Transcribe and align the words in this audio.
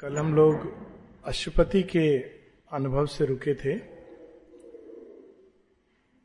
कल 0.00 0.18
हम 0.18 0.34
लोग 0.34 0.76
अशुपति 1.24 1.82
के 1.82 2.18
अनुभव 2.72 3.06
से 3.06 3.26
रुके 3.26 3.54
थे। 3.54 3.78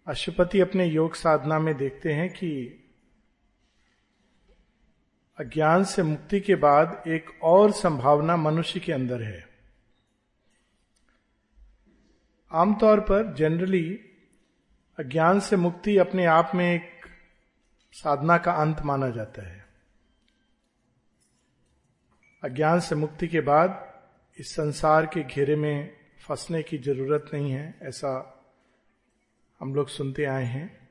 अशुपति 0.08 0.60
अपने 0.60 0.86
योग 0.86 1.16
साधना 1.16 1.60
में 1.60 1.78
देखते 1.78 2.14
हैं 2.14 2.30
कि 2.30 2.66
अज्ञान 5.40 5.84
से 5.84 6.04
मुक्ति 6.04 6.40
के 6.40 6.56
बाद 6.56 7.04
एक 7.08 7.44
और 7.44 7.72
संभावना 7.72 8.38
मनुष्य 8.38 8.80
के 8.80 8.94
अंदर 8.94 9.22
है। 9.22 9.50
आमतौर 12.52 13.00
पर 13.00 13.34
जनरली 13.34 14.00
अज्ञान 15.00 15.40
से 15.40 15.56
मुक्ति 15.56 15.98
अपने 15.98 16.26
आप 16.26 16.52
में 16.56 16.76
एक 16.76 17.06
साधना 17.92 18.38
का 18.38 18.52
अंत 18.52 18.82
माना 18.82 19.10
जाता 19.10 19.48
है। 19.48 19.63
अज्ञान 22.44 22.80
से 22.80 22.96
मुक्ति 22.96 23.28
के 23.28 23.42
बाद 23.42 23.94
इस 24.40 24.56
संसार 24.56 25.06
के 25.06 25.24
घेरे 25.24 25.56
में 25.56 25.94
फंसने 26.28 26.64
की 26.64 26.78
ज़रूरत 26.78 27.26
नहीं 27.34 27.52
है, 27.52 27.80
ऐसा 27.82 28.42
हम 29.60 29.76
लोग 29.76 29.88
सुनते 29.88 30.26
आए 30.26 30.44
हैं। 30.44 30.90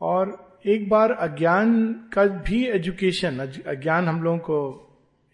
और 0.00 0.48
एक 0.66 0.88
बार 0.88 1.10
अज्ञान 1.10 1.92
का 1.92 2.24
भी 2.24 2.66
एजुकेशन 2.66 3.38
अज्ञान 3.66 4.08
हम 4.08 4.22
लोगों 4.22 4.38
को 4.38 4.84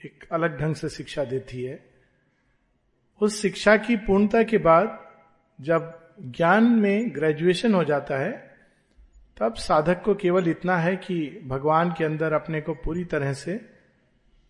एक 0.04 0.24
अलग 0.32 0.60
ढंग 0.60 0.74
से 0.74 0.88
शिक्षा 0.88 1.24
देती 1.24 1.64
है। 1.64 1.90
उस 3.20 3.42
शिक्षा 3.42 3.76
की 3.76 3.96
पूर्णता 3.96 4.42
के 4.42 4.58
बाद 4.58 5.12
जब 5.60 6.10
ज्ञान 6.22 6.64
में 6.64 7.14
ग्रेजुएशन 7.14 7.74
हो 7.74 7.84
जाता 7.84 8.18
है, 8.18 8.54
तब 9.40 9.54
साधक 9.54 10.02
को 10.02 10.14
केवल 10.14 10.48
इतना 10.48 10.76
है 10.76 10.96
कि 10.96 11.42
भगवान 11.46 11.92
के 11.92 12.04
अंदर 12.04 12.32
अपने 12.32 12.60
को 12.60 12.74
पूरी 12.74 13.04
तरह 13.04 13.32
से 13.32 13.73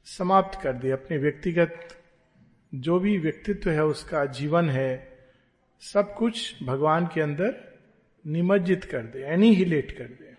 समाप्त 0.04 0.60
कर 0.62 0.72
दे 0.72 0.90
अपने 0.90 1.18
व्यक्तिगत 1.18 1.88
जो 2.74 2.98
भी 2.98 3.18
व्यक्तित्व 3.18 3.70
है, 3.70 3.84
उसका 3.84 4.24
जीवन 4.24 4.70
है, 4.70 5.18
सब 5.80 6.14
कुछ 6.14 6.62
भगवान 6.62 7.06
के 7.06 7.20
अंदर 7.20 7.78
निमज्जित 8.26 8.84
कर 8.84 9.02
दे 9.02 9.22
एनिहिलेट 9.22 9.92
कर 9.92 10.04
दे। 10.04 10.34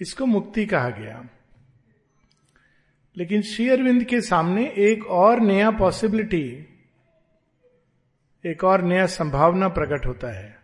इसको 0.00 0.26
मुक्ति 0.26 0.66
कहा 0.66 0.90
गया। 0.90 1.28
लेकिन 3.16 3.42
श्री 3.42 3.68
अरविंद 3.68 4.04
के 4.04 4.20
सामने 4.20 4.74
एक 4.78 5.06
और 5.06 5.40
नया 5.40 5.70
पॉसिबिलिटी 5.70 6.66
एक 8.46 8.64
और 8.64 8.82
नया 8.82 9.06
संभावना 9.06 9.68
प्रकट 9.68 10.06
होता 10.06 10.38
है। 10.38 10.58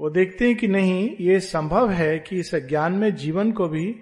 वो 0.00 0.10
देखते 0.10 0.46
हैं 0.46 0.56
कि 0.56 0.68
नहीं, 0.68 1.16
ये 1.20 1.40
संभव 1.40 1.90
है 1.90 2.18
कि 2.18 2.38
इस 2.38 2.54
अज्ञान 2.54 2.92
में 2.92 3.14
जीवन 3.14 3.52
को 3.52 3.68
भी 3.68 3.92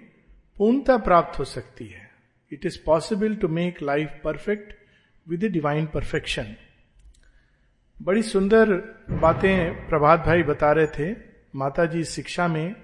पूर्णता 0.57 0.97
प्राप्त 0.97 1.39
हो 1.39 1.43
सकती 1.43 1.87
है। 1.87 2.06
It 2.53 2.65
is 2.65 2.79
possible 2.85 3.35
to 3.35 3.47
make 3.47 3.81
life 3.81 4.21
perfect 4.23 4.73
with 5.29 5.45
divine 5.45 5.85
perfection 5.85 6.55
बड़ी 8.01 8.21
सुंदर 8.21 8.71
बातें 9.09 9.87
प्रभात 9.89 10.19
भाई 10.19 10.43
बता 10.43 10.71
रहे 10.71 10.87
थे। 10.87 11.15
माता 11.55 11.85
जी 11.85 12.03
शिक्षा 12.03 12.47
में 12.47 12.75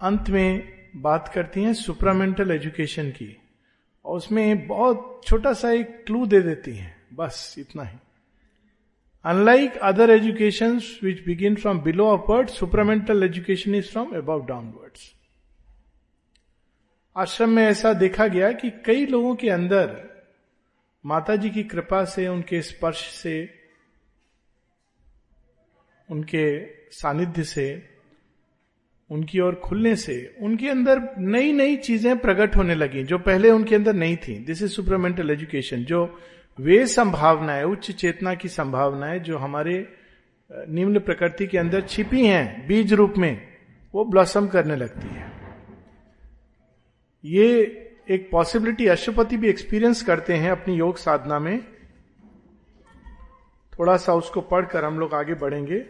अंत 0.00 0.30
में 0.30 0.72
बात 0.96 1.28
करती 1.34 1.62
हैं 1.62 1.74
सुपरामेंटल 1.74 2.50
एजुकेशन 2.50 3.10
की। 3.10 3.36
और 4.04 4.16
उसमें 4.16 4.66
बहुत 4.66 5.22
छोटा 5.26 5.52
सा 5.52 5.70
एक 5.70 6.04
क्लू 6.06 6.26
दे 6.26 6.40
देती 6.40 6.76
हैं। 6.76 6.96
बस 7.14 7.54
इतना 7.58 7.82
ही। 7.82 7.98
Unlike 9.24 9.76
other 9.76 10.10
education 10.10 10.80
which 11.02 11.24
begin 11.26 11.54
from 11.54 11.80
below 11.80 12.16
upward 12.16 12.48
supramental 12.48 13.22
education 13.22 13.74
is 13.74 13.90
from 13.90 14.16
above 14.16 14.48
downwards 14.48 15.12
आश्रम 17.16 17.50
में 17.50 17.66
ऐसा 17.66 17.92
देखा 17.92 18.26
गया 18.26 18.52
कि 18.52 18.70
कई 18.70 19.06
लोगों 19.06 19.34
के 19.34 19.50
अंदर 19.50 20.10
माता 21.06 21.36
जी 21.36 21.50
की 21.50 21.62
कृपा 21.62 22.04
से, 22.04 22.28
उनके 22.28 22.62
स्पर्श 22.62 22.96
से, 22.96 23.54
उनके 26.10 26.66
सानिध्य 26.90 27.44
से, 27.44 27.88
उनकी 29.10 29.40
ओर 29.40 29.54
खुलने 29.54 29.96
से, 29.96 30.36
उनके 30.40 30.68
अंदर 30.68 31.00
नई 31.18 31.52
नई 31.52 31.76
चीज़ें 31.76 32.18
प्रकट 32.18 32.56
होने 32.56 32.74
लगी, 32.74 33.02
जो 33.02 33.18
पहले 33.18 33.50
उनके 33.50 33.74
अंदर 33.74 33.92
नहीं 33.92 34.16
थी। 34.16 34.38
दिस 34.38 34.62
इज़ 34.62 34.70
सुपरमेंटल 34.70 35.30
एजुकेशन 35.30 35.84
जो 35.84 36.20
वे 36.60 36.86
संभावनाएँ, 36.86 37.64
उच्च 37.64 37.90
चेतना 37.90 38.34
की 38.34 38.48
संभावनाएँ, 38.48 39.18
जो 39.18 39.38
हमारे 39.38 39.94
निम्न 40.68 40.98
प्रकृति 40.98 41.46
के 41.46 41.58
अंदर 41.58 41.80
छिपी 41.80 42.26
हैं, 42.26 42.66
बीज 42.66 42.92
रूप 42.92 43.14
में, 43.18 43.48
वो 43.94 44.04
ब्लॉसम 44.04 44.46
करने 44.46 44.76
लगती 44.76 45.08
है। 45.08 45.33
ये 47.24 47.62
एक 48.10 48.30
पॉसिबिलिटी 48.30 48.86
अशुपति 48.86 49.36
भी 49.36 49.48
एक्सपीरियंस 49.48 50.02
करते 50.02 50.34
हैं 50.34 50.50
अपनी 50.50 50.74
योग 50.74 50.96
साधना 50.96 51.38
में। 51.38 51.64
थोड़ा 53.78 53.96
सा 53.96 54.14
उसको 54.14 54.40
पढ़कर 54.40 54.84
हम 54.84 54.98
लोग 54.98 55.14
आगे 55.14 55.34
बढ़ेंगे। 55.34 55.80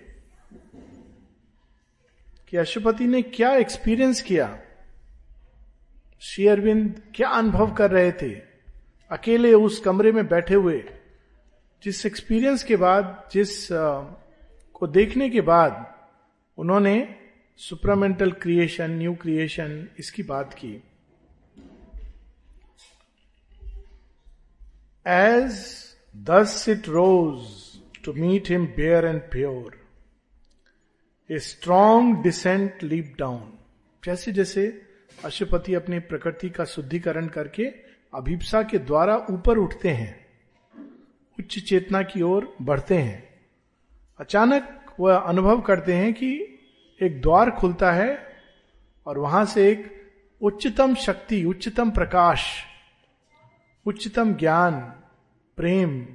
कि 2.49 2.57
अशुपति 2.57 3.05
ने 3.05 3.23
क्या 3.23 3.53
एक्सपीरियंस 3.53 4.23
किया? 4.23 4.59
श्री 6.21 6.47
अरविंद 6.47 7.03
क्या 7.15 7.29
अनुभव 7.29 7.75
कर 7.75 7.91
रहे 7.91 8.13
थे? 8.13 8.31
अकेले 9.11 9.53
उस 9.53 9.81
कमरे 9.81 10.13
में 10.13 10.27
बैठे 10.27 10.55
हुए, 10.55 10.85
जिस 11.83 12.07
एक्सपीरियंस 12.07 12.63
के 12.63 12.77
बाद, 12.77 13.29
जिस 13.33 13.69
को 14.75 14.87
देखने 14.87 15.31
के 15.31 15.41
बाद 15.41 15.95
उन्होंने 16.59 17.17
सुपरामेंटल 17.57 18.33
क्रिएशन 18.33 18.91
न्यू 18.91 19.15
क्रिएशन 19.15 19.89
इसकी 19.99 20.23
बात 20.23 20.55
की। 20.55 20.83
As 25.07 25.97
thus 26.15 26.67
it 26.67 26.89
rose 26.89 27.79
to 28.03 28.13
meet 28.13 28.47
him 28.47 28.73
bare 28.77 29.05
and 29.05 29.31
pure, 29.31 29.73
a 31.31 31.39
strong 31.39 32.23
descent 32.23 32.83
leaped 32.83 33.19
down. 33.19 33.43
जैसे 34.05 34.33
जैसे 34.33 34.67
अशुपति 35.25 35.75
अपनी 35.75 35.99
प्रकृति 35.99 36.51
का 36.51 36.65
शुद्धिकरण 36.65 37.29
करके 37.29 37.65
अभिप्सा 38.15 38.63
के 38.63 38.79
द्वारा 38.79 39.17
ऊपर 39.31 39.59
उठते 39.59 39.89
हैं 39.89 40.27
उच्च 41.39 41.59
चेतना 41.59 42.03
की 42.03 42.23
ओर 42.23 42.57
बढ़ते 42.63 42.99
हैं 42.99 43.23
अचानक 44.21 44.95
वह 45.01 45.17
अनुभव 45.17 45.61
करते 45.61 45.93
हैं 45.93 46.13
कि 46.13 46.33
एक 47.01 47.21
द्वार 47.23 47.51
खुलता 47.51 47.93
है 47.93 48.19
और 49.07 49.19
वहाँ 49.19 49.45
से 49.45 49.71
एक 49.71 49.91
उच्चतम 50.41 50.95
शक्ति 50.95 51.45
उच्चतम 51.45 51.91
प्रकाश 51.91 52.45
उच्चतम 53.87 54.35
ज्ञान, 54.35 54.81
प्रेम, 55.57 56.07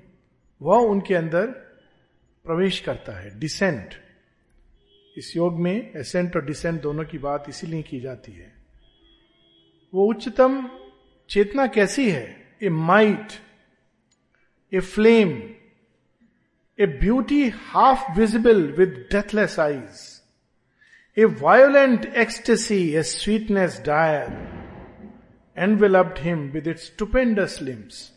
वह 0.62 0.78
उनके 0.78 1.16
अंदर 1.16 1.48
प्रवेश 2.46 2.80
करता 2.80 3.20
है। 3.20 3.40
डिसेंट। 3.40 3.94
इस 5.18 5.36
योग 5.36 5.60
में 5.60 5.92
एसेंट 5.96 6.36
और 6.36 6.46
डिसेंट 6.46 6.82
दोनों 6.82 7.06
की 7.06 7.18
बात 7.18 7.46
इसीलिए 7.50 7.82
की 7.82 8.00
जाती 8.00 8.32
है। 8.32 8.54
वो 9.94 10.10
उच्चतम 10.10 10.70
चेतना 11.30 11.68
कैसी 11.68 12.12
है? 12.12 12.58
A 12.64 12.70
might, 12.70 13.28
a 14.74 14.80
flame, 14.80 15.30
a 16.80 16.86
beauty 16.86 17.50
half 17.50 18.20
visible 18.20 18.72
with 18.72 19.10
deathless 19.12 19.60
eyes, 19.60 20.22
a 21.18 21.26
violent 21.26 22.06
ecstasy, 22.06 22.94
a 22.94 23.04
sweetness 23.04 23.84
dire. 23.86 24.59
Enveloped 25.60 26.20
him 26.20 26.40
with 26.50 26.68
its 26.68 26.86
stupendous 26.86 27.60
limbs 27.62 28.12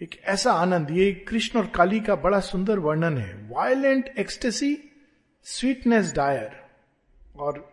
एक 0.00 0.14
ऐसा 0.24 0.52
आनंद, 0.52 0.90
ये 0.90 1.12
कृष्ण 1.28 1.58
और 1.58 1.66
काली 1.66 2.00
का 2.00 2.14
बड़ा 2.16 2.40
सुंदर 2.40 2.78
वर्णन 2.78 3.18
है। 3.18 3.34
वायलेंट 3.50 4.08
एक्सटेसी 4.18 4.76
स्वीटनेस 5.46 6.12
डायर 6.14 6.56
और 7.36 7.72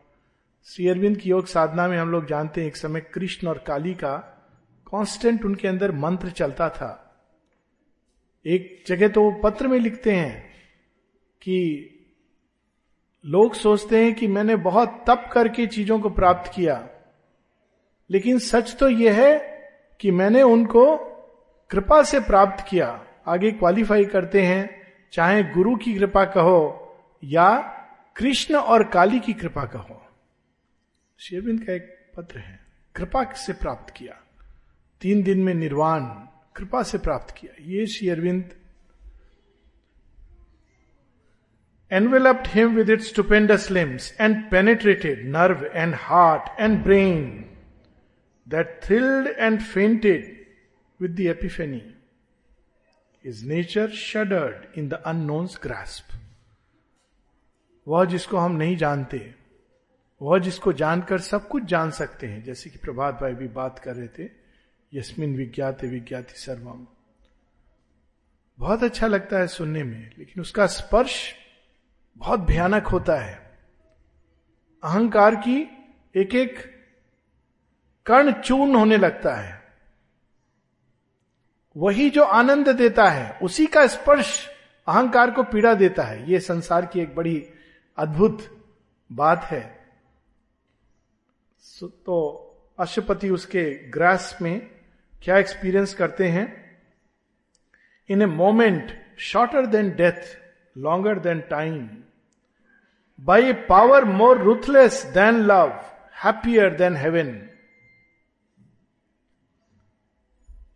श्री 0.68 0.88
अरविंद 0.88 1.18
की 1.18 1.30
योग 1.30 1.46
साधना 1.46 1.88
में 1.88 1.98
हम 1.98 2.10
लोग 2.10 2.28
जानते 2.28 2.62
हैं, 2.62 2.68
एक 2.68 2.76
समय 2.76 3.02
कृष्ण 3.02 3.48
और 3.48 3.58
काली 3.58 3.94
का 3.94 4.18
कांस्टेंट 4.88 5.46
उनके 5.46 5.68
अंदर 5.68 5.92
मंत्र 5.92 6.30
चलता 6.30 6.70
था। 6.70 6.92
एक 8.46 8.84
जगह 8.88 9.08
तो 9.08 9.24
वो 9.24 9.32
पत्र 9.44 9.68
में 9.68 9.80
लिखते 9.80 10.12
हैं 10.12 10.42
कि 11.42 11.58
लोग 13.26 13.54
सोचते 13.54 14.04
हैं 14.04 14.14
कि 14.16 14.28
मैंने 14.28 14.56
बहुत 14.56 15.04
तप 15.08 15.30
करके 15.34 15.68
चीज़ों 15.68 16.00
को 16.00 16.10
प्राप्त 16.10 16.52
किया। 16.56 16.76
लेकिन 18.12 18.40
सच 18.40 18.76
तो 18.76 18.90
यह 18.90 19.22
है 19.22 19.38
कि 20.00 20.12
मैंने 20.12 20.42
उनको 20.42 20.98
कृपा 21.70 22.04
से 22.04 22.20
प्राप्त 22.20 22.66
किया। 22.70 23.06
आगे 23.28 23.52
क्वालिफाई 23.52 24.06
करते 24.06 24.42
हैं, 24.42 24.82
चाहे 25.12 25.44
गुरु 25.44 25.76
की 25.76 25.94
कृपा 25.94 26.26
कहो 26.26 26.60
या 27.24 27.60
कृष्ण 28.16 28.56
और 28.56 28.84
काली 28.84 29.20
की 29.20 29.34
कृपा 29.34 29.66
कहो। 29.66 30.08
शेरविंद 31.20 31.64
का 31.66 31.74
एक 31.74 32.12
पत्र 32.18 32.40
है, 32.40 32.60
कृपा 32.96 33.24
से 33.24 33.54
प्राप्त 33.54 33.94
किया। 33.98 34.22
तीन 35.02 35.24
दिन 35.24 35.44
में 35.44 35.54
निर्वाण, 35.54 36.02
कृपा 36.56 36.84
से 36.84 36.98
प्राप्त 36.98 37.36
किया। 37.38 37.54
ये 37.62 37.86
Shri 37.86 38.10
Arvind 38.10 38.50
enveloped 41.92 42.46
him 42.48 42.70
with 42.76 42.90
its 42.90 43.08
stupendous 43.08 43.64
limbs 43.72 44.06
and 44.22 44.38
penetrated 44.52 45.24
nerve 45.32 45.64
and 45.76 45.96
heart 46.04 46.46
and 46.62 46.78
brain 46.84 47.24
that 48.52 48.82
thrilled 48.82 49.28
and 49.40 49.64
fainted 49.64 50.38
with 51.02 51.16
the 51.16 51.28
epiphany. 51.28 51.96
His 53.26 53.44
nature 53.44 53.90
shuddered 53.90 54.68
in 54.76 54.90
the 54.90 55.00
unknown's 55.06 55.58
grasp. 55.66 56.12
वह 57.88 58.06
जिसको 58.06 58.38
हम 58.38 58.52
नहीं 58.52 58.78
जानते, 58.78 59.36
वह 60.22 60.40
जिसको 60.40 60.74
जानकर 60.74 61.20
सब 61.20 61.48
कुछ 61.48 61.64
जान 61.64 61.92
सकते 61.92 62.28
हैं, 62.28 62.44
जैसे 62.44 62.70
कि 62.70 62.78
प्रभात 62.78 63.14
भाई 63.14 63.34
भी 63.34 63.48
बात 63.48 63.80
कर 63.80 63.96
रहे 63.96 64.08
थे, 64.08 64.30
यस्मिन 64.94 65.36
विज्ञात 65.36 65.84
विज्ञाति 65.84 66.34
सर्वम 66.34 66.88
बहुत 68.60 68.84
अच्छा 68.84 69.08
लगता 69.08 69.40
है 69.40 69.48
सुनने 69.48 69.84
में, 69.84 70.12
लेकिन 70.18 70.42
उसका 70.42 70.66
स्पर्श 70.66 71.36
बहुत 72.18 72.40
भयानक 72.40 72.88
होता 72.88 73.16
है 73.16 73.58
अहंकार 74.84 75.36
की 75.36 75.58
एक 76.16 76.36
एक 76.36 76.71
कर्ण 78.06 78.32
चूर्ण 78.32 78.76
होने 78.76 78.98
लगता 78.98 79.36
है। 79.36 79.62
वही 81.78 82.10
जो 82.10 82.24
आनंद 82.24 82.70
देता 82.70 83.10
है, 83.10 83.40
उसी 83.42 83.66
का 83.66 83.88
स्पर्श 83.88 84.50
अहंकार 84.88 85.32
को 85.32 85.44
पीड़ा 85.44 85.74
देता 85.74 86.04
है। 86.04 86.32
यह 86.32 86.40
संसार 86.40 86.86
की 86.86 87.00
एक 87.00 87.16
बड़ी 87.16 87.50
अद्भुत 87.98 88.68
बात 89.12 89.44
है। 89.44 89.82
तो 91.82 92.48
अशुपति 92.80 93.30
उसके 93.30 93.90
ग्रास 93.90 94.38
में 94.42 94.72
क्या 95.24 95.38
एक्सपीरियंस 95.38 95.94
करते 95.94 96.28
हैं? 96.28 96.62
In 98.10 98.22
a 98.22 98.26
moment 98.26 99.06
shorter 99.18 99.66
than 99.66 99.90
death 99.90 100.38
longer 100.78 101.20
than 101.20 101.42
time 101.42 101.90
by 103.22 103.44
a 103.44 103.54
power 103.54 104.06
more 104.06 104.38
ruthless 104.38 105.06
than 105.06 105.36
love 105.36 105.86
happier 106.26 106.70
than 106.70 106.96
heaven 106.98 107.48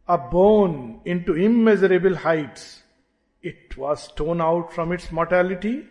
a 0.10 0.18
bone 0.18 1.02
into 1.06 1.34
immeasurable 1.34 2.16
heights. 2.16 2.84
It 3.42 3.78
was 3.78 4.08
torn 4.16 4.42
out 4.42 4.74
from 4.74 4.92
its 4.92 5.12
mortality 5.12 5.86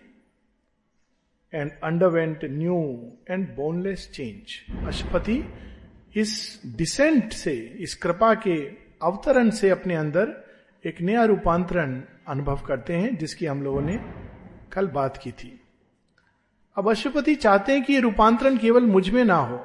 and 1.53 1.73
underwent 1.83 2.43
new 2.43 3.13
and 3.29 3.57
boneless 3.57 4.07
change. 4.07 4.63
अशुपति 4.87 5.45
इस 6.17 6.63
डिसेंट 6.67 7.33
से 7.33 7.53
इस 7.81 7.95
कृपा 7.95 8.35
के 8.35 8.57
अवतरण 9.03 9.51
से 9.51 9.71
अपने 9.71 9.95
अंदर 9.95 10.45
एक 10.87 11.01
नया 11.01 11.25
रूपांतरण 11.25 12.03
अनुभव 12.29 12.61
करते 12.67 12.97
हैं, 12.97 13.17
जिसकी 13.17 13.47
हम 13.47 13.63
लोगों 13.63 13.81
ने 13.81 13.99
कल 14.73 14.87
बात 14.87 15.17
की 15.17 15.33
थी 15.33 15.61
अब 16.77 16.91
अशुपति 16.91 17.35
चाहते 17.35 17.73
हैं 17.73 17.83
कि 17.85 17.93
ये 17.93 18.01
रूपांतरण 18.01 18.57
केवल 18.59 18.87
मुझमें 18.87 19.25
ना 19.25 19.37
हो 19.37 19.65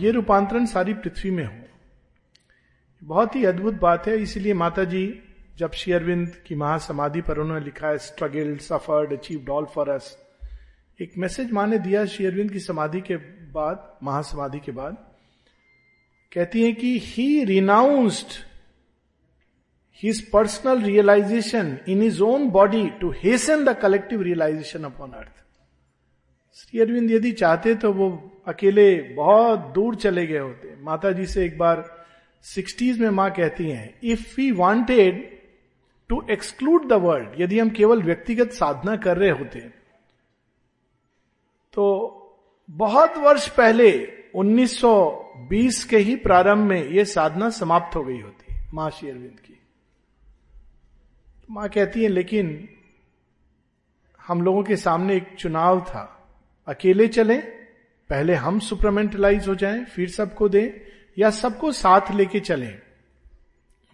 ये 0.00 0.10
रूपांतरण 0.10 0.66
सारी 0.66 0.94
पृथ्वी 0.94 1.30
में 1.30 1.44
हो 1.44 1.61
बहुत 3.02 3.36
ही 3.36 3.44
अद्भुत 3.44 3.74
बात 3.74 4.06
है। 4.08 4.16
इसलिए 4.22 4.54
माता 4.54 4.84
जी 4.84 5.06
जब 5.58 5.72
श्री 5.72 5.92
अरविंद 5.92 6.28
की 6.46 6.54
महासमाधि 6.54 7.20
पर 7.20 7.38
उन्होंने 7.38 7.64
लिखा 7.64 7.88
है 7.88 7.98
struggle 7.98 8.56
suffered 8.58 9.12
achieve 9.12 9.50
all 9.52 9.64
for 9.74 9.88
us 9.90 10.16
एक 11.00 11.12
मैसेज 11.18 11.52
माँ 11.52 11.66
ने 11.66 11.78
दिया 11.78 12.02
अरविंद 12.02 12.50
की 12.52 12.60
समाधि 12.60 13.00
के 13.00 13.16
बाद, 13.16 13.98
महासमाधि 14.02 14.58
के 14.58 14.72
बाद। 14.72 14.96
कहती 16.32 16.62
है 16.64 16.72
कि 16.72 16.98
he 17.04 17.44
renounced 17.44 18.40
personal 20.32 20.80
realisation 20.82 21.76
in 21.88 22.02
his 22.02 22.20
own 22.20 22.48
body 22.50 22.86
to 23.00 23.10
hasten 23.16 23.64
the 23.64 23.76
collective 23.78 24.22
realisation 24.22 24.84
upon 24.84 25.10
earth 25.10 25.42
Shri 26.56 26.80
Aurobindo 26.80 27.10
यदि 27.10 27.32
चाहते 27.32 27.74
तो 27.74 27.92
वो 27.92 28.08
अकेले 28.46 28.94
बहुत 29.16 29.72
दूर 29.74 29.94
चले 29.96 30.26
गए 30.26 30.38
होते। 30.38 30.74
माता 30.82 31.12
जी 31.12 31.26
से 31.26 31.44
एक 31.44 31.58
बार 31.58 31.84
सिक्सटीज 32.42 33.00
में 33.00 33.10
माँ 33.10 33.30
कहती 33.30 33.70
हैं 33.70 33.98
if 34.02 34.34
we 34.36 34.50
wanted 34.52 35.40
to 36.08 36.26
exclude 36.30 36.88
the 36.88 36.92
world 36.92 37.40
यदि 37.40 37.58
हम 37.58 37.70
केवल 37.70 38.02
व्यक्तिगत 38.02 38.50
साधना 38.50 38.96
कर 38.96 39.16
रहे 39.16 39.30
होते। 39.30 39.60
तो 41.72 42.18
बहुत 42.70 43.16
वर्ष 43.16 43.48
पहले 43.48 44.12
1920 44.34 45.84
के 45.84 45.96
ही 45.96 46.16
प्रारंभ 46.16 46.68
में 46.68 46.88
यह 46.88 47.04
साधना 47.04 47.50
समाप्त 47.50 47.96
हो 47.96 48.04
गई 48.04 48.20
होती, 48.20 48.54
माँ 48.74 48.90
श्री 48.90 49.10
अरविंद 49.10 49.40
की। 49.40 49.52
तो 51.38 51.54
माँ 51.54 51.68
कहती 51.68 52.02
है, 52.02 52.08
लेकिन 52.08 52.68
हम 54.26 54.42
लोगों 54.42 54.62
के 54.62 54.76
सामने 54.76 55.16
एक 55.16 55.34
चुनाव 55.38 55.80
था। 55.80 56.30
अकेले 56.68 57.08
चले, 57.08 57.38
पहले 58.10 58.34
हम 58.34 58.58
सुपरमेंटलाइज 58.58 59.48
हो 59.48 59.54
जाएँ, 59.54 59.84
फिर 59.84 60.08
सबको 60.10 60.48
दें 60.48 60.92
या 61.18 61.30
सबको 61.30 61.72
साथ 61.72 62.10
लेके 62.10 62.40
चले। 62.40 62.74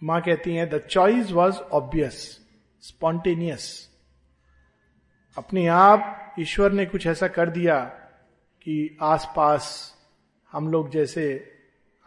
माँ 0.03 0.21
कहती 0.21 0.55
हैं 0.55 0.69
the 0.69 0.77
choice 0.89 1.31
was 1.31 1.55
obvious 1.55 2.39
spontaneous 2.81 3.89
अपने 5.37 5.67
आप 5.67 6.35
ईश्वर 6.39 6.71
ने 6.71 6.85
कुछ 6.85 7.07
ऐसा 7.07 7.27
कर 7.27 7.49
दिया 7.49 7.79
कि 8.61 8.97
आसपास 9.01 9.95
हम 10.51 10.67
लोग 10.67 10.89
जैसे, 10.89 11.53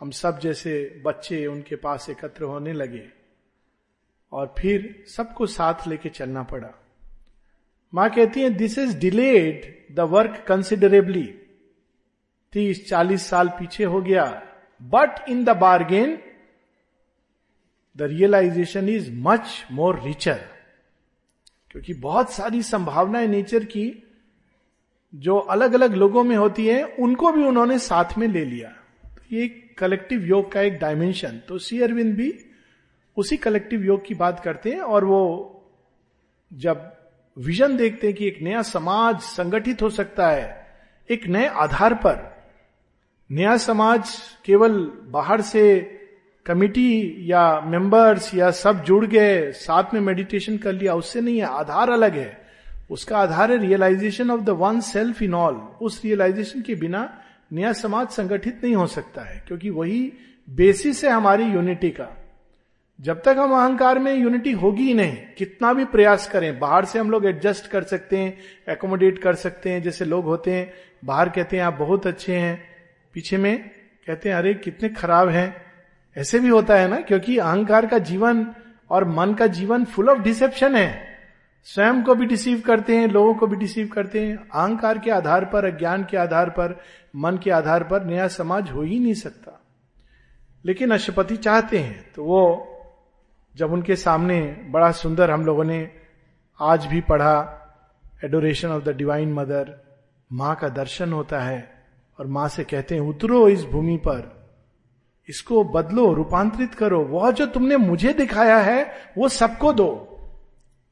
हम 0.00 0.10
सब 0.10 0.38
जैसे 0.38 1.02
बच्चे 1.06 1.46
उनके 1.46 1.76
पास 1.76 2.10
एकत्र 2.10 2.44
होने 2.44 2.72
लगे 2.72 3.08
और 4.32 4.54
फिर 4.58 5.04
सबको 5.08 5.46
साथ 5.46 5.86
लेके 5.88 6.08
चलना 6.08 6.42
पड़ा। 6.42 6.70
माँ 7.94 8.10
कहती 8.10 8.42
है 8.42 8.50
this 8.50 8.78
is 8.78 8.98
delayed 8.98 9.94
the 9.94 10.00
work 10.00 10.44
considerably 10.48 11.26
तीस 12.52 12.88
चालीस 12.88 13.26
साल 13.26 13.48
पीछे 13.48 13.84
हो 13.84 14.00
गया 14.00 14.48
but 14.82 15.28
in 15.28 15.44
the 15.44 15.50
bargain 15.50 16.18
the 17.96 18.02
realisation 18.02 18.88
is 18.88 19.10
much 19.12 19.64
more 19.72 20.00
richer 20.00 20.40
क्योंकि 21.70 21.94
बहुत 21.94 22.32
सारी 22.32 22.62
संभावनाएँ 22.62 23.26
नेचर 23.26 23.64
की, 23.64 24.02
जो 25.14 25.38
अलग 25.38 25.74
अलग 25.74 25.94
लोगों 25.94 26.24
में 26.24 26.36
होती 26.36 26.66
है, 26.66 26.84
उनको 26.84 27.32
भी 27.32 27.44
उन्होंने 27.44 27.78
साथ 27.78 28.18
में 28.18 28.28
ले 28.28 28.44
लिया। 28.44 28.68
तो 29.04 29.36
ये 29.36 29.48
कलेक्टिव 29.78 30.22
योग 30.22 30.52
का 30.52 30.60
एक 30.60 30.78
डायमेंशन 30.78 31.40
तो 31.48 31.58
सी 31.58 31.80
अरविंद 31.82 32.14
भी 32.16 32.32
उसी 33.16 33.36
कलेक्टिव 33.36 33.84
योग 33.84 34.06
की 34.06 34.14
बात 34.14 34.40
करते 34.40 34.70
हैं 34.70 34.80
और 34.80 35.04
वो 35.04 35.22
जब 36.52 36.92
विजन 37.38 37.76
देखते 37.76 38.06
हैं 38.06 38.16
कि 38.16 38.26
एक 38.26 38.42
नया 38.42 38.62
समाज 38.62 39.20
संगठित 39.20 39.82
हो 39.82 39.90
सकता 39.90 40.28
है, 40.28 40.66
एक 41.10 41.26
नए 41.26 41.46
आधार 41.46 41.94
पर 41.94 42.31
नया 43.32 43.56
समाज 43.56 44.10
केवल 44.44 44.72
बाहर 45.06 45.40
से 45.40 45.80
कमिटी 46.46 47.16
या 47.30 47.60
मेंबर्स 47.60 48.34
या 48.34 48.50
सब 48.50 48.82
जुड़ 48.84 49.04
गए, 49.06 49.50
साथ 49.52 49.94
में 49.94 50.00
मेडिटेशन 50.00 50.56
कर 50.56 50.72
लिया, 50.72 50.94
उससे 50.94 51.20
नहीं 51.20 51.38
है, 51.38 51.44
आधार 51.44 51.90
अलग 51.90 52.14
है। 52.14 52.40
उसका 52.90 53.18
आधार 53.18 53.52
है 53.52 53.58
realisation 53.58 54.30
of 54.30 54.40
the 54.40 54.50
one 54.50 54.80
self 54.80 55.22
in 55.22 55.34
all 55.34 55.54
उस 55.82 56.00
रियलाइजेशन 56.04 56.60
के 56.60 56.74
बिना 56.74 57.08
नया 57.52 57.72
समाज 57.72 58.08
संगठित 58.08 58.60
नहीं 58.64 58.74
हो 58.74 58.86
सकता 58.86 59.22
है, 59.22 59.42
क्योंकि 59.46 59.70
वही 59.70 60.12
बेसिस 60.48 61.04
है 61.04 61.10
हमारी 61.10 61.44
यूनिटी 61.44 61.90
का। 61.90 62.08
जब 62.98 63.22
तक 63.22 63.36
हम 63.38 63.52
अहंकार 63.52 63.98
में 63.98 64.14
यूनिटी 64.14 64.52
होगी 64.52 64.82
ही 64.82 64.94
नहीं, 64.94 65.16
कितना 65.38 65.72
भी 65.72 65.84
प्रयास 65.84 66.28
करें, 66.28 66.58
बाहर 66.58 66.84
से 66.84 66.98
हम 66.98 67.10
लोग 67.10 67.26
एडजस्ट 67.26 67.66
कर 67.66 67.82
सकते 67.82 68.16
हैं 68.16 68.38
एकोमोडेट 68.68 69.18
कर 69.18 69.34
सकते 69.34 69.70
हैं, 69.70 69.82
जैसे 69.82 70.04
लोग 70.04 70.24
होते 70.24 70.50
हैं, 70.50 70.72
बाहर 71.04 71.28
कहते 71.28 71.56
हैं, 71.56 71.64
आप 71.64 71.74
बहुत 71.74 72.06
अच्छे 72.06 72.36
हैं। 72.36 72.71
पीछे 73.14 73.36
में 73.36 73.70
कहते 74.06 74.28
हैं, 74.28 74.36
अरे, 74.36 74.54
कितने 74.54 74.88
खराब 74.88 75.28
हैं। 75.28 75.62
ऐसे 76.16 76.38
भी 76.38 76.48
होता 76.48 76.76
है 76.76 76.88
ना, 76.88 77.00
क्योंकि 77.00 77.38
अहंकार 77.38 77.86
का 77.86 77.98
जीवन 77.98 78.46
और 78.90 79.04
मन 79.04 79.34
का 79.34 79.46
जीवन 79.46 79.84
फुल 79.84 80.08
ऑफ़ 80.08 80.18
डिसेप्शन 80.18 80.76
है। 80.76 81.12
स्वयं 81.64 82.02
को 82.02 82.14
भी 82.14 82.26
डिसीव 82.26 82.60
करते 82.60 82.96
हैं, 82.96 83.08
लोगों 83.08 83.34
को 83.34 83.46
भी 83.46 83.56
डिसीव 83.56 83.88
करते 83.88 84.26
हैं। 84.26 84.36
अहंकार 84.36 84.98
के 84.98 85.10
आधार 85.10 85.44
पर, 85.44 85.64
अज्ञान 85.64 86.06
के 86.10 86.16
आधार 86.16 86.50
पर, 86.50 86.80
मन 87.16 87.38
के 87.38 87.50
आधार 87.50 87.84
पर 87.84 88.04
नया 88.04 88.28
समाज 88.28 88.70
हो 88.70 88.82
ही 88.82 88.98
नहीं 88.98 89.14
सकता। 89.14 89.58
लेकिन 90.64 90.90
अशुपति 90.90 91.36
चाहते 91.36 91.78
हैं 91.78 92.12
तो 92.12 92.24
वो 92.24 92.68
जब 93.56 93.72
उनके 93.72 93.96
सामने 93.96 94.40
बड़ा 94.70 94.92
सुंदर 94.92 95.30
हम 95.30 95.46
लोगों 95.46 95.64
ने 95.64 95.90
आज 96.60 96.86
भी 96.86 97.00
पढ़ा 97.00 97.58
adoration 98.24 98.68
of 98.68 98.84
the 98.84 98.88
divine 98.88 99.32
mother 99.32 99.84
माँ 100.32 100.56
का 100.56 100.68
दर्शन 100.68 101.12
होता 101.12 101.40
है। 101.40 101.81
और 102.18 102.26
माँ 102.26 102.48
से 102.48 102.64
कहते 102.64 102.94
हैं, 102.94 103.02
उतरो 103.02 103.48
इस 103.48 103.64
भूमि 103.64 103.96
पर। 103.96 104.42
इसको 105.28 105.64
बदलो, 105.64 106.12
रूपांतरित 106.12 106.74
करो। 106.74 107.04
वह 107.04 107.30
जो 107.30 107.46
तुमने 107.46 107.76
मुझे 107.76 108.12
दिखाया 108.12 108.58
है, 108.58 108.92
वो 109.18 109.28
सबको 109.28 109.72
दो। 109.72 110.08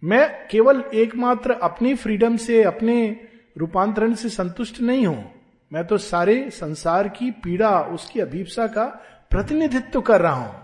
मैं 0.05 0.49
केवल 0.51 0.85
एकमात्र 0.95 1.51
अपनी 1.51 1.95
फ्रीडम 1.95 2.37
से, 2.37 2.63
अपने 2.63 3.21
रूपांतरण 3.59 4.15
से 4.15 4.29
संतुष्ट 4.29 4.81
नहीं 4.81 5.07
हूँ। 5.07 5.33
मैं 5.73 5.87
तो 5.87 5.99
सारे 5.99 6.51
संसार 6.51 7.09
की 7.09 7.31
पीड़ा, 7.31 7.81
उसकी 7.81 8.21
अभीपसा 8.21 8.67
का 8.67 8.85
प्रतिनिधित्व 9.31 10.01
कर 10.01 10.21
रहा 10.21 10.35
हूँ। 10.35 10.63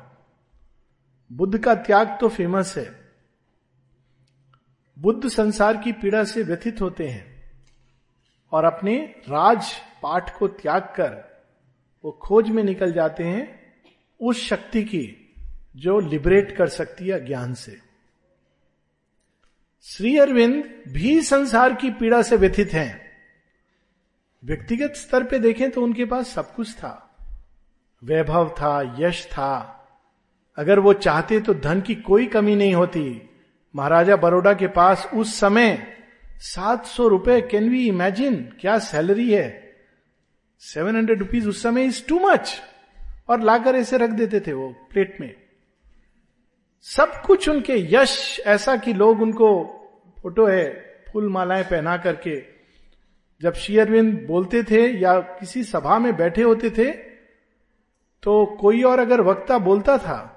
बुद्ध 1.32 1.58
का 1.58 1.74
त्याग 1.74 2.18
तो 2.20 2.28
फ़ेमस 2.28 2.74
है। 2.76 3.06
बुद्ध 4.98 5.28
संसार 5.28 5.76
की 5.76 5.92
पीड़ा 5.92 6.24
से 6.24 6.42
व्यथित 6.42 6.80
होते 6.80 7.08
हैं 7.08 7.52
और 8.52 8.64
अपने 8.64 9.14
राज 9.28 9.72
पाठ 10.06 10.38
को 10.38 10.48
त्याग 10.48 10.82
कर 10.82 11.42
वो 12.04 12.10
खोज 12.10 12.48
में 12.48 12.64
निकल 12.64 12.92
जाते 12.92 13.24
हैं 13.24 13.74
उस 14.20 14.48
शक्ति 14.48 14.82
की 14.82 15.34
जो 15.76 16.00
लिबरेट 16.00 16.56
कर 16.56 16.66
सकती 16.66 17.08
है 17.08 17.26
ज्ञान 17.26 17.54
से। 17.54 17.78
श्री 19.82 20.18
अरविंद 20.18 20.84
भी 20.88 21.22
संसार 21.22 21.74
की 21.74 21.90
पीड़ा 21.90 22.22
से 22.22 22.36
व्यथित 22.36 22.72
हैं। 22.72 23.10
व्यक्तिगत 24.44 24.92
स्तर 24.96 25.24
पे 25.24 25.38
देखें 25.38 25.70
तो 25.70 25.82
उनके 25.82 26.04
पास 26.04 26.28
सब 26.28 26.54
कुछ 26.54 26.74
था। 26.74 27.16
वैभव 28.04 28.48
था, 28.48 28.96
यश 28.98 29.26
था। 29.26 29.82
अगर 30.56 30.78
वो 30.78 30.92
चाहते 30.92 31.40
तो 31.40 31.54
धन 31.54 31.80
की 31.80 31.94
कोई 31.94 32.26
कमी 32.26 32.56
नहीं 32.56 32.74
होती। 32.74 33.30
महाराजा 33.76 34.16
बड़ोड़ा 34.16 34.52
के 34.52 34.66
पास 34.66 35.10
उस 35.14 35.40
समय 35.40 35.96
सात 36.38 36.86
सौ 36.86 37.08
रुपए 37.08 37.40
कैन 37.40 37.70
वी 37.70 37.88
इमेजिन 37.88 38.56
क्या 38.60 38.78
सैलरी 38.78 39.32
है? 39.32 39.65
सेवन 40.62 40.96
हंड्रेड 40.96 41.18
रुपीज़ 41.18 41.48
उस 41.48 41.62
समय 41.62 41.84
इज़ 41.84 42.06
टू 42.06 42.18
मच 42.20 42.60
और 43.28 43.40
लाकर 43.40 43.76
ऐसे 43.76 43.96
रख 43.96 44.10
देते 44.10 44.40
थे 44.40 44.52
वो 44.52 44.68
प्लेट 44.90 45.16
में। 45.20 45.34
सब 46.86 47.22
कुछ 47.22 47.48
उनके 47.48 47.76
यश, 47.94 48.40
ऐसा 48.46 48.76
कि 48.76 48.92
लोग 48.92 49.22
उनको 49.22 49.48
फ़ोटो 50.18 50.46
है, 50.46 50.64
फूल 51.12 51.28
मालाएँ 51.28 51.64
पहना 51.64 51.96
करके, 51.96 52.36
जब 53.40 53.54
शेयरविंद 53.54 54.26
बोलते 54.28 54.62
थे 54.62 54.86
या 54.98 55.18
किसी 55.20 55.64
सभा 55.64 55.98
में 55.98 56.16
बैठे 56.16 56.42
होते 56.42 56.70
थे 56.70 56.90
तो 58.22 58.44
कोई 58.60 58.82
और 58.82 58.98
अगर 58.98 59.20
वक्ता 59.20 59.58
बोलता 59.58 59.98
था 59.98 60.32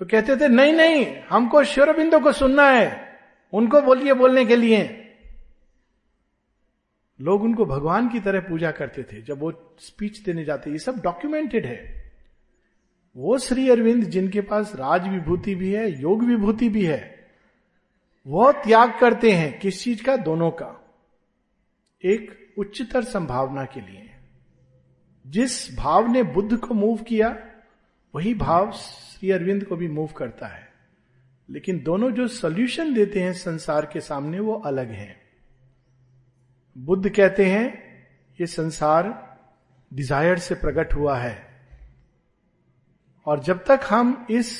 तो 0.00 0.04
कहते 0.04 0.36
थे, 0.36 0.48
नहीं 0.48 0.72
नहीं, 0.72 1.06
हमको 1.28 1.62
शेरबिंदो 1.64 2.18
को 2.20 2.32
सुनना 2.32 2.68
है, 2.70 3.18
उनको 3.52 3.80
बोलिए 3.82 4.14
बोलने 4.14 4.44
के 4.44 4.56
लिए। 4.56 5.03
लोग 7.20 7.42
उनको 7.42 7.64
भगवान 7.64 8.08
की 8.08 8.20
तरह 8.20 8.40
पूजा 8.40 8.70
करते 8.70 9.02
थे, 9.02 9.22
जब 9.22 9.38
वो 9.38 9.76
स्पीच 9.78 10.18
देने 10.18 10.44
जाते, 10.44 10.70
ये 10.70 10.78
सब 10.78 11.00
डॉक्यूमेंटेड 11.00 11.66
है। 11.66 12.12
वो 13.16 13.38
श्री 13.38 13.70
अरविंद, 13.70 14.04
जिनके 14.04 14.40
पास 14.40 14.72
राज 14.74 15.08
विभूति 15.08 15.54
भी 15.54 15.72
है 15.72 16.00
योग 16.00 16.24
विभूति 16.24 16.68
भी 16.68 16.84
है, 16.84 17.30
वह 18.26 18.52
त्याग 18.52 18.92
करते 19.00 19.32
हैं 19.32 19.60
किस 19.60 19.82
चीज़ 19.82 20.04
का? 20.04 20.16
दोनों 20.16 20.50
का। 20.50 20.94
एक 22.04 22.54
उच्चतर 22.58 23.04
संभावना 23.04 23.64
के 23.64 23.80
लिए। 23.80 24.10
जिस 25.26 25.76
भाव 25.76 26.12
ने 26.12 26.22
बुद्ध 26.22 26.56
को 26.56 26.74
मूव 26.74 26.96
किया, 26.96 27.50
वही 28.14 28.34
भाव 28.34 28.72
श्री 28.72 29.30
अरविंद 29.30 29.64
को 29.64 29.76
भी 29.76 29.88
मूव 29.88 30.06
करता 30.06 30.46
है। 30.46 30.72
लेकिन 31.50 31.82
दोनों 31.82 32.10
जो 32.10 32.28
सोल्यूशन 32.28 32.94
देते 32.94 33.20
हैं 33.20 33.32
संसार 33.32 33.90
के 33.92 34.00
सामने, 34.00 34.40
वो 34.40 34.54
अलग 34.54 34.88
हैं। 34.90 35.23
बुद्ध 36.76 37.08
कहते 37.08 37.44
हैं, 37.44 37.66
ये 38.38 38.46
संसार 38.46 39.12
डिज़ायर 39.92 40.38
से 40.38 40.54
प्रकट 40.54 40.94
हुआ 40.94 41.16
है। 41.18 41.36
और 43.26 43.40
जब 43.40 43.64
तक 43.64 43.80
हम 43.90 44.26
इस 44.30 44.54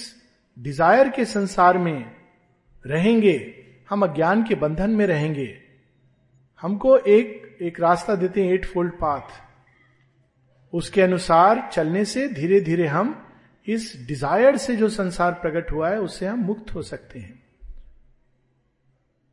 डिज़ायर 0.56 1.08
के 1.08 1.24
संसार 1.24 1.78
में 1.78 2.04
रहेंगे, 2.84 3.54
हम 3.90 4.02
अज्ञान 4.02 4.42
के 4.42 4.54
बंधन 4.54 4.90
में 4.90 5.06
रहेंगे, 5.06 5.48
हमको 6.62 6.96
एक 6.98 7.58
एक 7.62 7.80
रास्ता 7.80 8.14
देते 8.14 8.44
हैं 8.44 8.52
एट 8.52 8.64
फोल्ड 8.64 8.92
पाथ 8.92 9.42
उसके 10.72 11.02
अनुसार 11.02 11.68
चलने 11.72 12.04
से 12.04 12.26
धीरे 12.28 12.60
धीरे 12.60 12.86
हम 12.86 13.14
इस 13.66 13.92
डिज़ायर 14.08 14.56
से 14.56 14.76
जो 14.76 14.88
संसार 14.88 15.32
प्रकट 15.32 15.70
हुआ 15.72 15.90
है, 15.90 15.98
उससे 15.98 16.26
हम 16.26 16.38
मुक्त 16.38 16.74
हो 16.74 16.82
सकते 16.82 17.18
हैं। 17.18 17.43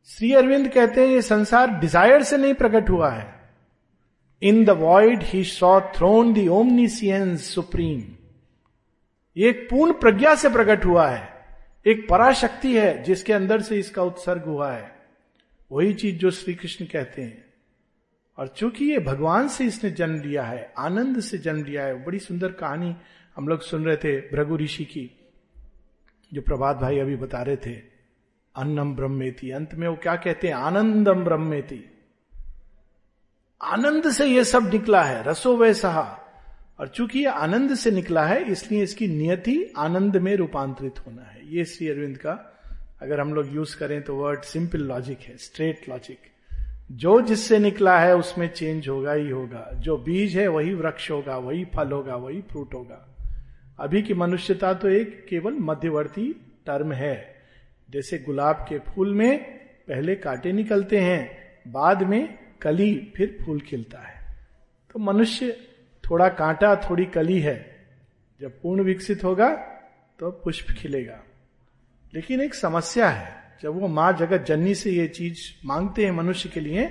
श्री 0.08 0.32
अरविंद 0.32 0.68
कहते 0.68 1.00
हैं, 1.00 1.08
ये 1.08 1.22
संसार 1.22 1.70
डिज़ायर 1.70 2.22
से 2.22 2.36
नहीं 2.36 2.54
प्रकट 2.54 2.90
हुआ 2.90 3.10
है। 3.10 3.40
In 4.42 4.64
the 4.64 4.70
void 4.70 5.22
he 5.22 5.44
saw 5.44 5.80
throne 5.80 6.32
the 6.32 6.48
omniscient 6.48 7.54
supreme 7.54 8.02
ये 9.36 9.48
एक 9.48 9.70
पूर्ण 9.70 9.92
प्रज्ञा 9.92 10.34
से 10.34 10.48
प्रकट 10.48 10.84
हुआ 10.84 11.08
है। 11.08 11.46
एक 11.86 12.08
पराशक्ति 12.08 12.76
है, 12.76 13.02
जिसके 13.02 13.32
अंदर 13.32 13.60
से 13.60 13.78
इसका 13.78 14.02
उत्सर्ग 14.02 14.42
हुआ 14.42 14.72
है। 14.72 14.92
वही 15.72 15.94
चीज़ 15.94 16.16
जो 16.16 16.30
श्री 16.30 16.54
कृष्ण 16.54 16.84
कहते 16.84 17.22
हैं। 17.22 17.44
और 18.38 18.48
चूँकि 18.48 18.84
ये 18.84 18.98
भगवान 18.98 19.48
से 19.48 19.64
इसने 19.64 19.90
जन्म 19.90 20.20
लिया 20.22 20.42
है, 20.42 20.72
आनंद 20.78 21.20
से 21.20 21.38
जन्म 21.38 21.64
लिया 21.64 21.84
है, 21.84 22.04
बड़ी 22.04 22.18
सुंदर 22.18 22.52
कहानी 22.52 22.96
हम 23.36 23.48
लोग 23.48 23.60
सुन 23.60 23.84
रहे 23.84 23.96
थे 23.96 24.20
भृगु 24.20 24.56
ऋषि 24.56 24.84
की, 24.84 25.10
जो 26.34 26.42
प्रभात 26.42 26.76
भाई 26.76 26.98
अभी 26.98 27.16
बता 27.16 27.42
रहे 27.42 27.56
थे। 27.56 27.91
अन्नम 28.56 28.94
ब्रह्मेति। 28.94 29.50
अंत 29.50 29.74
में 29.74 29.88
वो 29.88 29.96
क्या 29.96 30.16
कहते 30.16 30.48
हैं? 30.48 30.54
आनंदम 30.54 31.24
ब्रह्मेति। 31.24 31.84
आनंद 33.62 34.10
से 34.10 34.26
ये 34.26 34.44
सब 34.44 34.70
निकला 34.72 35.02
है, 35.02 35.22
रसो 35.22 35.56
वैसा। 35.56 36.18
और 36.80 36.88
चूँकि 36.88 37.18
ये 37.18 37.26
आनंद 37.26 37.74
से 37.74 37.90
निकला 37.90 38.26
है, 38.26 38.42
इसलिए 38.42 38.82
इसकी 38.82 39.08
नियति 39.08 39.72
आनंद 39.76 40.16
में 40.16 40.36
रूपांतरित 40.36 40.94
होना 41.06 41.22
है। 41.22 41.54
ये 41.56 41.64
श्री 41.64 41.88
अरविंद 41.88 42.18
का, 42.18 42.60
अगर 43.02 43.20
हम 43.20 43.34
लोग 43.34 43.54
यूज़ 43.54 43.76
करें 43.76 44.02
तो 44.02 44.16
वर्ड 44.16 44.42
सिंपल 44.42 44.78
लॉजिक 44.78 45.18
है 45.20 45.36
स्ट्रेट 45.36 45.88
लॉजिक 45.88 46.18
जो 46.92 47.20
जिससे 47.20 47.58
निकला 47.58 47.98
है, 47.98 48.16
उसमें 48.16 48.48
चेंज 48.48 48.88
होगा 48.88 49.12
ही 49.12 49.30
होगा। 49.30 49.70
जो 49.74 49.96
बीज 49.96 50.38
है, 50.38 50.48
वही 50.48 50.74
वृक्ष 50.74 51.10
होगा, 51.10 51.38
वही 51.38 51.64
फल 51.64 51.92
होगा, 51.92 52.16
वही 52.16 52.40
फ्रूट 52.40 52.74
होगा। 52.74 53.16
अभी 53.80 54.02
की 54.02 54.14
मनुष्यता 54.14 54.74
तो 54.74 54.88
एक 54.88 55.26
केवल 55.28 55.52
मध्यवर्ती 55.52 56.32
टर्म 56.66 56.92
है। 56.92 57.31
जैसे 57.92 58.18
गुलाब 58.18 58.66
के 58.68 58.78
फूल 58.78 59.14
में 59.14 59.38
पहले 59.88 60.14
कांटे 60.14 60.52
निकलते 60.52 60.98
हैं, 60.98 61.62
बाद 61.68 62.02
में 62.02 62.38
कली 62.62 63.12
फिर 63.16 63.36
फूल 63.42 63.60
खिलता 63.60 63.98
है। 63.98 64.36
तो 64.92 64.98
मनुष्य 64.98 65.56
थोड़ा 66.04 66.28
कांटा, 66.28 66.74
थोड़ी 66.76 67.04
कली 67.04 67.40
है। 67.40 67.86
जब 68.40 68.60
पूर्ण 68.62 68.82
विकसित 68.82 69.24
होगा 69.24 69.50
तो 70.18 70.30
पुष्प 70.30 70.66
खिलेगा। 70.78 71.18
लेकिन 72.14 72.40
एक 72.40 72.54
समस्या 72.54 73.08
है, 73.08 73.56
जब 73.62 73.80
वो 73.80 73.88
माँ 73.88 74.12
जगत 74.12 74.44
जननी 74.44 74.74
से 74.74 74.90
ये 74.90 75.06
चीज़ 75.08 75.38
मांगते 75.64 76.04
हैं 76.04 76.12
मनुष्य 76.12 76.48
के 76.48 76.60
लिए 76.60 76.86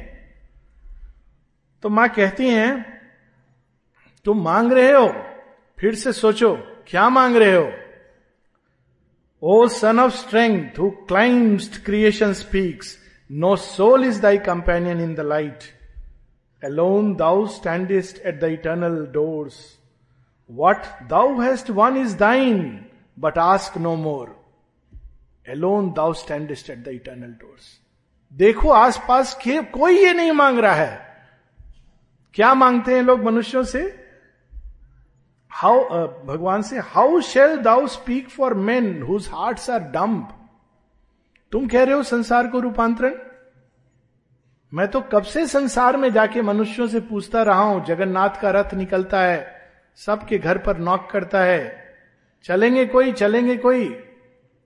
तो 1.83 1.89
माँ 1.89 2.09
कहती 2.09 2.49
हैं, 2.49 3.01
तुम 4.25 4.43
मांग 4.43 4.73
रहे 4.73 4.91
हो, 4.91 5.07
फिर 5.79 5.95
से 5.95 6.13
सोचो, 6.13 6.55
क्या 6.87 7.09
मांग 7.09 7.35
रहे 7.35 7.55
हो? 7.55 7.71
O 9.43 9.67
son 9.67 9.99
of 9.99 10.15
strength 10.15 10.79
who 10.79 10.89
climbs 11.07 11.77
creation 11.85 12.33
speaks 12.41 12.97
no 13.29 13.55
soul 13.67 14.05
is 14.05 14.21
thy 14.21 14.37
companion 14.49 15.01
in 15.01 15.13
the 15.15 15.19
light 15.27 15.63
Alone 16.61 17.17
thou 17.17 17.47
standest 17.47 18.19
at 18.19 18.39
the 18.39 18.47
eternal 18.47 19.07
doors. 19.07 19.77
What 20.49 20.87
thou 21.09 21.39
hast 21.39 21.69
won 21.71 21.97
is 21.97 22.15
thine, 22.15 22.85
but 23.17 23.37
ask 23.37 23.75
no 23.75 23.95
more. 23.95 24.35
Alone 25.47 25.93
thou 25.95 26.13
standest 26.13 26.69
at 26.69 26.83
the 26.83 26.91
eternal 26.91 27.31
doors. 27.31 27.79
देखो 28.31 28.69
आसपास 28.69 29.33
के 29.43 29.61
कोई 29.71 29.97
ये 29.99 30.13
नहीं 30.13 30.31
मांग 30.31 30.59
रहा 30.59 30.73
है 30.73 30.99
क्या 32.35 32.53
मांगते 32.53 32.93
हैं 32.95 33.01
लोग 33.03 33.23
मनुष्यों 33.23 33.63
से 33.63 33.81
हाउ 35.53 35.79
uh, 35.79 36.25
भगवान 36.25 36.61
से 36.61 36.79
how 36.79 37.21
shall 37.21 37.57
thou 37.57 37.87
speak 37.87 38.29
for 38.29 38.53
men 38.53 39.01
whose 39.01 39.27
hearts 39.27 39.69
are 39.69 39.79
dumb 39.79 40.49
तुम 41.51 41.67
कह 41.67 41.83
रहे 41.83 41.95
हो 41.95 42.03
संसार 42.03 42.47
को 42.47 42.59
रूपांतरण? 42.59 43.15
मैं 44.73 44.87
तो 44.87 45.01
कब 45.01 45.23
से 45.23 45.47
संसार 45.47 45.97
में 45.97 46.13
जाके 46.13 46.41
मनुष्यों 46.41 46.87
से 46.87 46.99
पूछता 46.99 47.43
रहा 47.43 47.61
हूँ 47.61 47.85
जगन्नाथ 47.85 48.29
का 48.41 48.51
रथ 48.51 48.73
निकलता 48.73 49.21
है 49.21 49.61
सबके 49.95 50.37
घर 50.37 50.57
पर 50.57 50.77
नॉक 50.77 51.09
करता 51.11 51.41
है। 51.43 51.95
चलेंगे 52.43 52.85
कोई 52.85 53.11
चलेंगे 53.11 53.57
कोई? 53.57 54.03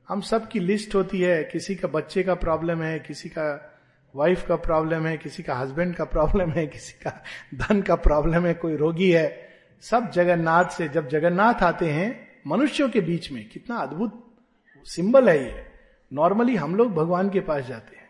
हम 0.10 0.22
सब 0.22 0.48
की 0.48 0.60
लिस्ट 0.60 0.96
होती 0.96 1.22
है 1.22 1.44
किसी 1.44 1.76
का 1.76 1.88
बच्चे 1.88 2.24
का 2.24 2.36
प्रॉब्लम 2.36 2.82
है 2.82 3.00
किसी 3.00 3.30
का 3.30 3.76
वाइफ 4.16 4.48
का 4.48 4.56
प्रॉब्लम 4.56 5.06
है 5.06 5.18
किसी 5.18 5.44
का 5.44 5.56
हस्बैंड 5.56 5.96
का 5.96 6.04
प्रॉब्लम 6.04 6.50
है 6.50 6.68
किसी 6.68 6.94
का 7.04 7.24
धन 7.56 7.82
का 7.82 7.96
प्रॉब्लम 7.96 8.46
है 8.46 8.54
कोई 8.54 8.76
रोगी 8.76 9.12
है। 9.12 9.45
सब 9.82 10.12
जगन्नाथ 10.12 10.66
से, 10.66 10.88
जब 10.88 11.10
जगन्नाथ 11.10 11.54
आते 11.54 11.86
हैं, 11.86 12.28
मनुष्यों 12.48 12.90
के 12.90 13.02
बीच 13.02 13.32
में, 13.32 13.50
कितना 13.50 13.76
अद्भुत 13.76 14.36
सिंबल 14.84 15.30
है 15.30 15.46
ये। 15.46 15.66
नॉर्मली 16.14 16.56
हम 16.56 16.76
लोग 16.76 16.94
भगवान 16.94 17.30
के 17.30 17.40
पास 17.40 17.64
जाते 17.64 17.96
हैं। 17.96 18.06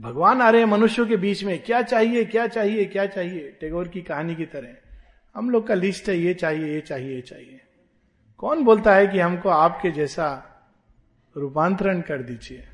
भगवान 0.00 0.42
आ 0.42 0.50
रहे 0.50 0.60
हैं 0.60 0.68
मनुष्यों 0.68 1.06
के 1.06 1.16
बीच 1.16 1.44
में, 1.44 1.62
क्या 1.62 1.82
चाहिए 1.82 2.24
क्या 2.24 2.46
चाहिए 2.46 2.84
क्या 2.84 3.06
चाहिए? 3.06 3.56
टेगोर 3.60 3.88
की 3.88 4.02
कहानी 4.02 4.34
की 4.34 4.46
तरह। 4.46 4.68
हम 5.34 5.50
लोग 5.50 5.66
का 5.66 5.74
लिस्ट 5.74 6.08
है, 6.08 6.18
ये 6.18 6.34
चाहिए 6.34 6.74
ये 6.74 6.80
चाहिए 6.80 7.14
ये 7.14 7.20
चाहिए। 7.20 7.60
कौन 8.38 8.64
बोलता 8.64 8.94
है 8.94 9.06
कि 9.06 9.18
हमको 9.18 9.48
आपके 9.48 9.90
जैसा 9.90 10.46
रूपांतरण 11.36 12.00
कर 12.00 12.22
दीजिए? 12.22 12.68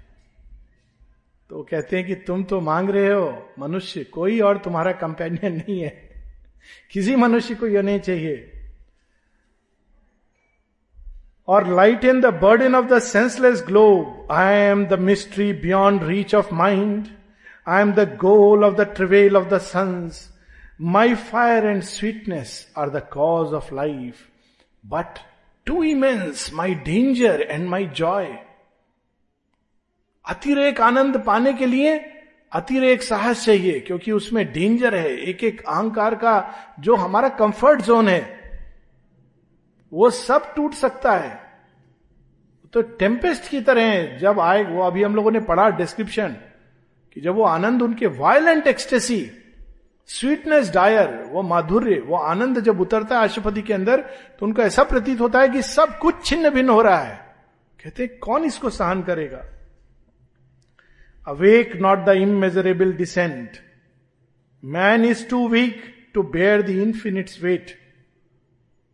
तो 1.51 1.63
कहते 1.63 1.97
हैं 1.97 2.07
कि 2.07 2.15
तुम 2.15 2.45
तो 2.45 2.61
मांग 2.61 2.91
रहे 2.91 3.13
हो, 3.13 3.51
मनुष्य, 3.59 4.05
कोई 4.05 4.41
और 4.41 4.59
तुम्हारा 4.59 4.93
कंपेनियन 4.93 5.53
नहीं 5.53 5.81
है। 5.81 6.06
किसी 6.91 7.17
मनुष्य 7.17 7.55
को 7.55 7.67
यह 7.67 7.83
नहीं 7.83 8.01
चाहिए। 8.01 8.53
और 11.49 11.67
light 11.75 12.05
in 12.05 12.21
the 12.21 12.27
burden 12.43 12.75
of 12.75 12.87
the 12.87 12.99
senseless 12.99 13.63
globe 13.67 14.33
I 14.33 14.55
am 14.55 14.87
the 14.87 14.99
mystery 15.01 15.53
beyond 15.53 16.03
reach 16.03 16.35
of 16.35 16.55
mind 16.55 17.07
I 17.69 17.83
am 17.83 17.93
the 17.93 18.09
goal 18.21 18.65
of 18.65 18.75
the 18.75 18.95
travail 18.97 19.37
of 19.37 19.49
the 19.49 19.59
sons 19.59 20.19
my 20.81 21.15
fire 21.15 21.67
and 21.67 21.83
sweetness 21.83 22.75
are 22.79 22.91
the 22.91 23.03
cause 23.13 23.55
of 23.55 23.75
life 23.75 24.27
but 24.85 25.19
too 25.67 25.83
immense 25.83 26.51
my 26.55 26.75
danger 26.75 27.41
and 27.41 27.69
my 27.69 27.87
joy 27.97 28.27
अतिरेक 30.25 30.81
आनंद 30.81 31.23
पाने 31.27 31.53
के 31.53 31.67
लिए 31.67 31.99
अतिरेक 32.53 33.03
साहस 33.03 33.45
चाहिए, 33.45 33.79
क्योंकि 33.81 34.13
उसमें 34.13 34.45
डेंजर 34.53 34.95
है। 34.95 35.17
एक 35.21 35.45
एक 35.45 35.61
अहंकार 35.61 36.15
का 36.15 36.35
जो 36.81 36.97
हमारा 36.97 37.29
कंफर्ट 37.29 37.83
जोन 37.83 38.09
है, 38.09 38.21
वो 39.93 40.11
सब 40.11 40.55
टूट 40.55 40.75
सकता 40.75 41.13
है। 41.13 41.41
तो 42.75 42.83
टेम्पेस्ट 42.83 43.49
की 43.51 43.61
तरह 43.61 44.17
जब 44.19 44.41
आए, 44.41 44.63
वो 44.65 44.83
अभी 44.83 45.03
हम 45.03 45.15
लोगों 45.17 45.31
ने 45.31 45.41
पढ़ा 45.41 45.69
डिस्क्रिप्शन 45.71 46.37
कि 47.17 47.21
जब 47.21 47.35
वो 47.35 47.45
आनंद, 47.45 47.83
उनके 47.83 48.07
वायलेंट 48.07 48.67
एक्सटेसी 48.67 49.29
स्वीटनेस 50.09 50.71
डायर 50.71 51.09
वो 51.31 51.43
माधुर्य, 51.43 51.99
वो 52.01 52.17
आनंद 52.17 52.61
जब 52.61 52.81
उतरता 52.81 53.19
है 53.19 53.25
अशुपति 53.25 53.63
के 53.63 53.73
अंदर 53.75 54.01
तो 54.39 54.47
उनको 54.47 54.63
ऐसा 54.63 54.83
प्रतीत 54.85 55.21
होता 55.21 55.41
है 55.41 55.49
कि 55.49 55.63
सब 55.63 55.99
कुछ 55.99 56.25
छिन्न 56.27 56.51
भिन्न 56.51 56.69
हो 56.69 56.83
रहा 56.83 56.99
है। 56.99 57.17
कहते 57.81 58.07
कौन 58.07 58.45
इसको 58.45 58.71
सहन 58.71 59.03
करेगा? 59.03 59.43
Awake 61.27 61.77
not 61.77 61.99
the 61.99 62.09
immeasurable 62.09 62.93
descent 62.93 63.57
man 64.63 65.05
is 65.05 65.29
too 65.29 65.49
weak 65.49 65.83
to 66.15 66.23
bear 66.23 66.63
the 66.63 66.71
infinite's 66.71 67.43
weight 67.43 67.71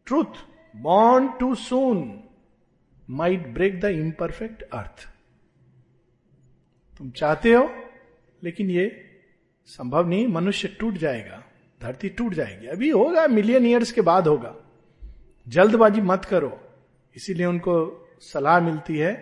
truth 0.07 0.45
bond 0.77 1.31
too 1.41 1.55
soon 1.55 2.23
might 3.11 3.47
break 3.49 3.81
the 3.81 3.85
imperfect 3.85 4.63
earth 4.63 5.09
तुम 6.99 7.11
चाहते 7.11 7.53
हो, 7.53 7.71
लेकिन 8.43 8.71
ये 8.71 8.85
संभव 9.67 10.09
नहीं, 10.09 10.27
मनुष्य 10.29 10.69
टूट 10.81 10.95
जाएगा, 10.95 11.43
धरती 11.81 12.09
टूट 12.09 12.35
जाएगी। 12.35 12.67
अभी 12.67 12.91
होगा 12.91 13.27
मिलियन 13.29 13.67
ईयर्स 13.67 13.93
के 13.93 14.01
बाद 14.01 14.29
होगा। 14.29 14.55
जल्दबाजी 15.49 16.01
मत 16.01 16.25
करो। 16.25 16.61
इसीलिए 17.17 17.47
उनको 17.47 17.75
सलाह 18.23 18.61
मिलती 18.61 18.97
है, 18.97 19.13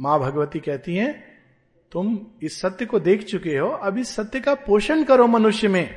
माँ 0.00 0.18
भगवती 0.20 0.60
कहती 0.60 0.96
हैं 0.96 1.31
तुम 1.92 2.20
इस 2.42 2.60
सत्य 2.60 2.86
को 2.86 3.00
देख 3.00 3.24
चुके 3.24 3.58
हो, 3.58 3.68
अब 3.68 3.98
इस 3.98 4.08
सत्य 4.08 4.40
का 4.40 4.54
पोषण 4.54 5.04
करो 5.04 5.26
मनुष्य 5.26 5.68
में। 5.68 5.96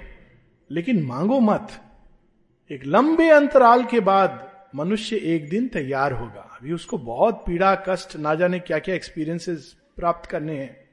लेकिन 0.71 1.03
मांगो 1.03 1.39
मत। 1.39 1.81
एक 2.71 2.85
लंबे 2.85 3.29
अंतराल 3.29 3.85
के 3.85 3.99
बाद 3.99 4.51
मनुष्य 4.75 5.15
एक 5.15 5.49
दिन 5.49 5.67
तैयार 5.67 6.11
होगा। 6.11 6.57
अभी 6.61 6.73
उसको 6.73 6.97
बहुत 6.97 7.43
पीड़ा, 7.47 7.75
कष्ट, 7.75 8.15
ना 8.15 8.35
जाने 8.35 8.59
क्या 8.59 8.79
क्या 8.79 8.95
एक्सपीरियंसेस 8.95 9.75
प्राप्त 9.97 10.29
करने 10.29 10.59
हैं। 10.59 10.89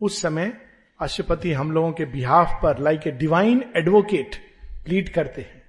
उस 0.00 0.22
समय 0.22 0.52
अशुपति 1.00 1.52
हम 1.52 1.72
लोगों 1.72 1.92
के 1.92 2.04
बिहाफ 2.04 2.48
पर 2.62 2.78
like 2.78 3.00
a 3.06 3.10
divine 3.10 3.64
advocate 3.76 4.34
plead 4.84 5.08
करते 5.08 5.40
हैं। 5.40 5.62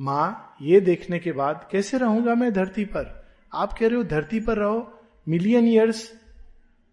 माँ, 0.00 0.56
ये 0.62 0.80
देखने 0.80 1.18
के 1.18 1.32
बाद 1.32 1.68
कैसे 1.72 1.98
रहूँगा 1.98 2.34
मैं 2.34 2.52
धरती 2.52 2.84
पर? 2.84 3.26
आप 3.54 3.72
कह 3.72 3.86
रहे 3.88 3.96
हो 3.96 4.04
धरती 4.04 4.40
पर 4.40 4.56
रहो 4.56 5.00
मिलियन 5.28 5.68
ईयर्स 5.68 6.21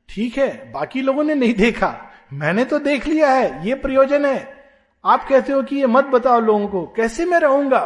ठीक 0.09 0.37
है, 0.37 0.71
बाकी 0.71 1.01
लोगों 1.01 1.23
ने 1.23 1.35
नहीं 1.35 1.53
देखा। 1.53 1.95
मैंने 2.33 2.65
तो 2.65 2.79
देख 2.79 3.07
लिया 3.07 3.31
है, 3.31 3.67
ये 3.67 3.75
प्रयोजन 3.75 4.25
है। 4.25 4.57
आप 5.05 5.27
कहते 5.29 5.53
हो 5.53 5.63
कि 5.63 5.75
ये 5.75 5.87
मत 5.87 6.05
बताओ 6.05 6.39
लोगों 6.39 6.67
को, 6.67 6.85
कैसे 6.95 7.25
मैं 7.25 7.39
रहूँगा? 7.39 7.81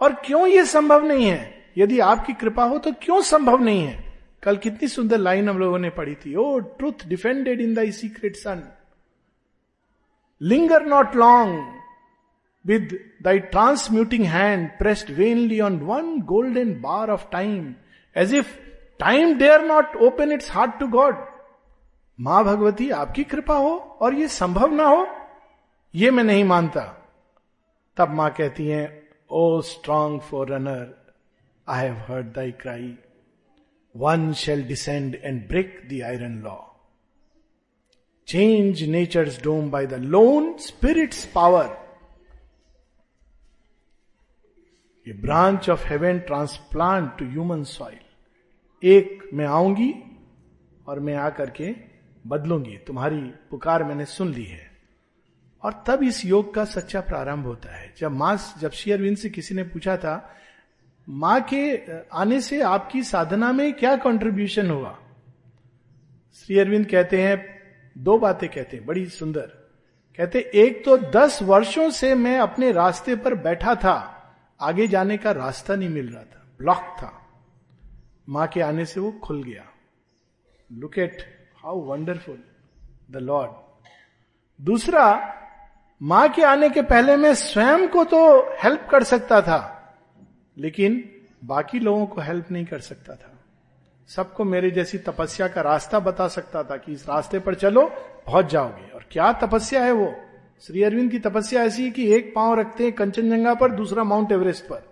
और 0.00 0.12
क्यों 0.24 0.46
ये 0.46 0.64
संभव 0.64 1.04
नहीं 1.04 1.26
है? 1.26 1.54
यदि 1.78 1.98
आपकी 2.00 2.32
कृपा 2.32 2.64
हो 2.64 2.78
तो 2.78 2.92
क्यों 2.92 3.20
संभव 3.22 3.62
नहीं 3.62 3.86
है? 3.86 4.04
कल 4.42 4.56
कितनी 4.56 4.88
सुंदर 4.88 5.18
लाइन 5.18 5.48
हम 5.48 5.58
लोगों 5.58 5.78
ने 5.78 5.90
पढ़ी 5.90 6.14
थी। 6.14 6.34
O 6.34 6.58
truth 6.58 7.06
defended 7.08 7.60
in 7.60 7.74
thy 7.74 7.92
secret 7.92 8.36
sun 8.36 8.62
linger 10.40 10.86
not 10.86 11.16
long 11.16 11.74
with 12.66 12.98
thy 13.22 13.38
transmuting 13.38 14.24
hand 14.24 14.68
pressed 14.68 15.10
vainly 15.10 15.60
on 15.60 15.78
one 15.78 16.18
golden 16.20 16.72
bar 16.80 17.10
of 17.10 17.24
time 17.32 17.74
as 18.16 18.34
if 18.34 18.54
time 19.00 19.36
dare 19.38 19.62
not 19.62 19.96
open 20.02 20.32
its 20.32 20.50
heart 20.52 20.78
to 20.80 20.86
God 20.88 21.24
माँ 22.18 22.42
भगवती, 22.44 22.88
आपकी 22.90 23.24
कृपा 23.24 23.54
हो 23.54 23.74
और 24.02 24.14
ये 24.14 24.28
संभव 24.28 24.72
ना 24.74 24.84
हो, 24.88 25.06
ये 25.94 26.10
मैं 26.10 26.24
नहीं 26.24 26.44
मानता। 26.44 26.82
तब 27.96 28.10
माँ 28.14 28.30
कहती 28.34 28.66
है, 28.66 28.84
O 29.30 29.60
strong 29.62 30.20
forerunner 30.50 30.86
I 31.66 31.84
have 31.84 31.96
heard 32.08 32.32
thy 32.34 32.50
cry 32.60 32.96
one 33.94 34.32
shall 34.36 34.62
descend 34.68 35.14
and 35.14 35.46
break 35.48 35.80
the 35.88 36.02
iron 36.04 36.40
law 36.44 36.56
change 38.28 38.82
nature 38.90 39.28
doom 39.44 39.70
by 39.70 39.86
the 39.86 40.00
lone 40.14 40.56
spirit's 40.60 41.24
power 41.34 41.76
ये 45.06 45.12
branch 45.22 45.70
of 45.70 45.86
heaven 45.88 46.18
transplant 46.26 47.16
to 47.18 47.24
human 47.30 47.62
soil 47.64 47.98
एक 48.84 49.30
मैं 49.34 49.46
आऊँगी 49.46 49.94
और 50.86 51.00
मैं 51.00 51.14
आकर 51.14 51.50
के 51.50 51.74
बदलूँगी। 52.26 52.78
तुम्हारी 52.78 53.20
पुकार 53.50 53.84
मैंने 53.84 54.04
सुन 54.04 54.28
ली 54.28 54.44
है। 54.44 54.70
और 55.62 55.84
तब 55.86 56.02
इस 56.02 56.24
योग 56.24 56.54
का 56.54 56.64
सच्चा 56.64 57.00
प्रारंभ 57.00 57.46
होता 57.46 57.76
है। 57.76 57.94
जब 57.98 58.10
माँ 58.10 58.54
जब 58.60 58.70
श्री 58.70 58.92
अरविंद 58.92 59.16
से 59.16 59.30
किसी 59.30 59.54
ने 59.54 59.62
पूछा 59.62 59.96
था, 59.96 60.34
माँ 61.08 61.40
के 61.40 61.92
आने 62.12 62.40
से 62.40 62.62
आपकी 62.62 63.02
साधना 63.02 63.52
में 63.52 63.72
क्या 63.72 63.96
कंट्रीब्यूशन 63.96 64.70
हुआ? 64.70 64.98
श्री 66.34 66.58
अरविंद 66.58 66.86
कहते 66.86 67.22
हैं, 67.22 67.60
दो 67.98 68.18
बातें 68.18 68.48
कहते 68.48 68.76
हैं, 68.76 68.86
बड़ी 68.86 69.06
सुंदर। 69.06 69.72
कहते, 70.16 70.50
एक 70.54 70.84
तो 70.84 70.98
दस 70.98 71.42
वर्षों 71.42 71.90
से 71.90 72.14
मैं 72.14 72.38
अपने 72.38 72.72
रास्ते 72.72 73.16
पर 73.16 73.34
बैठा 73.34 73.74
था, 73.74 74.22
आगे 74.60 74.86
जाने 74.86 75.16
का 75.16 75.30
रास्ता 75.30 75.74
नहीं 75.74 75.88
मिल 75.88 76.08
रहा 76.08 76.22
था 76.22 76.46
ब्लॉक 76.58 76.96
था। 76.98 77.22
माँ 78.28 78.46
के 78.46 78.60
आने 78.60 78.84
से 78.84 79.00
वो 79.00 79.10
खुल 79.24 79.42
गया। 79.42 79.64
Look 80.70 80.98
at 80.98 81.22
how 81.56 81.80
wonderful 81.80 82.38
the 83.10 83.16
lord 83.16 83.50
दूसरा, 84.60 85.04
माँ 86.00 86.28
के 86.28 86.42
आने 86.42 86.68
के 86.70 86.82
पहले 86.82 87.16
मैं 87.16 87.34
स्वयं 87.34 87.88
को 87.88 88.04
तो 88.04 88.18
हेल्प 88.62 88.88
कर 88.90 89.02
सकता 89.02 89.40
था, 89.42 89.60
लेकिन 90.56 91.02
बाकी 91.44 91.78
लोगों 91.78 92.06
को 92.06 92.20
हेल्प 92.20 92.50
नहीं 92.50 92.64
कर 92.64 92.80
सकता 92.80 93.14
था। 93.14 93.32
सबको 94.10 94.44
मेरे 94.44 94.70
जैसी 94.70 94.98
तपस्या 94.98 95.48
का 95.48 95.60
रास्ता 95.60 95.98
बता 96.00 96.28
सकता 96.28 96.62
था 96.62 96.76
कि 96.76 96.92
इस 96.92 97.08
रास्ते 97.08 97.38
पर 97.38 97.54
चलो, 97.54 97.86
पहुँच 98.26 98.46
जाओगे। 98.46 98.90
और 98.90 99.04
क्या 99.10 99.32
तपस्या 99.32 99.84
है 99.84 99.92
वो? 99.92 100.12
श्री 100.62 100.82
अरविंद 100.82 101.10
की 101.10 101.18
तपस्या 101.18 101.62
ऐसी 101.62 101.84
है 101.84 101.90
कि 101.90 102.12
एक 102.14 102.32
पाँव 102.34 102.58
रखते 102.60 102.84
हैं 102.84 102.92
कंचनजंगा 102.92 103.54
पर, 103.54 103.72
दूसरा 103.72 104.04
माउंट 104.04 104.32
एवरेस्ट 104.32 104.64
पर। 104.64 104.82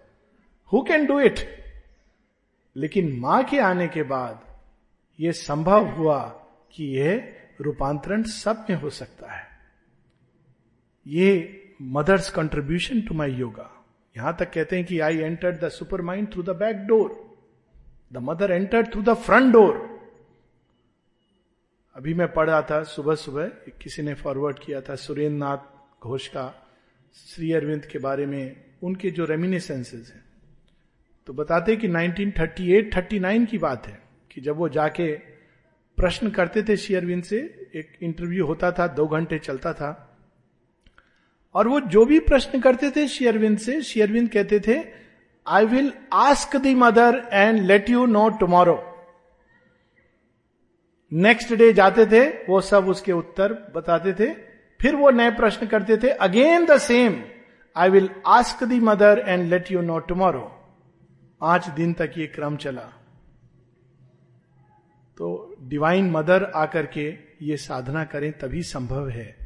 हु 0.73 0.83
कैन 0.83 1.07
डू 1.07 1.21
इट 1.21 1.64
लेकिन 2.77 3.13
माँ 3.21 3.43
के 3.45 3.59
आने 3.59 3.89
के 3.89 4.03
बाद 4.03 4.41
यह 5.21 5.33
संभव 5.33 5.87
हुआ 5.87 6.23
कि 6.73 6.85
यह 6.85 7.37
रूपांतरण 7.61 8.23
सब 8.23 8.67
में 8.71 8.77
हो 8.77 8.91
सकता 8.91 9.33
है। 9.33 9.47
ये 11.07 11.61
mother's 11.83 12.31
contribution 12.31 13.01
to 13.01 13.15
my 13.15 13.33
yoga 13.33 13.71
यहाँ 14.17 14.37
तक 14.41 14.53
कहते 14.53 14.77
हैं 14.77 14.85
कि 14.85 15.01
I 15.01 15.19
enter 15.19 15.57
the 15.57 15.69
supermind 16.03 16.33
through 16.33 16.43
the 16.43 16.51
back 16.51 16.77
door 16.77 17.37
the 18.13 18.17
mother 18.17 18.53
enter 18.53 18.87
through 18.87 19.03
the 19.03 19.15
front 19.15 19.53
door 19.53 19.95
अभी 21.97 22.15
मैं 22.15 22.33
पढ़ 22.33 22.51
रहा 22.51 22.63
था 22.63 22.83
सुबह 22.83 23.15
सुबह, 23.15 23.47
किसी 23.83 24.03
ने 24.03 24.15
फॉरवर्ड 24.15 24.59
किया 24.59 24.81
था 24.81 24.95
सुरेंद्र 24.95 25.39
नाथ 25.39 26.03
घोष 26.03 26.29
का 26.29 26.65
श्री 27.15 27.53
अरविंद 27.53 27.85
के 27.85 27.99
बारे 27.99 28.27
में, 28.27 28.65
उनके 28.83 29.11
जो 29.11 29.25
रेमिनेसेंसेज 29.25 30.11
हैं। 30.15 30.24
तो 31.27 31.33
बताते 31.33 31.77
कि 31.77 31.89
1938-39 31.89 33.47
की 33.47 33.59
बात 33.59 33.87
है 33.87 33.99
कि 34.31 34.41
जब 34.41 34.57
वो 34.57 34.69
जाके 34.69 35.13
प्रश्न 35.99 36.31
करते 36.31 36.63
थे 36.63 36.77
श्री 36.77 36.95
अरविंद 36.95 37.23
से, 37.23 37.37
एक 37.75 37.93
इंटरव्यू 38.03 38.47
होता 38.47 38.71
था, 38.73 38.87
दो 38.87 39.07
घंटे 39.07 39.39
चलता 39.39 39.73
था, 39.73 39.91
और 41.55 41.69
वो 41.69 41.81
जो 41.81 42.05
भी 42.05 42.19
प्रश्न 42.21 42.61
करते 42.61 42.91
थे 42.91 43.07
शेयरविंद 43.09 43.59
से 43.59 43.81
शेयरविंद 43.83 44.29
कहते 44.31 44.61
थे 44.61 44.77
I 45.47 45.67
will 45.67 45.93
ask 46.13 46.57
the 46.57 46.75
mother 46.75 47.23
and 47.33 47.61
let 47.63 47.91
you 47.91 48.05
know 48.07 48.29
tomorrow 48.41 48.77
next 51.13 51.55
day 51.55 51.73
जाते 51.73 52.07
थे, 52.07 52.25
वो 52.49 52.61
सब 52.61 52.89
उसके 52.89 53.13
उत्तर 53.13 53.53
बताते 53.75 54.13
थे, 54.13 54.33
फिर 54.81 54.97
वो 54.97 55.11
नए 55.11 55.31
प्रश्न 55.31 55.67
करते 55.67 55.97
थे 55.97 56.09
again 56.27 56.67
the 56.67 56.77
same 56.81 57.23
I 57.77 57.89
will 57.91 58.11
ask 58.27 58.65
the 58.65 58.83
mother 58.83 59.25
and 59.27 59.49
let 59.51 59.71
you 59.73 59.81
know 59.83 59.99
tomorrow 60.09 60.51
पाँच 61.45 61.69
दिन 61.69 61.93
तक 61.93 62.13
ये 62.19 62.27
क्रम 62.27 62.57
चला। 62.57 62.83
तो 65.19 65.57
डिवाइन 65.63 66.11
मदर 66.11 66.45
आकर 66.45 66.87
के 66.87 67.07
ये 67.43 67.57
साधना 67.57 68.05
करें, 68.05 68.33
तभी 68.33 68.63
संभव 68.63 69.09
है। 69.09 69.37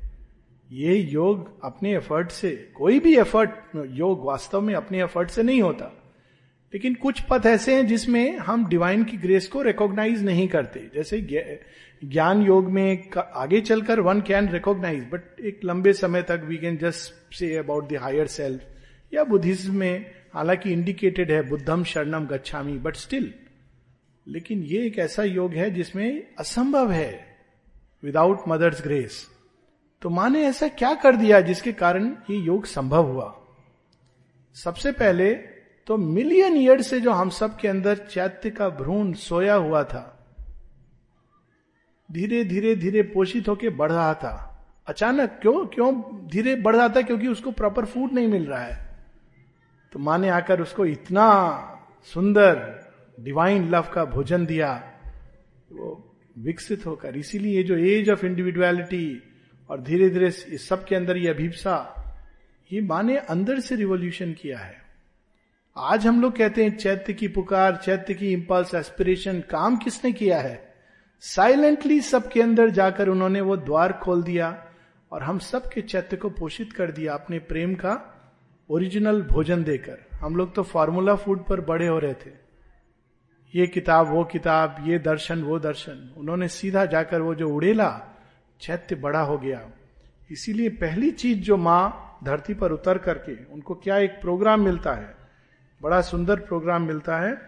ये 0.70 0.96
योग 0.96 1.64
अपने 1.64 1.94
एफर्ट 1.96 2.30
से, 2.30 2.50
कोई 2.76 2.98
भी 3.00 3.16
एफर्ट 3.16 3.50
योग 3.90 4.24
वास्तव 4.24 4.60
में 4.60 4.74
अपने 4.74 5.02
एफर्ट 5.02 5.30
से 5.30 5.42
नहीं 5.42 5.62
होता। 5.62 5.92
लेकिन 6.74 6.94
कुछ 6.94 7.20
पथ 7.20 7.46
ऐसे 7.46 7.74
हैं 7.74 7.86
जिसमें 7.86 8.38
हम 8.38 8.66
डिवाइन 8.68 9.04
की 9.04 9.16
ग्रेस 9.16 9.48
को 9.48 9.62
रिकॉग्नाइज 9.62 10.24
नहीं 10.24 10.48
करते। 10.48 10.80
जैसे 10.94 11.20
ज्ञान 12.04 12.42
योग 12.42 12.70
में 12.70 13.10
आगे 13.18 13.60
चलकर 13.60 14.00
वन 14.00 14.20
कैन 14.20 14.48
रिकॉग्नाइज 14.48 15.04
बट 15.12 15.40
एक 15.40 15.60
लंबे 15.64 15.92
समय 15.92 16.22
तक 16.22 16.42
we 16.44 16.56
can 16.56 16.76
just 16.76 17.34
say 17.34 17.56
about 17.56 17.88
the 17.88 17.96
higher 17.96 18.26
self 18.26 19.14
या 19.14 19.24
बुद्धिज्म 19.24 19.74
में 19.74 20.17
हालाँकि 20.38 20.72
इंडिकेटेड 20.72 21.30
है, 21.30 21.48
बुद्धम 21.48 21.84
शरणम 21.84 22.26
गच्छामी 22.26 22.78
बट 22.78 22.96
स्टिल 22.96 23.34
लेकिन 24.28 24.62
ये 24.62 24.86
एक 24.86 24.98
ऐसा 24.98 25.22
योग 25.22 25.52
है 25.52 25.70
जिसमें 25.70 26.26
असंभव 26.38 26.90
है 26.90 27.36
विदाउट 28.02 28.42
मदर्स 28.48 28.82
ग्रेस 28.82 29.26
तो 30.02 30.10
माँ 30.10 30.30
ने 30.30 30.42
ऐसा 30.46 30.68
क्या 30.68 30.94
कर 30.94 31.16
दिया 31.16 31.40
जिसके 31.40 31.72
कारण 31.72 32.16
ये 32.30 32.36
योग 32.36 32.66
संभव 32.66 33.06
हुआ? 33.06 33.34
सबसे 34.54 34.92
पहले 34.92 35.34
तो 35.86 35.96
मिलियन 35.96 36.56
ईयर 36.56 36.82
से 36.82 37.00
जो 37.00 37.12
हम 37.12 37.30
सब 37.30 37.56
के 37.56 37.68
अंदर 37.68 37.96
चैत्य 37.96 38.50
का 38.50 38.68
भ्रूण 38.68 39.12
सोया 39.12 39.54
हुआ 39.54 39.84
था, 39.84 40.28
धीरे 42.12 42.44
धीरे 42.44 42.76
धीरे 42.76 43.02
पोषित 43.02 43.48
होके 43.48 43.68
बढ़ 43.70 43.92
रहा 43.92 44.14
था। 44.14 44.44
अचानक 44.86 45.38
क्यों? 45.42 45.66
क्यों 45.66 46.02
धीरे 46.28 46.54
बढ़ 46.56 46.76
रहा 46.76 46.88
था? 46.88 47.02
क्योंकि 47.02 47.28
उसको 47.28 47.50
प्रॉपर 47.50 47.84
फ़ूड 47.84 48.12
नहीं 48.12 48.28
मिल 48.28 48.46
रहा 48.46 48.60
है। 48.60 48.87
तो 49.92 49.98
माँ 49.98 50.18
ने 50.18 50.28
आकर 50.28 50.60
उसको 50.60 50.86
इतना 50.86 51.26
सुंदर 52.04 52.86
डिवाइन 53.20 53.68
लव 53.68 53.90
का 53.94 54.04
भोजन 54.04 54.46
दिया, 54.46 54.72
वो 55.72 56.16
विकसित 56.38 56.86
होकर। 56.86 57.16
इसीलिए 57.16 57.62
जो 57.62 57.76
एज 57.76 58.10
ऑफ़ 58.10 58.26
इंडिविजुअलिटी 58.26 59.22
और 59.70 59.80
धीरे 59.80 60.10
धीरे 60.10 60.26
इस 60.26 60.68
सब 60.68 60.84
के 60.84 60.96
अंदर 60.96 61.16
ये 61.16 61.28
अभिप्सा, 61.28 61.76
ये 62.72 62.80
माँ 62.80 63.02
ने 63.02 63.16
अंदर 63.16 63.60
से 63.60 63.76
रिवोल्यूशन 63.76 64.32
किया 64.32 64.58
है। 64.58 64.76
आज 65.76 66.06
हम 66.06 66.20
लोग 66.20 66.36
कहते 66.36 66.64
हैं 66.64 66.76
चैत्य 66.76 67.12
की 67.12 67.28
पुकार, 67.28 67.76
चैत्य 67.76 68.14
की 68.14 68.32
इंपल्स 68.32 68.74
एस्पिरेशन 68.74 69.40
काम 69.40 69.76
किसने 69.76 70.12
किया 70.12 70.38
है? 70.38 70.74
साइलेंटली 71.20 72.00
सबके 72.00 72.42
अंदर 72.42 72.70
जाकर 72.70 73.08
उन्होंने 73.08 73.40
वो 73.40 73.56
द्वार 73.56 73.92
खोल 73.92 74.22
दिया 74.22 74.66
और 75.12 75.22
हम 75.22 75.38
सबके 75.38 75.80
चैत्य 75.80 76.16
को 76.16 76.30
पोषित 76.30 76.72
कर 76.72 76.90
दिया 76.90 77.14
अपने 77.14 77.38
प्रेम 77.38 77.74
का 77.74 78.17
ओरिजिनल 78.70 79.22
भोजन 79.22 79.64
देकर। 79.64 79.98
हम 80.20 80.36
लोग 80.36 80.54
तो 80.54 80.62
फार्मूला 80.62 81.14
फ़ूड 81.14 81.44
पर 81.44 81.60
बड़े 81.60 81.86
हो 81.86 81.98
रहे 81.98 82.14
थे। 82.14 82.48
ये 83.54 83.66
किताब, 83.66 84.10
वो 84.10 84.24
किताब, 84.24 84.76
ये 84.80 84.98
दर्शन, 84.98 85.42
वो 85.42 85.58
दर्शन। 85.58 86.14
उन्होंने 86.16 86.48
सीधा 86.48 86.84
जाकर 86.84 87.20
वो 87.20 87.34
जो 87.34 87.48
उड़ेला, 87.48 88.00
चैत्य 88.60 88.94
बड़ा 88.94 89.20
हो 89.20 89.38
गया। 89.38 89.70
इसीलिए 90.30 90.68
पहली 90.68 91.10
चीज़ 91.10 91.38
जो 91.38 91.56
माँ 91.56 92.18
धरती 92.24 92.54
पर 92.54 92.72
उतर 92.72 92.98
करके, 92.98 93.44
उनको 93.44 93.74
क्या 93.74 93.98
एक 93.98 94.10
प्रोग्राम 94.10 94.60
मिलता 94.60 94.92
है? 94.92 95.16
बड़ा 95.82 96.00
सुंदर 96.00 96.36
प्रोग्राम 96.36 96.82
मिलता 96.82 97.16
है। 97.16 97.42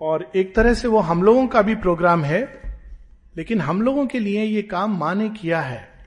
और 0.00 0.32
एक 0.36 0.54
तरह 0.54 0.74
से 0.74 0.88
वो 0.88 0.98
हम 0.98 1.22
लोगों 1.22 1.46
का 1.46 1.62
भी 1.62 1.74
प्रोग्राम 1.74 2.24
है, 2.24 2.62
लेकिन 3.36 3.60
हम 3.60 3.82
लोगों 3.82 4.06
के 4.06 4.18
लिए 4.18 4.44
ये 4.44 4.62
काम 4.62 4.98
माँ 4.98 5.14
ने 5.14 5.30
किया 5.30 5.60
है। 5.60 5.97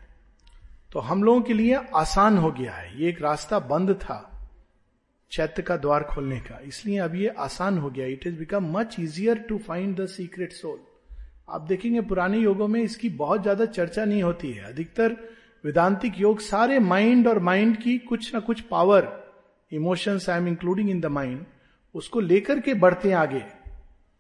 तो 0.92 1.00
हम 1.00 1.24
लोगों 1.24 1.42
के 1.42 1.54
लिए 1.54 1.80
आसान 1.96 2.38
हो 2.38 2.52
गया 2.52 2.72
है। 2.74 3.00
ये 3.00 3.10
एक 3.10 3.22
रास्ता 3.22 3.60
बंद 3.68 3.94
था 3.96 4.28
चैत्य 5.32 5.62
का 5.62 5.76
द्वार 5.78 6.04
खोलने 6.06 6.40
का। 6.40 6.60
इसलिए 6.64 6.98
अब 7.00 7.16
ये 7.16 7.28
आसान 7.40 7.78
हो 7.78 7.90
गया। 7.90 8.06
It 8.08 8.26
is 8.28 8.38
become 8.38 8.72
much 8.72 8.96
easier 9.00 9.38
to 9.50 9.58
find 9.60 10.00
the 10.00 10.06
secret 10.08 10.54
soul 10.54 10.80
आप 11.50 11.62
देखेंगे 11.62 12.02
पुराने 12.04 12.38
योगों 12.40 12.68
में 12.68 12.82
इसकी 12.82 13.10
बहुत 13.12 13.42
ज़्यादा 13.42 13.66
चर्चा 13.68 14.06
नहीं 14.06 14.24
होती 14.24 14.52
है। 14.52 14.64
अधिकतर 14.64 15.16
वेदांतिक 15.64 16.20
योग 16.20 16.40
सारे 16.42 16.80
माइंड 16.82 17.28
और 17.28 17.40
माइंड 17.42 17.76
की 17.78 17.98
कुछ 18.00 18.34
ना 18.34 18.40
कुछ 18.42 18.62
power 18.68 19.08
emotions 19.72 20.30
I 20.30 20.38
am 20.38 20.48
including 20.48 20.90
in 20.90 21.00
the 21.02 21.06
mind 21.08 21.46
उसको 21.96 22.20
लेकर 22.20 22.60
के 22.60 22.74
बढ़ते 22.76 23.10
हैं 23.10 23.16
आगे। 23.18 23.44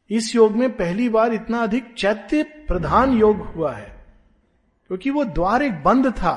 इस 0.10 0.36
योग 0.36 0.56
में 0.56 0.70
पहली 0.78 1.10
बार 1.10 1.34
इतना 1.34 1.64
अधिक 1.64 1.94
चैत्य 1.98 2.44
प्रधान 2.68 3.14
योग 3.14 3.42
हुआ 3.48 3.74
है, 3.74 3.90
क्योंकि 4.90 5.10
वो 5.10 5.24
द्वार 5.26 5.64
एक 5.64 5.84
बंद 5.84 6.12
था। 6.14 6.36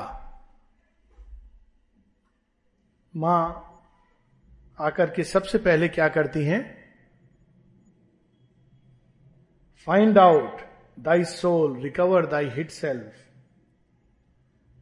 माँ 3.15 3.61
आकर 4.79 5.09
के 5.09 5.23
सबसे 5.23 5.57
पहले 5.57 5.87
क्या 5.87 6.07
करती 6.07 6.43
हैं? 6.43 6.63
Find 9.87 10.17
out 10.17 10.61
thy 10.99 11.23
soul 11.23 11.79
recover 11.81 12.25
thy 12.25 12.49
hid 12.49 12.69
self 12.69 13.13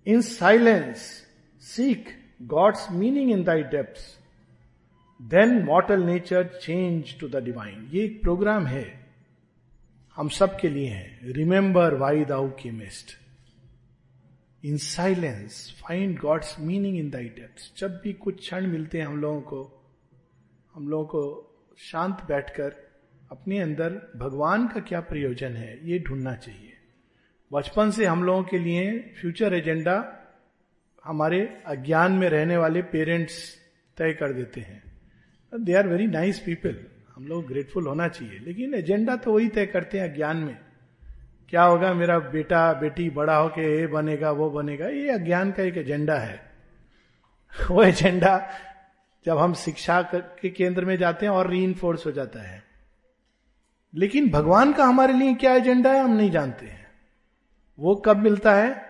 in 0.07 0.21
silence 0.21 1.27
seek 1.59 2.09
God's 2.41 2.91
meaning 2.91 3.31
in 3.31 3.43
thy 3.43 3.63
depths 3.63 4.19
then 5.21 5.63
mortal 5.63 6.03
nature 6.03 6.47
change 6.47 7.19
to 7.19 7.27
the 7.27 7.35
divine 7.35 7.89
ये 7.91 8.03
एक 8.05 8.21
प्रोग्राम 8.21 8.65
है। 8.65 8.85
हम 10.15 10.29
सब 10.29 10.59
के 10.59 10.69
लिए 10.69 10.89
है। 10.89 11.19
Remember 11.23 11.93
why 11.93 12.25
thou 12.25 12.49
camest 12.49 13.22
in 14.63 14.77
silence 14.77 15.55
find 15.81 16.19
God's 16.19 16.55
meaning 16.59 16.97
in 16.97 17.09
thy 17.09 17.25
depth 17.29 17.79
जब 17.79 17.99
भी 18.03 18.13
कुछ 18.13 18.39
क्षण 18.39 18.67
मिलते 18.67 18.97
हैं 18.97 19.05
हम 19.05 19.17
लोगों 19.21 19.41
को, 19.41 19.61
हम 20.75 20.87
लोगों 20.89 21.05
को 21.05 21.75
शांत 21.77 22.25
बैठकर 22.27 22.75
अपने 23.31 23.59
अंदर 23.59 23.99
भगवान 24.15 24.67
का 24.67 24.79
क्या 24.79 24.99
प्रयोजन 25.01 25.55
है, 25.55 25.89
ये 25.89 25.99
ढूंढना 25.99 26.35
चाहिए। 26.35 26.73
बचपन 27.51 27.91
से 27.91 28.05
हम 28.05 28.23
लोगों 28.23 28.43
के 28.43 28.57
लिए 28.57 28.99
फ्यूचर 29.21 29.53
एजेंडा 29.53 29.97
हमारे 31.03 31.41
अज्ञान 31.65 32.11
में 32.11 32.29
रहने 32.29 32.57
वाले 32.57 32.81
पेरेंट्स 32.81 33.35
तय 33.97 34.13
कर 34.13 34.33
देते 34.33 34.61
हैं। 34.61 34.83
They 35.53 35.73
are 35.73 35.87
very 35.87 36.07
nice 36.07 36.39
people 36.39 36.85
हम 37.15 37.27
लोग 37.27 37.47
ग्रेटफुल 37.47 37.87
होना 37.87 38.07
चाहिए, 38.07 38.39
लेकिन 38.39 38.73
एजेंडा 38.73 39.15
तो 39.15 39.33
वही 39.33 39.47
तय 39.47 39.65
करते 39.65 39.99
हैं 39.99 40.11
अज्ञान 40.11 40.37
में। 40.37 40.57
क्या 41.53 41.63
होगा, 41.63 41.93
मेरा 41.93 42.19
बेटा, 42.19 42.73
बेटी 42.73 43.09
बड़ा 43.09 43.35
होके 43.35 43.79
ये 43.79 43.87
बनेगा, 43.87 44.31
वो 44.31 44.49
बनेगा, 44.49 44.87
ये 44.87 45.11
अज्ञान 45.11 45.51
का 45.51 45.63
एक 45.63 45.77
एजेंडा 45.77 46.15
है। 46.15 46.51
वो 47.71 47.83
एजेंडा 47.83 48.49
जब 49.25 49.37
हम 49.37 49.53
शिक्षा 49.53 50.01
के 50.15 50.49
केंद्र 50.49 50.85
में 50.85 50.97
जाते 50.97 51.25
हैं 51.25 51.33
और 51.33 51.49
री 51.49 51.75
हो 51.83 52.11
जाता 52.11 52.39
है। 52.39 52.63
लेकिन 53.95 54.29
भगवान 54.29 54.73
का 54.73 54.85
हमारे 54.85 55.13
लिए 55.13 55.33
क्या 55.33 55.53
एजेंडा 55.53 55.93
है, 55.93 55.99
हम 55.99 56.11
नहीं 56.11 56.31
जानते 56.31 56.65
हैं। 56.65 56.87
वो 57.79 57.95
कब 57.95 58.17
मिलता 58.17 58.55
है? 58.55 58.85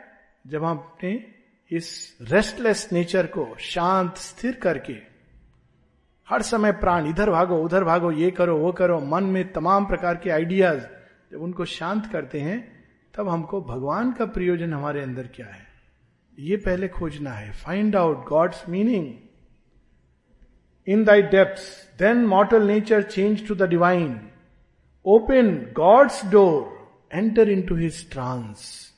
जब 0.47 0.63
हम 0.63 0.77
अपने 0.77 1.25
इस 1.71 2.17
रेस्टलेस 2.21 2.89
नेचर 2.93 3.25
को 3.25 3.57
शांत, 3.59 4.15
स्थिर 4.17 4.55
करके, 4.55 4.95
हर 6.29 6.41
समय 6.41 6.71
प्राण 6.71 7.07
इधर 7.07 7.29
भागो, 7.29 7.57
उधर 7.57 7.83
भागो, 7.83 8.11
ये 8.11 8.31
करो, 8.31 8.57
वो 8.57 8.71
करो, 8.71 8.99
मन 8.99 9.23
में 9.23 9.53
तमाम 9.53 9.85
प्रकार 9.85 10.17
के 10.17 10.29
आइडियाज़ 10.29 11.02
जब 11.33 11.41
उनको 11.41 11.65
शांत 11.65 12.05
करते 12.05 12.39
हैं, 12.39 12.85
तब 13.13 13.29
हमको 13.29 13.61
भगवान 13.61 14.11
का 14.11 14.25
प्रयोजन 14.25 14.73
हमारे 14.73 15.01
अंदर 15.01 15.27
क्या 15.27 15.47
है? 15.47 15.67
ये 16.39 16.57
पहले 16.57 16.87
खोजना 16.87 17.31
है। 17.31 17.51
Find 17.51 17.95
out 17.95 18.25
God's 18.25 18.69
meaning 18.69 19.13
in 20.87 21.03
thy 21.03 21.21
depth 21.21 21.61
then 21.99 22.17
mortal 22.17 22.67
nature 22.67 23.01
change 23.01 23.47
to 23.47 23.55
the 23.55 23.63
divine 23.63 24.29
open 25.05 25.73
God's 25.73 26.25
door 26.25 26.73
enter 27.13 27.49
into 27.61 27.75
his 27.75 28.11
trance 28.11 28.91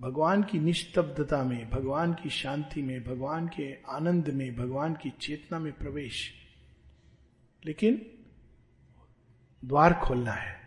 भगवान 0.00 0.42
की 0.42 0.58
निस्तब्धता 0.58 1.44
में, 1.44 1.70
भगवान 1.70 2.14
की 2.14 2.30
शांति 2.30 2.82
में, 2.82 3.04
भगवान 3.04 3.48
के 3.48 3.74
आनंद 3.88 4.28
में, 4.28 4.56
भगवान 4.56 4.94
की 4.94 5.12
चेतना 5.20 5.58
में 5.58 5.72
प्रवेश। 5.72 6.34
लेकिन 7.66 8.06
द्वार 9.64 9.94
खोलना 9.94 10.32
है। 10.32 10.61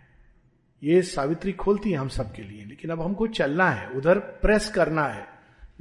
ये 0.86 1.02
सावित्री 1.02 1.54
खोलती 1.54 1.92
है 1.92 1.98
हम 1.98 2.08
सबके 2.08 2.42
लिए। 2.42 2.66
लेकिन 2.66 2.92
अब 2.92 3.02
हमको 3.02 3.28
चलना 3.28 3.70
है, 3.70 3.90
उधर 3.90 4.20
प्रेस 4.20 4.70
करना 4.70 5.08
है। 5.08 5.28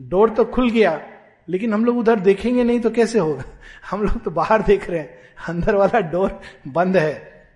डोर 0.01 0.31
तो 0.31 0.45
खुल 0.45 0.71
गया, 0.71 1.11
लेकिन 1.49 1.75
हम 1.75 1.85
लोग 1.85 1.99
उधर 1.99 2.21
देखेंगे 2.21 2.65
नहीं 2.65 2.81
तो 2.81 2.91
कैसे 2.91 3.19
होगा 3.19 3.45
हम 3.91 4.03
लोग 4.03 4.23
तो 4.23 4.31
बाहर 4.31 4.63
देख 4.63 4.91
रहे 4.91 5.01
हैं, 5.01 5.19
अंदर 5.49 5.75
वाला 5.75 6.01
डोर 6.01 6.41
बंद 6.69 6.97
है, 6.97 7.49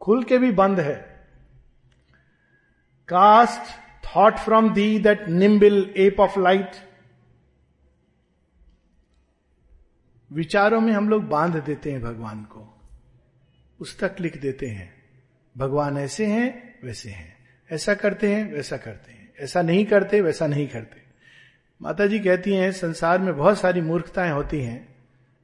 खुल 0.00 0.24
के 0.24 0.38
भी 0.38 0.52
बंद 0.52 0.80
है। 0.80 1.26
Cast 3.08 3.80
thought 4.06 4.36
from 4.36 4.72
thee 4.74 4.98
that 4.98 5.28
nimble 5.28 5.94
ape 5.96 6.20
of 6.20 6.38
light 6.38 6.70
विचारों 10.32 10.80
में 10.80 10.92
हम 10.92 11.08
लोग 11.08 11.24
बाँध 11.24 11.56
देते 11.56 11.92
हैं 11.92 12.02
भगवान 12.02 12.42
को 12.42 12.78
उस 13.80 13.98
तक 13.98 14.16
लिख 14.20 14.40
देते 14.40 14.66
हैं। 14.66 14.94
भगवान 15.56 15.98
ऐसे 15.98 16.26
हैं 16.26 16.65
वैसे 16.84 17.10
हैं। 17.10 17.36
ऐसा 17.72 17.94
करते 17.94 18.34
हैं, 18.34 18.52
वैसा 18.52 18.76
करते 18.76 19.12
हैं। 19.12 19.32
ऐसा 19.40 19.62
नहीं 19.62 19.86
करते, 19.86 20.20
वैसा 20.20 20.46
नहीं 20.46 20.68
करते। 20.68 21.02
माता 21.82 22.06
जी 22.06 22.18
कहती 22.18 22.54
हैं, 22.54 22.72
संसार 22.72 23.18
में 23.18 23.36
बहुत 23.36 23.60
सारी 23.60 23.80
मूर्खताएँ 23.80 24.30
होती 24.30 24.60
हैं। 24.60 24.96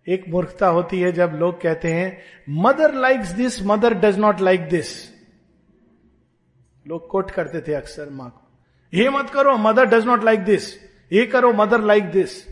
एक 0.08 0.24
मूर्खता 0.28 0.66
होती 0.66 1.00
है 1.00 1.12
जब 1.12 1.32
लोग 1.34 1.62
कहते 1.62 1.92
हैं, 1.92 2.22
mother 2.48 2.94
likes 2.94 3.28
this, 3.28 3.62
mother 3.62 3.94
does 3.94 4.18
not 4.18 4.40
like 4.40 4.60
this. 4.60 5.12
लोग 6.88 7.08
कोट 7.08 7.30
करते 7.30 7.60
थे 7.60 7.74
अक्सर 7.74 8.10
माँ 8.10 8.30
को। 8.30 8.58
ये 8.94 9.10
मत 9.10 9.30
करो, 9.30 9.56
mother 9.58 9.84
does 9.84 10.04
not 10.04 10.24
like 10.24 10.40
this. 10.40 10.82
ये 11.12 11.26
करो, 11.26 11.52
मदर 11.52 11.80
लाइक 11.80 12.04
दिस। 12.04 12.48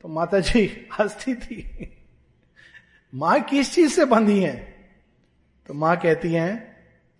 तो 0.00 0.08
माता 0.08 0.40
जी 0.40 0.88
हंसती 1.00 1.34
थी। 1.34 1.92
माँ 3.14 3.40
किस 3.40 3.74
चीज़ 3.74 3.92
से 3.92 4.04
बंधी 4.04 4.40
है? 4.40 4.74
तो 5.66 5.74
माँ 5.74 5.96
कहती 5.96 6.32
हैं 6.32 6.67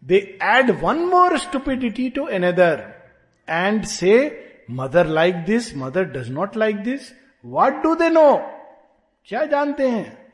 they 0.04 0.38
add 0.42 0.70
one 0.70 0.96
more 0.96 1.38
stupidity 1.38 2.10
to 2.10 2.28
another 2.28 2.84
and 3.50 3.84
say 3.84 4.44
mother 4.70 5.06
like 5.06 5.34
this 5.34 5.76
mother 5.76 6.04
does 6.04 6.30
not 6.30 6.56
like 6.56 6.76
this 6.76 7.12
what 7.44 7.72
do 7.72 7.94
they 7.94 8.08
know 8.08 8.54
क्या 9.24 9.44
जानते 9.44 9.88
हैं? 9.88 10.28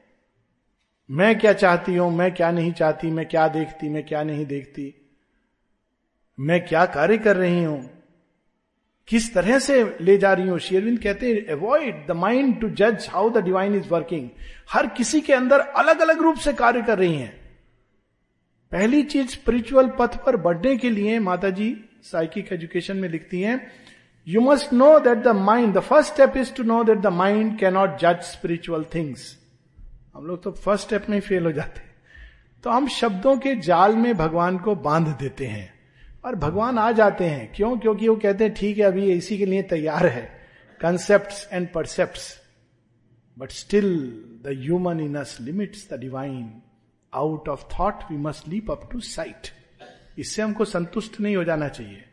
मैं 1.11 1.39
क्या 1.39 1.53
चाहती 1.53 1.95
हूँ? 1.95 2.17
मैं 2.17 2.35
क्या 2.35 2.51
नहीं 2.51 2.73
चाहती? 2.73 3.11
मैं 3.11 3.27
क्या 3.27 3.49
देखती? 3.49 3.89
मैं 3.89 4.07
क्या 4.07 4.23
नहीं 4.23 4.47
देखती? 4.47 4.95
मैं 6.41 6.67
क्या 6.67 6.85
कार्य 6.87 7.19
कर 7.19 7.37
रही 7.37 7.65
हूँ? 7.65 7.91
किस 9.09 9.35
तरह 9.35 9.59
से 9.59 9.97
ले 10.01 10.19
जा 10.19 10.33
रही 10.33 10.49
हूँ? 10.49 10.59
शेरविंद 10.59 10.99
कहते 10.99 11.33
हैं 11.33 11.47
अवॉइड 11.47 12.07
द 12.07 12.11
माइंड 12.11 12.61
टू 12.61 12.69
जज 12.69 13.09
how 13.11 13.31
the 13.31 13.37
divine 13.37 13.75
is 13.75 13.89
working 13.89 14.29
हर 14.71 14.87
किसी 14.87 15.21
के 15.21 15.33
अंदर 15.33 15.61
अलग 15.61 16.01
अलग 16.01 16.23
रूप 16.23 16.37
से 16.37 16.53
कार्य 16.53 16.83
कर 16.83 16.99
रही 16.99 17.17
हैं। 17.17 17.44
पहली 18.75 19.03
चीज़ 19.03 19.29
स्पिरिचुअल 19.29 19.91
पथ 19.99 20.25
पर 20.25 20.37
बढ़ने 20.37 20.77
के 20.77 20.91
लिए 20.91 21.19
माता 21.19 21.51
जी 21.51 21.85
साइकिक 22.03 22.53
एजुकेशन 22.53 22.97
में 22.97 23.09
लिखती 23.09 23.41
हैं 23.41 23.73
you 24.29 24.41
must 24.41 24.73
know 24.73 24.99
that 24.99 25.19
the 25.19 25.29
mind 25.29 25.75
the 25.75 25.81
first 25.81 26.13
step 26.13 26.37
is 26.37 26.55
to 26.55 26.63
know 26.63 26.85
that 26.85 26.99
the 26.99 27.07
mind 27.07 27.59
cannot 27.59 27.99
जज 27.99 28.21
स्पिरिचुअल 28.23 28.85
थिंग्स 28.95 29.39
हम 30.15 30.27
लोग 30.27 30.43
तो 30.43 30.51
फ़र्स्ट 30.51 30.87
स्टेप 30.87 31.07
में 31.11 31.21
फेल 31.21 31.45
हो 31.45 31.53
जाते 31.53 31.81
हैं। 31.81 31.95
तो 32.65 32.71
हम 32.71 32.89
शब्दों 32.89 33.37
के 33.37 33.55
जाल 33.55 33.97
में 33.97 34.17
भगवान 34.17 34.59
को 34.59 34.75
बाँध 34.75 35.09
देते 35.09 35.47
हैं। 35.47 35.75
और 36.25 36.35
भगवान 36.35 36.79
आ 36.79 36.93
जाते 36.93 37.25
हैं। 37.25 37.53
क्यों? 37.57 37.79
क्योंकि 37.79 38.09
वो 38.09 38.17
कहते 38.17 38.45
हैं, 38.45 38.55
ठीक 38.55 38.79
है, 38.79 38.85
अभी 38.85 39.13
इसी 39.13 39.39
के 39.39 39.47
लिए 39.47 39.63
तैयार 39.63 40.07
है। 40.07 40.41
Concept 40.81 41.53
and 41.53 41.69
percept 41.69 42.19
but 43.39 43.51
still 43.51 43.97
the 44.45 44.59
human 44.63 45.01
in 45.01 45.15
us 45.15 45.39
limits 45.41 45.91
the 45.93 46.01
divine 46.01 46.63
out 47.15 47.49
of 47.49 47.65
thought 47.73 48.03
we 48.11 48.17
must 48.19 48.49
leap 48.49 48.71
up 48.71 48.89
to 48.93 49.01
sight 49.01 49.49
इससे 50.19 50.43
हमको 50.43 50.65
संतुष्ट 50.65 51.21
नहीं 51.21 51.37
हो 51.37 51.45
जाना 51.45 51.69
चाहिए 51.69 52.05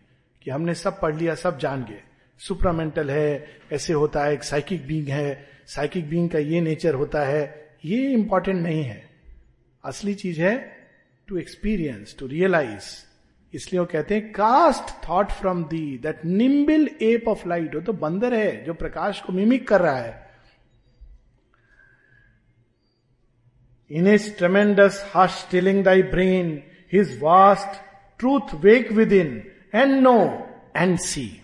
कि 0.41 0.51
हमने 0.51 0.73
सब 0.75 0.99
पढ़ 1.01 1.15
लिया, 1.15 1.35
सब 1.35 1.57
जान 1.59 1.83
गए। 1.83 2.01
सुपरामेंटल 2.41 3.09
है, 3.11 3.47
ऐसे 3.73 3.93
होता 3.93 4.23
है, 4.23 4.33
एक 4.33 4.43
साइकिक 4.43 4.85
बींग 4.87 5.07
है 5.07 5.47
साइकिक 5.67 6.09
बींग 6.09 6.29
का 6.29 6.39
ये 6.39 6.61
नेचर 6.61 6.93
होता 6.93 7.23
है, 7.25 7.43
ये 7.85 8.11
इंपॉर्टेंट 8.13 8.61
नहीं 8.63 8.83
है। 8.83 9.03
असली 9.83 10.13
चीज़ 10.13 10.41
है 10.41 10.55
टू 11.27 11.37
एक्सपीरियंस 11.37 12.15
टू 12.19 12.27
रियलाइज़ 12.27 12.89
इसलिए 13.53 13.79
वो 13.79 13.85
कहते 13.85 14.15
हैं 14.15 14.31
cast 14.31 14.93
thought 15.07 15.31
from 15.31 15.63
thee 15.63 15.97
that 16.03 16.25
nimble 16.25 16.89
ape 17.01 17.27
of 17.27 17.47
light 17.47 17.75
वो 17.75 17.81
तो 17.81 17.93
बंदर 17.93 18.33
है, 18.33 18.63
जो 18.65 18.73
प्रकाश 18.73 19.21
को 19.21 19.33
मिमिक 19.33 19.67
कर 19.67 19.81
रहा 19.81 19.97
है। 19.97 20.20
In 23.91 24.08
is 24.08 24.38
tremendous 24.38 25.12
hush 25.15 25.47
filling 25.51 25.84
thy 25.84 26.01
brain 26.04 26.63
his 26.93 27.19
vast 27.21 27.82
truth 28.19 28.54
wake 28.54 28.91
within 29.12 29.51
and 29.75 29.91
know 29.93 30.47
and 30.75 30.99
see 30.99 31.41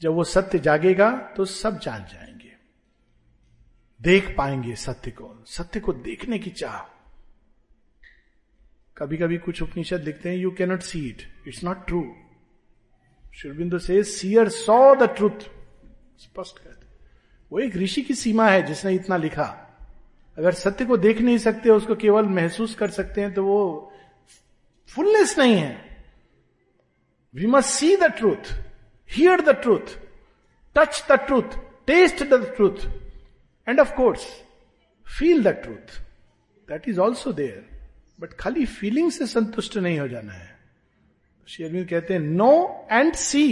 जब 0.00 0.12
वो 0.12 0.24
सत्य 0.24 0.58
जागेगा 0.58 1.10
तो 1.36 1.44
सब 1.44 1.78
जान 1.80 2.04
जाएँगे। 2.04 2.52
देख 4.02 4.34
पाएँगे 4.36 4.76
सत्य 4.76 5.10
को 5.10 5.44
सत्य 5.46 5.80
को 5.80 5.92
देखने 5.92 6.38
की 6.38 6.50
चाह। 6.50 6.78
कभी 8.96 9.16
कभी 9.16 9.38
कुछ 9.38 9.62
उपनिषद 9.62 10.02
लिखते 10.02 10.28
हैं 10.28 10.36
you 10.36 10.50
cannot 10.50 10.80
see 10.80 11.08
it 11.08 11.22
it's 11.48 11.64
not 11.64 11.86
true 11.86 12.14
Shurbindu 13.34 13.78
से 13.78 14.02
सीयर 14.02 14.48
सॉ 14.48 14.94
द 14.94 15.02
ट्रूथ 15.02 15.40
स्पष्ट 16.18 16.58
कहते 16.58 16.86
वो 17.52 17.58
एक 17.58 17.76
ऋषि 17.76 18.02
की 18.02 18.14
सीमा 18.14 18.48
है 18.48 18.62
जिसने 18.62 18.94
इतना 18.94 19.16
लिखा। 19.16 19.62
अगर 20.36 20.52
सत्य 20.52 20.84
को 20.84 20.96
देख 20.96 21.20
नहीं 21.20 21.38
सकते, 21.38 21.70
उसको 21.70 21.94
केवल 21.94 22.26
महसूस 22.28 22.74
कर 22.74 22.90
सकते 22.90 23.20
हैं 23.20 23.32
तो 23.34 23.44
वो 23.44 23.92
फुलनेस 24.90 25.38
नहीं 25.38 25.54
है। 25.54 25.84
We 27.34 27.46
must 27.46 27.70
see 27.70 27.96
the 27.96 28.04
truth 28.18 28.52
hear 29.10 29.40
the 29.40 29.54
truth 29.62 29.96
touch 30.76 31.04
the 31.10 31.18
truth 31.26 31.56
taste 31.86 32.22
the 32.22 32.44
truth 32.56 32.86
end 33.68 33.80
of 33.80 33.94
course 33.94 34.26
feel 35.06 35.42
the 35.42 35.48
truth 35.62 36.00
that 36.68 36.88
is 36.88 37.00
also 37.00 37.32
there 37.32 37.64
but 38.20 38.32
खाली 38.32 38.64
फीलिंग 38.66 39.10
से 39.10 39.26
संतुष्ट 39.26 39.76
नहीं 39.76 39.98
हो 39.98 40.08
जाना 40.08 40.32
है। 40.32 40.54
शेरविंद 41.48 41.88
कहते 41.88 42.14
हैं 42.14 42.20
know 42.20 42.86
and 42.90 43.14
C 43.14 43.48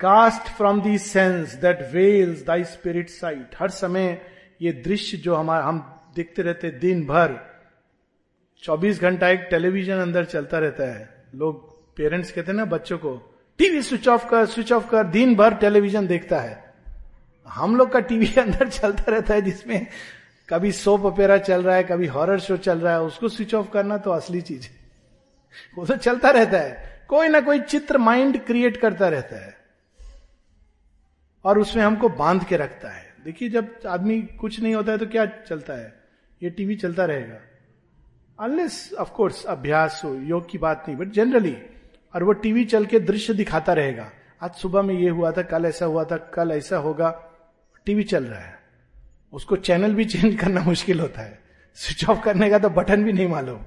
cast 0.00 0.48
from 0.56 0.80
the 0.82 0.98
sense 0.98 1.54
that 1.54 1.82
veils 1.92 2.42
thy 2.42 2.64
spirit 2.64 3.10
sight 3.10 3.56
हर 3.58 3.70
समय 3.70 4.20
ये 4.62 4.72
दृश्य 4.72 5.16
जो 5.16 5.34
हमारा 5.34 5.64
हम 5.64 6.00
देखते 6.14 6.42
रहते 6.42 6.70
दिन 6.70 7.06
भर 7.06 7.50
24 8.62 9.00
घंटा 9.00 9.28
एक 9.28 9.40
टेलीविज़न 9.50 9.94
अंदर 9.94 10.24
चलता 10.24 10.58
रहता 10.58 10.84
है। 10.84 11.24
लोग, 11.34 11.80
पेरेंट्स 11.96 12.32
कहते 12.32 12.52
हैं 12.52 12.58
ना 12.58 12.64
बच्चों 12.64 12.98
को, 12.98 13.40
टीवी 13.58 13.82
स्विच 13.82 14.08
ऑफ़ 14.08 14.28
कर, 14.28 14.46
स्विच 14.46 14.72
ऑफ़ 14.72 14.90
कर, 14.90 15.04
दिन 15.04 15.34
भर 15.34 15.54
टेलीविज़न 15.54 16.06
देखता 16.06 16.40
है। 16.40 16.74
हम 17.48 17.76
लोग 17.76 17.92
का 17.92 18.00
टीवी 18.00 18.26
अंदर 18.38 18.68
चलता 18.68 19.04
रहता 19.08 19.34
है 19.34 19.42
जिसमें 19.42 19.86
कभी 20.48 20.72
सोप 20.72 21.06
अपेरा 21.06 21.38
चल 21.38 21.62
रहा 21.62 21.76
है, 21.76 21.84
कभी 21.84 22.06
हॉरर 22.06 22.38
शो 22.38 22.56
चल 22.56 22.78
रहा 22.78 22.92
है, 22.92 23.02
उसको 23.02 23.28
स्विच 23.28 23.54
ऑफ़ 23.54 23.70
करना 23.70 23.98
तो 23.98 24.10
असली 24.10 24.40
चीज़ 24.40 24.62
है। 24.62 24.70
वो 25.76 25.86
तो 25.86 25.96
चलता 25.96 26.30
रहता 26.30 26.58
है। 26.58 27.04
कोई 27.08 27.28
ना 27.28 27.40
कोई 27.40 27.60
चित्र 27.60 27.98
माइंड 27.98 28.44
क्रिएट 28.44 28.76
करता 28.76 29.08
रहता 29.08 29.36
है। 29.36 29.56
और 31.44 31.58
उसमें 31.58 31.84
हमको 31.84 32.08
बाँध 32.08 32.44
के 32.44 32.56
रखता 32.56 32.88
है। 32.88 33.09
देखिए, 33.24 33.48
जब 33.48 33.74
आदमी 33.86 34.22
कुछ 34.22 34.60
नहीं 34.60 34.74
होता 34.74 34.92
है 34.92 34.98
तो 34.98 35.06
क्या 35.06 35.26
चलता 35.26 35.72
है? 35.72 36.00
ये 36.42 36.50
टीवी 36.50 36.76
चलता 36.76 37.04
रहेगा। 37.04 37.38
अनलेस 38.40 38.92
ऑफकोर्स 38.98 39.44
अभ्यास 39.44 40.02
हो, 40.04 40.14
योग 40.14 40.50
की 40.50 40.58
बात 40.58 40.84
नहीं 40.88 40.98
बट 40.98 41.08
जनरली 41.08 41.56
और 42.14 42.24
वो 42.24 42.32
टीवी 42.32 42.64
चल 42.64 42.86
के 42.86 43.00
दृश्य 43.00 43.34
दिखाता 43.34 43.72
रहेगा। 43.72 44.12
आज 44.42 44.50
सुबह 44.50 44.82
में 44.82 44.94
ये 44.94 45.08
हुआ 45.08 45.32
था, 45.32 45.42
कल 45.42 45.64
ऐसा 45.64 45.86
हुआ 45.86 46.04
था, 46.04 46.16
कल 46.16 46.50
ऐसा 46.50 46.76
होगा, 46.76 47.10
टीवी 47.86 48.02
चल 48.02 48.24
रहा 48.24 48.40
है। 48.40 48.58
उसको 49.32 49.56
चैनल 49.56 49.94
भी 49.94 50.04
चेंज 50.04 50.40
करना 50.40 50.60
मुश्किल 50.60 51.00
होता 51.00 51.20
है। 51.20 51.38
स्विच 51.74 52.08
ऑफ़ 52.08 52.24
करने 52.24 52.50
का 52.50 52.58
तो 52.58 52.68
बटन 52.68 53.04
भी 53.04 53.12
नहीं 53.12 53.28
मालूम। 53.28 53.60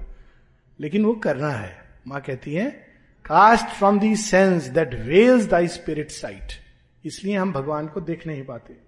लेकिन 0.80 1.04
वो 1.04 1.14
करना 1.14 1.50
है। 1.50 1.76
माँ 2.06 2.20
कहती 2.20 2.54
है 2.54 2.70
cast 3.24 3.66
from 3.66 4.00
thee 4.00 4.16
sense 4.16 4.64
that 4.64 4.94
veils 4.94 5.44
thy 5.44 5.68
spirit 5.68 6.10
sight 6.10 6.48
इसलिए 7.04 7.36
हम 7.36 7.52
भगवान 7.52 7.86
को 7.86 8.00
देख 8.00 8.26
नहीं 8.26 8.44
पाते। 8.44 8.83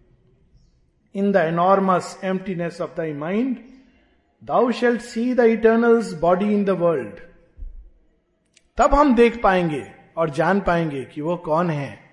In 1.20 1.30
the 1.32 1.44
enormous 1.52 2.18
emptiness 2.24 2.80
of 2.80 2.96
thy 2.96 3.12
mind 3.24 3.56
thou 4.42 4.70
shalt 4.80 5.00
see 5.00 5.32
the 5.34 5.44
eternal's 5.58 6.12
body 6.20 6.52
in 6.54 6.64
the 6.64 6.78
world 6.80 7.20
तब 8.78 8.94
हम 8.94 9.14
देख 9.16 9.42
पाएँगे 9.42 9.86
और 10.16 10.30
जान 10.40 10.60
पाएँगे 10.66 11.04
कि 11.14 11.20
वो 11.20 11.36
कौन 11.44 11.70
है 11.70 12.06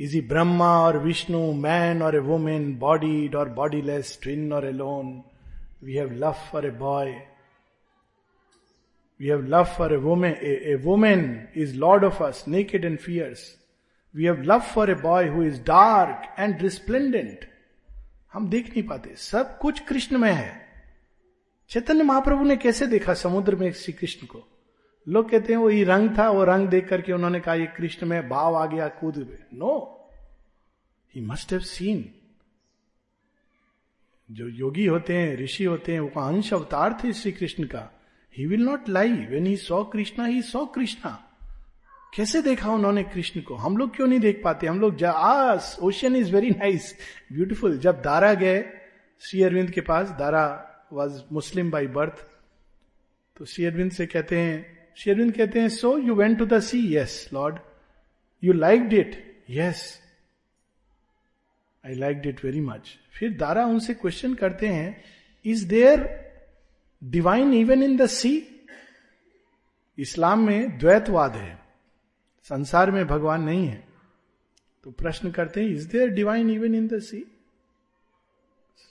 Is 0.00 0.12
he 0.12 0.20
Brahma 0.22 0.90
or 0.94 0.98
Vishnu, 0.98 1.52
man 1.52 2.00
or 2.00 2.16
a 2.16 2.22
woman, 2.22 2.76
bodied 2.76 3.34
or 3.34 3.44
bodiless, 3.44 4.16
twin 4.16 4.50
or 4.50 4.64
alone? 4.64 5.24
We 5.82 5.96
have 5.96 6.12
love 6.12 6.38
for 6.50 6.66
a 6.66 6.72
boy. 6.72 7.22
We 9.20 9.28
have 9.28 9.46
love 9.46 9.76
for 9.76 9.92
a 9.92 10.00
woman. 10.00 10.38
A, 10.40 10.72
a 10.72 10.76
woman 10.76 11.48
is 11.52 11.74
Lord 11.74 12.02
of 12.02 12.22
us, 12.22 12.46
naked 12.46 12.86
and 12.86 12.98
fierce. 12.98 13.56
We 14.14 14.24
have 14.24 14.42
love 14.42 14.66
for 14.66 14.90
a 14.90 14.96
boy 14.96 15.28
who 15.28 15.42
is 15.42 15.58
dark 15.58 16.28
and 16.38 16.62
resplendent. 16.62 17.44
हम 18.32 18.50
देख 18.50 18.70
नहीं 18.70 18.82
पाते। 18.82 19.14
सब 19.16 19.58
कुछ 19.58 19.80
कृष्ण 19.80 20.18
में 20.18 20.32
है। 20.32 20.66
चैतन्य 21.68 22.02
महाप्रभु 22.02 22.44
ने 22.44 22.56
कैसे 22.56 22.86
देखा 22.86 23.14
समुद्र 23.14 23.56
में 23.56 23.72
श्री 23.72 23.92
कृष्ण 23.92 24.26
को? 24.26 24.46
लोग 25.08 25.30
कहते 25.30 25.52
हैं, 25.52 25.60
वो 25.60 25.70
ये 25.70 25.84
रंग 25.84 26.18
था, 26.18 26.30
वो 26.30 26.44
रंग 26.44 26.68
देख 26.68 26.88
करके 26.88 27.12
उन्होंने 27.12 27.40
कहा, 27.40 27.54
ये 27.54 27.66
कृष्ण 27.66 28.06
में 28.06 28.28
भाव 28.28 28.56
आ 28.56 28.66
गया 28.66 28.88
कूद 28.88 29.38
know 29.54 29.96
he 31.14 31.20
must 31.20 31.52
have 31.52 31.60
seen 31.60 32.14
जो 34.30 34.48
योगी 34.48 34.86
होते 34.86 35.16
हैं, 35.16 35.36
ऋषि 35.36 35.64
होते 35.64 35.92
हैं 35.92 36.00
वो 36.00 36.20
अंश 36.20 36.52
अवतार 36.52 36.98
थे 37.04 37.12
श्री 37.12 37.32
कृष्ण 37.32 37.64
का। 37.64 38.00
He 38.38 38.46
will 38.46 38.60
not 38.60 38.88
lie 38.88 39.12
when 39.12 39.46
he 39.46 39.56
saw 39.56 39.84
Krishna 39.84 40.26
he 40.26 40.42
सौ 40.42 40.66
कृष्णा 40.66 41.29
कैसे 42.12 42.42
देखा 42.42 42.70
उन्होंने 42.70 43.02
कृष्ण 43.04 43.40
को? 43.40 43.54
हम 43.54 43.76
लोग 43.76 43.94
क्यों 43.96 44.06
नहीं 44.06 44.20
देख 44.20 44.40
पाते? 44.44 44.66
हम 44.66 44.80
लोग 44.80 45.04
आस 45.04 45.76
ocean 45.82 46.16
is 46.16 46.32
very 46.32 46.50
nice 46.50 46.94
beautiful 47.32 47.78
जब 47.78 48.00
दारा 48.02 48.32
गए, 48.34 48.62
श्री 49.22 49.42
अरविंद 49.42 49.70
के 49.70 49.80
पास, 49.80 50.10
Dara 50.10 50.44
was 50.92 51.20
Muslim 51.32 51.70
by 51.70 51.86
birth 51.86 52.26
तो 53.36 53.44
श्री 53.44 53.64
अरविंद 53.64 53.92
से 53.92 54.06
कहते 54.06 54.38
हैं, 54.38 54.78
श्री 54.96 55.12
अरविंद 55.12 55.32
कहते 55.32 55.60
हैं 55.60 55.68
so 55.68 55.96
you 55.98 56.14
went 56.14 56.38
to 56.38 56.46
the 56.46 56.60
sea 56.60 56.96
yes 56.96 57.28
lord 57.32 57.58
you 58.42 58.52
like 58.52 58.92
it 58.92 59.44
yes 59.50 59.82
I 61.84 61.94
like 61.94 62.22
it 62.26 62.44
very 62.44 62.60
much 62.60 62.98
फिर 63.12 63.36
दारा 63.36 63.64
उनसे 63.66 63.94
क्वेश्चन 63.94 64.34
करते 64.34 64.68
हैं 64.68 65.04
is 65.44 65.66
there 65.68 66.08
divine 67.02 67.54
even 67.54 67.82
in 67.82 67.96
the 67.96 68.06
sea 68.06 68.36
इस्लाम 69.98 70.46
में 70.46 70.78
द्वैतवाद 70.78 71.36
है। 71.36 71.59
संसार 72.48 72.90
में 72.90 73.06
भगवान 73.06 73.42
नहीं 73.42 73.66
है। 73.66 73.82
तो 74.84 74.90
प्रश्न 74.90 75.30
करते 75.30 75.60
हैं 75.60 75.68
is 75.68 75.88
there 75.88 76.08
divine 76.10 76.50
even 76.50 76.74
in 76.74 76.86
the 76.88 76.98
sea 77.02 77.20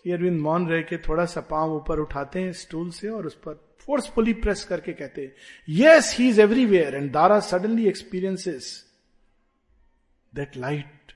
Aurobindo 0.05 0.39
मौन 0.41 0.67
रह 0.69 0.81
के 0.81 0.97
थोड़ा 0.97 1.25
सा 1.25 1.41
पाँव 1.41 1.73
ऊपर 1.75 1.99
उठाते 1.99 2.41
हैं 2.41 2.51
स्टूल 2.53 2.89
से 2.91 3.09
और 3.09 3.25
उस 3.27 3.35
पर 3.35 3.53
फोर्सफुली 3.79 4.33
प्रेस 4.33 4.63
करके 4.65 4.93
कहते 4.93 5.21
हैं 5.21 5.33
yes 5.67 6.15
he 6.17 6.27
is 6.29 6.41
everywhere 6.41 6.95
and 6.95 7.11
Dara 7.11 7.39
suddenly 7.39 7.87
experiences 7.87 8.67
that 10.33 10.57
light 10.57 11.11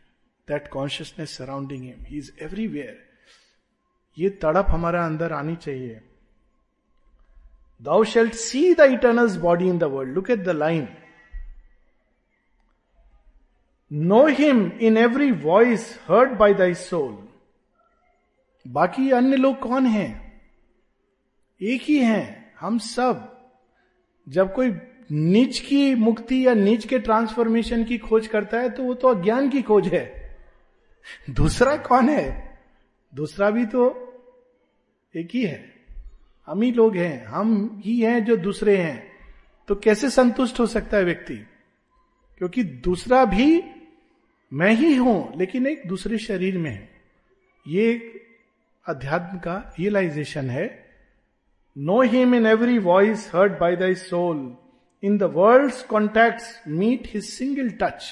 that 0.48 0.68
consciousness 0.68 1.38
surrounding 1.38 1.84
him 1.84 2.06
he 2.06 2.18
is 2.18 2.32
everywhere 2.42 2.98
ये 4.18 4.30
तड़प 4.42 4.66
हमारा 4.70 5.06
अंदर 5.06 5.34
आनी 5.34 5.56
चाहिए। 5.56 6.02
Thou 7.82 8.04
shalt 8.04 8.34
see 8.34 8.74
the 8.74 8.82
eternal's 8.94 9.36
body 9.38 9.68
in 9.70 9.78
the 9.78 9.84
world 9.94 10.14
look 10.16 10.30
at 10.30 10.44
the 10.44 10.50
line 10.50 10.88
know 13.94 14.28
him 14.28 14.72
in 14.82 14.98
every 14.98 15.32
voice 15.32 16.00
heard 16.08 16.32
by 16.32 16.54
thy 16.54 16.74
soul 16.74 17.28
बाकी 18.68 19.12
अन्य 19.12 19.38
लोग 19.38 19.60
कौन 19.60 19.86
हैं? 19.86 20.42
एक 21.62 21.82
ही 21.82 21.98
हैं, 21.98 22.54
हम 22.60 22.78
सब। 22.78 23.48
जब 24.30 24.54
कोई 24.54 24.72
नीच 25.12 25.60
की 25.60 25.96
मुक्ति 25.96 26.48
या 26.48 26.54
नीच 26.54 26.88
के 26.88 27.00
ट्रांसफॉर्मेशन 27.00 27.84
की 27.84 27.98
खोज 27.98 28.28
करता 28.28 28.60
है 28.60 28.70
तो 28.70 28.84
वो 28.84 28.94
तो 28.94 29.08
अज्ञान 29.08 29.50
की 29.50 29.62
खोज 29.62 29.88
है। 29.88 30.38
दूसरा 31.30 31.78
कौन 31.78 32.10
है? 32.10 32.60
दूसरा 33.16 33.50
भी 33.50 33.66
तो 33.66 34.14
एक 35.16 35.30
ही 35.34 35.44
है। 35.44 35.74
हम 36.48 36.62
ही 36.62 36.72
लोग 36.72 36.96
हैं, 36.96 37.26
हम 37.26 37.82
ही 37.86 38.00
हैं 38.00 38.26
जो 38.26 38.36
दूसरे 38.38 38.78
हैं। 38.78 39.12
तो 39.68 39.76
कैसे 39.76 40.10
संतुष्ट 40.10 40.60
हो 40.60 40.66
सकता 40.66 40.98
है 40.98 41.04
व्यक्ति? 41.04 41.36
क्योंकि 42.38 42.64
दूसरा 42.64 43.26
भी 43.26 43.62
मैं 44.54 44.72
ही 44.72 44.96
हूँ, 44.96 45.34
लेकिन 45.38 45.68
एक 45.68 45.88
दूसरे 45.88 46.18
शरीर 46.18 46.58
में 46.58 46.70
है। 46.72 46.90
ये 47.66 47.94
अध्यात्म 48.86 49.38
का 49.38 49.56
रियलाइजेशन 49.80 50.50
है। 50.50 50.66
Know 51.76 52.02
him 52.02 52.36
in 52.36 52.46
every 52.46 52.78
voice 52.80 53.30
heard 53.36 53.58
by 53.60 53.76
thy 53.76 53.96
soul 53.96 54.56
in 55.04 55.18
the 55.18 55.24
world 55.36 55.74
contact 55.90 56.68
meet 56.68 57.08
his 57.08 57.24
single 57.24 57.70
touch 57.82 58.04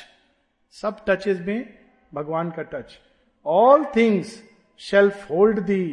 सब 0.75 1.03
टचेस 1.09 1.39
में 1.39 1.73
भगवान 2.13 2.49
का 2.49 2.63
touch 2.63 2.97
all 3.45 3.85
things 3.95 4.41
shall 4.79 5.29
hold 5.31 5.59
thee 5.59 5.83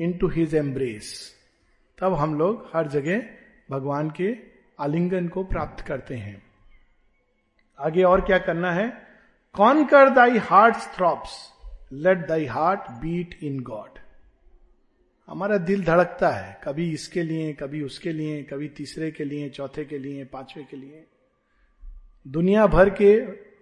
into 0.12 0.28
his 0.28 0.54
embrace 0.54 1.14
तब 1.98 2.14
हम 2.14 2.34
लोग 2.38 2.70
हर 2.74 2.88
जगह 2.88 3.22
भगवान 3.70 4.10
के 4.10 4.34
आलिंगन 4.80 5.28
को 5.28 5.44
प्राप्त 5.44 5.86
करते 5.86 6.14
हैं। 6.14 6.42
आगे 7.78 8.02
और 8.02 8.20
क्या 8.20 8.38
करना 8.38 8.72
है? 8.72 9.11
कौन 9.54 9.84
कर 9.84 10.10
thy 10.10 10.38
heart 10.38 10.76
throbs 10.96 11.52
let 11.92 12.26
thy 12.28 12.44
heart 12.46 12.80
beat 12.90 13.38
in 13.42 13.60
God 13.60 13.98
हमारा 15.28 15.56
दिल 15.56 15.84
धड़कता 15.84 16.30
है, 16.30 16.60
कभी 16.64 16.92
इसके 16.92 17.22
लिए, 17.22 17.52
कभी 17.52 17.82
उसके 17.82 18.12
लिए, 18.12 18.42
कभी 18.42 18.68
तीसरे 18.68 19.10
के 19.10 19.24
लिए, 19.24 19.50
चौथे 19.50 19.84
के 19.84 19.98
लिए, 19.98 20.24
पांचवे 20.24 20.64
के 20.64 20.76
लिए। 20.76 21.06
दुनिया 22.28 22.66
भर 22.66 22.90
के 22.90 23.12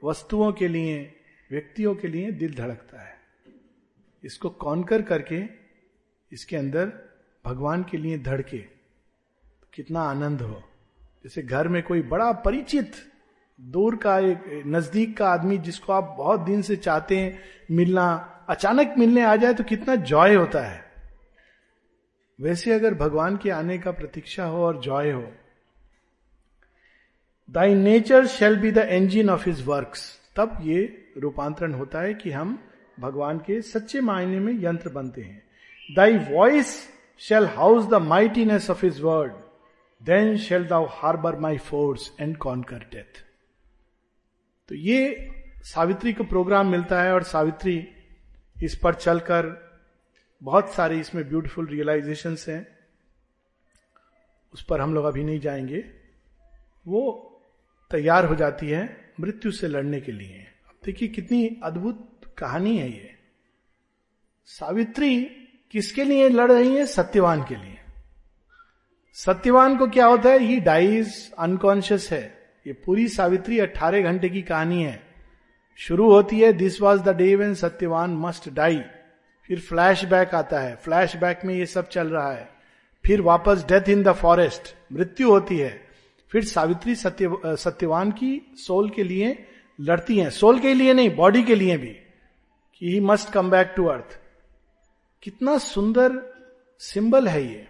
वस्तुओं 0.05 0.53
के 0.53 0.69
लिए, 0.69 1.13
व्यक्तियों 1.51 1.95
के 1.95 2.09
लिए 2.09 2.31
दिल 2.31 2.55
धड़कता 2.55 3.03
है। 3.03 3.15
इसको 4.25 4.51
कॉन्कर 4.51 5.03
करके, 5.03 5.45
इसके 6.33 6.57
अंदर 6.57 6.93
भगवान 7.45 7.83
के 7.83 7.97
लिए 7.97 8.19
धड़के, 8.19 8.59
कितना 9.75 10.01
आनंद 10.01 10.43
हो। 10.43 10.63
जैसे 11.25 11.43
घर 11.43 11.69
में 11.69 11.83
कोई 11.83 12.03
बड़ा 12.03 12.33
परिचित 12.33 12.93
दूर 13.61 13.97
का 13.97 14.19
एक 14.19 14.63
नज़दीक 14.67 15.17
का 15.17 15.29
आदमी 15.29 15.59
जिसको 15.59 15.93
आप 15.93 16.15
बहुत 16.19 16.41
दिन 16.41 16.63
से 16.63 16.77
चाहते 16.77 17.19
हैं 17.19 17.39
मिलना, 17.71 18.45
अचानक 18.49 18.95
मिलने 18.99 19.23
आ 19.23 19.35
जाए 19.37 19.55
तो 19.55 19.65
कितना 19.65 19.95
जॉय 19.95 20.35
होता 20.35 20.61
है। 20.61 20.85
वैसे 22.39 22.73
अगर 22.73 22.95
भगवान 22.95 23.37
के 23.37 23.51
आने 23.51 23.79
का 23.79 23.91
प्रतीक्षा 23.91 24.45
हो 24.45 24.65
और 24.65 24.81
जॉय 24.81 25.11
हो 25.11 25.23
thy 27.49 27.75
nature 27.75 28.27
shall 28.27 28.57
be 28.57 28.73
the 28.73 28.79
engine 28.79 29.31
of 29.31 29.49
his 29.49 29.67
work 29.67 29.97
तब 30.37 30.59
ये 30.63 31.13
रूपांतरण 31.19 31.75
होता 31.75 32.01
है 32.01 32.15
कि 32.15 32.31
हम 32.31 32.59
भगवान 33.01 33.39
के 33.39 33.63
सच्चे 33.63 34.01
मायने 34.01 34.41
में 34.41 34.53
यंत्र 34.63 34.91
बनते 34.91 35.23
हैं। 35.23 35.43
Thy 35.95 36.19
voice 36.31 36.77
shall 37.21 37.47
house 37.47 37.87
the 37.87 37.95
mightiness 37.95 38.71
of 38.71 38.87
his 38.87 39.01
word 39.01 39.33
then 40.03 40.37
shall 40.39 40.67
thou 40.67 40.87
harbour 40.91 41.39
my 41.39 41.59
force 41.59 42.13
and 42.21 42.37
conquer 42.37 42.89
death 42.93 43.29
तो 44.71 44.77
ये 44.77 45.31
सावित्री 45.63 46.13
को 46.13 46.25
प्रोग्राम 46.25 46.71
मिलता 46.71 47.03
है 47.03 47.13
और 47.13 47.23
सावित्री 47.23 47.89
इस 48.63 48.77
पर 48.77 48.95
चलकर 48.95 49.71
बहुत 50.43 50.71
सारे 50.71 51.01
इसमें 51.01 51.29
ब्यूटीफुल 51.29 51.67
रियलाइजेशन 51.67 52.37
हैं। 52.49 52.79
उस 54.53 54.63
पर 54.65 54.81
हम 54.81 54.95
लोग 54.95 55.05
अभी 55.05 55.25
नहीं 55.25 55.41
जाएँगे। 55.41 55.85
वो 56.87 57.27
तैयार 57.91 58.25
हो 58.25 58.35
जाती 58.35 58.69
है 58.69 59.13
मृत्यु 59.21 59.53
से 59.53 59.69
लड़ने 59.69 60.01
के 60.01 60.13
लिए। 60.13 60.47
अब 60.67 60.75
देखिए 60.85 61.09
कितनी 61.09 61.61
अद्भुत 61.63 62.21
कहानी 62.39 62.79
है 62.79 62.91
ये। 62.91 63.15
सावित्री 64.45 65.25
किसके 65.71 66.05
लिए 66.05 66.29
लड़ 66.29 66.53
रही 66.53 66.77
है? 66.77 66.87
सत्यवान 66.87 67.43
के 67.43 67.57
लिए। 67.57 67.77
सत्यवान 69.13 69.77
को 69.77 69.87
क्या 69.87 70.07
होता 70.07 70.29
है? 70.29 70.39
ही 70.39 70.61
डाइज 70.61 71.33
अनकॉन्शियस 71.39 72.09
है। 72.11 72.40
ये 72.67 72.73
पूरी 72.73 73.09
सावित्री 73.09 73.59
अट्ठारह 73.59 74.03
घंटे 74.03 74.29
की 74.29 74.43
कहानी 74.43 74.83
है। 74.85 75.07
शुरू 75.77 76.13
होती 76.13 76.41
है 76.41 76.53
this 76.53 76.81
was 76.81 77.03
the 77.03 77.17
day 77.17 77.37
when 77.37 77.55
Satyavan 77.55 78.11
must 78.11 78.51
die 78.51 78.83
फिर 79.47 79.61
फ्लैश 79.61 80.05
आता 80.13 80.61
है। 80.61 80.77
फ्लैश 80.77 81.17
में 81.45 81.55
ये 81.55 81.67
सब 81.67 81.89
चल 81.89 82.09
रहा 82.09 82.33
है। 82.33 82.49
फिर 83.07 83.21
वापस 83.21 83.65
डेथ 83.65 83.89
इन 83.89 84.03
द 84.03 84.13
फॉरेस्ट 84.13 84.75
मृत्यु 84.93 85.31
होती 85.31 85.59
है। 85.59 85.89
फिर 86.29 86.45
सावित्री 86.45 86.95
सत्य, 86.95 87.39
सत्यवान 87.47 88.11
की 88.11 88.53
सोल 88.55 88.91
के 88.91 89.03
लिए 89.03 89.47
लड़ती 89.81 90.19
हैं। 90.19 90.31
सोल 90.31 90.61
के 90.61 90.75
लिए 90.75 90.95
नहीं 90.95 91.17
बॉडी 91.17 91.43
के 91.43 91.55
लिए 91.55 91.79
भी। 91.79 91.97
कि 92.75 92.93
he 92.93 93.01
must 93.01 93.33
come 93.33 93.51
back 93.51 93.75
to 93.77 93.87
earth 93.87 94.21
कितना 95.23 95.59
सुंदर 95.59 96.35
सिंबल 96.79 97.29
है 97.29 97.47
ये। 97.47 97.69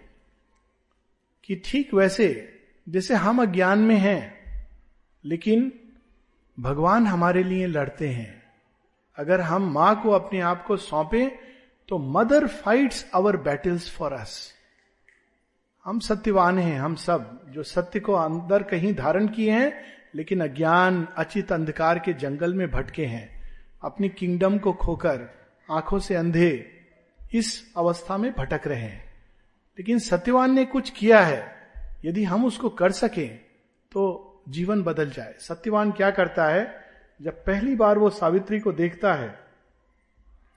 कि 1.43 1.61
ठीक 1.65 1.93
वैसे, 1.93 2.59
जैसे 2.89 3.13
हम 3.13 3.41
अज्ञान 3.41 3.79
में 3.79 3.95
हैं 3.95 4.40
लेकिन 5.25 5.73
भगवान 6.59 7.07
हमारे 7.07 7.43
लिए 7.43 7.67
लड़ते 7.67 8.09
हैं। 8.09 8.43
अगर 9.17 9.41
हम 9.41 9.71
माँ 9.71 10.03
को 10.03 10.11
अपने 10.11 10.41
आप 10.41 10.65
को 10.65 10.77
सौंपे 10.77 11.39
तो 11.89 11.97
mother 11.97 12.47
fights 12.47 13.11
our 13.13 13.37
battles 13.37 13.91
for 13.91 14.13
us. 14.13 14.53
हम 15.85 15.99
सत्यवान 15.99 16.59
हैं, 16.59 16.79
हम 16.79 16.95
सब, 16.95 17.41
जो 17.49 17.63
सत्य 17.63 17.99
को 17.99 18.13
अंदर 18.13 18.63
कहीं 18.63 18.93
धारण 18.93 19.27
किए 19.27 19.51
हैं, 19.51 19.83
लेकिन 20.15 20.41
अज्ञान, 20.41 21.07
अचित 21.17 21.51
अंधकार 21.51 21.99
के 21.99 22.13
जंगल 22.13 22.53
में 22.53 22.71
भटके 22.71 23.05
हैं। 23.05 23.41
अपनी 23.83 24.09
किंगडम 24.09 24.57
को 24.57 24.73
खोकर, 24.73 25.29
आँखों 25.71 25.99
से 25.99 26.15
अंधे, 26.15 26.71
इस 27.33 27.73
अवस्था 27.77 28.17
में 28.17 28.31
भटक 28.31 28.67
रहे 28.67 28.81
हैं। 28.81 29.13
लेकिन 29.79 29.99
सत्यवान 29.99 30.53
ने 30.53 30.65
कुछ 30.65 30.89
किया 30.89 31.21
है। 31.21 31.55
यदि 32.05 32.23
हम 32.23 32.45
उसको 32.45 32.69
कर 32.69 32.91
सकें 32.91 33.37
तो 33.91 34.27
जीवन 34.49 34.83
बदल 34.83 35.09
जाए। 35.09 35.33
सत्यवान 35.39 35.91
क्या 35.91 36.11
करता 36.11 36.45
है? 36.45 36.63
जब 37.21 37.43
पहली 37.45 37.75
बार 37.75 37.97
वो 37.97 38.09
सावित्री 38.09 38.59
को 38.59 38.71
देखता 38.71 39.13
है 39.13 39.29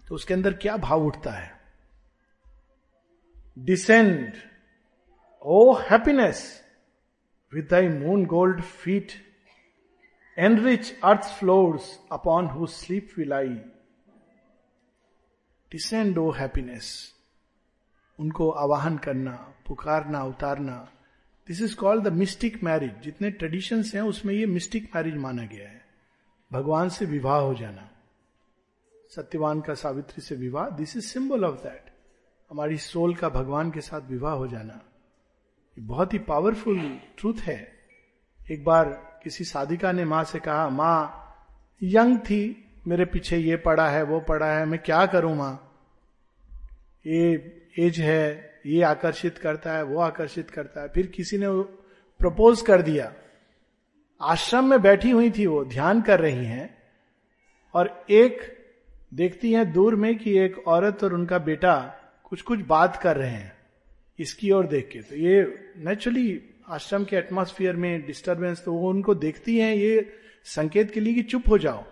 तो 0.08 0.14
उसके 0.14 0.34
अंदर 0.34 0.52
क्या 0.52 0.76
भाव 0.76 1.04
उठता 1.06 1.30
है? 1.30 1.52
Descend 3.58 4.32
O 5.42 5.74
happiness 5.74 6.62
with 7.52 7.68
thy 7.70 7.88
moon 7.88 8.24
gold 8.26 8.62
feet 8.62 9.12
enrich 10.38 10.92
earth 11.04 11.24
floors 11.38 11.98
upon 12.12 12.46
who 12.46 12.66
sleep 12.66 13.10
will 13.18 13.32
I 13.32 13.54
descend 15.72 16.18
O 16.18 16.30
happiness 16.30 17.14
उनको 18.18 18.50
आवाहन 18.50 18.96
करना, 18.98 19.32
पुकारना, 19.66 20.22
उतारना। 20.24 20.90
This 21.48 21.62
is 21.62 21.76
called 21.76 22.04
the 22.04 22.12
mystic 22.12 22.64
marriage 22.64 22.92
जितने 23.02 23.30
ट्रेडिशंस 23.30 23.94
हैं, 23.94 24.02
उसमें 24.02 24.34
ये 24.34 24.46
मिस्टिक 24.46 24.96
मैरिज 24.96 25.16
माना 25.16 25.44
गया 25.44 25.68
है। 25.68 25.84
भगवान 26.52 26.88
से 26.88 27.04
विवाह 27.04 27.38
हो 27.38 27.54
जाना। 27.54 27.90
सत्यवान 29.16 29.60
का 29.60 29.74
सावित्री 29.74 30.22
से 30.22 30.34
विवाह। 30.34 30.70
This 30.70 30.96
is 30.96 31.04
symbol 31.04 31.44
of 31.44 31.56
that 31.56 31.84
हमारी 32.50 32.78
सोल 32.78 33.14
का 33.14 33.28
भगवान 33.28 33.70
के 33.70 33.80
साथ 33.80 34.00
विवाह 34.00 34.32
हो 34.32 34.46
जाना। 34.46 34.80
ये 35.78 35.80
बहुत 35.80 36.12
ही 36.12 36.18
पावरफुल 36.18 37.00
ट्रूथ 37.18 37.34
है। 37.34 37.72
एक 38.50 38.64
बार 38.64 39.20
किसी 39.24 39.44
साधिका 39.44 39.92
ने 39.92 40.04
माँ 40.04 40.24
से 40.24 40.40
कहा, 40.40 40.68
माँ 40.68 41.20
यंग 41.82 42.18
थी, 42.18 42.70
मेरे 42.86 43.04
पीछे 43.04 43.36
ये 43.36 43.56
पड़ा 43.56 43.88
है, 43.88 44.02
वो 44.02 44.20
पड़ा 44.20 44.46
है, 44.46 44.64
मैं 44.64 44.78
क्या 44.78 45.06
करूँ 45.06 45.36
माँ? 45.36 45.70
ये 47.06 47.32
एज 47.78 48.00
है 48.00 48.53
ये 48.64 48.82
आकर्षित 48.82 49.38
करता 49.38 49.72
है, 49.72 49.82
वो 49.82 50.00
आकर्षित 50.00 50.50
करता 50.50 50.82
है। 50.82 50.88
फिर 50.88 51.06
किसी 51.06 51.38
ने 51.38 51.46
प्रपोज 52.20 52.60
कर 52.62 52.82
दिया। 52.82 53.12
आश्रम 54.20 54.64
में 54.64 54.80
बैठी 54.82 55.10
हुई 55.10 55.30
थी 55.30 55.46
वो, 55.46 55.64
ध्यान 55.64 56.00
कर 56.02 56.20
रही 56.20 56.44
हैं 56.46 56.76
और 57.74 58.04
एक 58.10 58.40
देखती 59.12 59.52
हैं 59.52 59.72
दूर 59.72 59.94
में 59.96 60.16
कि 60.18 60.38
एक 60.38 60.56
औरत 60.68 61.04
और 61.04 61.14
उनका 61.14 61.38
बेटा 61.40 61.74
कुछ 62.24 62.42
कुछ 62.42 62.60
बात 62.60 62.96
कर 62.96 63.16
रहे 63.16 63.30
हैं, 63.30 63.52
इसकी 64.18 64.50
ओर 64.50 64.66
देख 64.66 64.88
के। 64.92 64.98
तो 65.00 65.16
ये 65.16 65.42
नेचुरली 65.78 66.40
आश्रम 66.68 67.04
के 67.04 67.16
एटमोस्फियर 67.16 67.76
में 67.76 68.06
डिस्टरबेंस 68.06 68.62
तो 68.64 68.72
वो 68.72 68.88
उनको 68.90 69.14
देखती 69.16 69.58
हैं, 69.58 69.74
ये 69.74 70.16
संकेत 70.46 70.90
के 70.90 71.00
लिए 71.00 71.14
कि 71.14 71.22
चुप 71.24 71.48
हो 71.48 71.58
जाओ। 71.58 71.84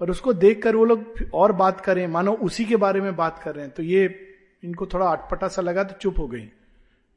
और 0.00 0.10
उसको 0.10 0.32
देखकर 0.34 0.76
वो 0.76 0.84
लोग 0.84 1.14
और 1.34 1.52
बात 1.54 1.80
करें, 1.80 2.06
मानो 2.06 2.32
उसी 2.32 2.64
के 2.64 2.76
बारे 2.76 3.00
में 3.00 3.14
बात 3.16 3.40
कर 3.44 3.54
रहे 3.54 3.64
हैं। 3.64 3.74
तो 3.74 3.82
ये 3.82 4.27
इनको 4.62 4.86
थोड़ा 4.86 5.06
अटपटा 5.06 5.48
सा 5.48 5.62
लगा 5.62 5.82
तो 5.84 5.94
चुप 5.94 6.18
हो 6.18 6.26
गई। 6.28 6.46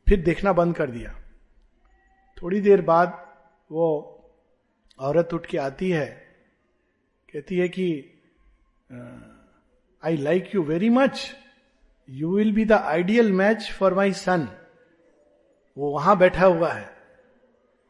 फिर 0.07 0.21
देखना 0.23 0.53
बंद 0.53 0.75
कर 0.75 0.89
दिया। 0.91 1.13
थोड़ी 2.37 2.61
देर 2.61 2.81
बाद 2.81 3.17
वो 3.69 3.87
औरत 4.99 5.33
उठ 5.33 5.45
के 5.45 5.57
आती 5.57 5.89
है। 5.89 6.05
कहती 7.33 7.57
है 7.57 7.67
कि 7.69 7.87
I 10.03 10.17
like 10.17 10.55
you 10.55 10.63
very 10.63 10.89
much 10.89 11.29
you 12.09 12.35
will 12.37 12.51
be 12.53 12.65
the 12.65 12.71
ideal 12.71 13.31
match 13.31 13.71
for 13.71 13.93
my 13.93 14.13
son 14.13 14.47
वो 15.77 15.91
वहाँ 15.91 16.17
बैठा 16.17 16.45
हुआ 16.45 16.71
है। 16.71 16.89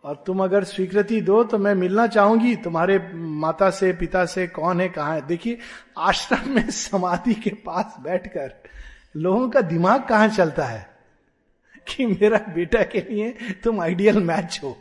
और 0.04 0.24
तुम 0.28 0.44
अगर 0.44 0.64
स्वीकृति 0.64 1.20
दो 1.22 1.44
तो 1.44 1.58
मैं 1.58 1.74
मिलना 1.76 2.06
चाहूँगी। 2.08 2.56
तुम्हारे 2.56 2.98
माता 3.14 3.70
से, 3.70 3.92
पिता 3.94 4.26
से 4.26 4.46
कौन 4.48 4.82
है, 4.82 4.88
कहा 4.90 5.14
है? 5.14 5.26
देखिए, 5.28 5.58
आश्रम 5.98 6.50
में 6.50 6.70
समाधि 6.70 7.34
के 7.34 7.50
पास 7.66 7.96
बैठकर 8.02 8.54
लोगों 9.16 9.50
का 9.50 9.62
दिमाग 9.62 10.04
कहाँ 10.08 10.28
चलता 10.28 10.66
है? 10.66 10.90
कि 11.88 12.06
मेरा 12.06 12.38
बेटा 12.56 12.84
के 12.84 13.00
लिए 13.02 13.36
तुम 13.64 13.82
आइडियल 13.82 14.24
मैच 14.24 14.60
हो। 14.64 14.78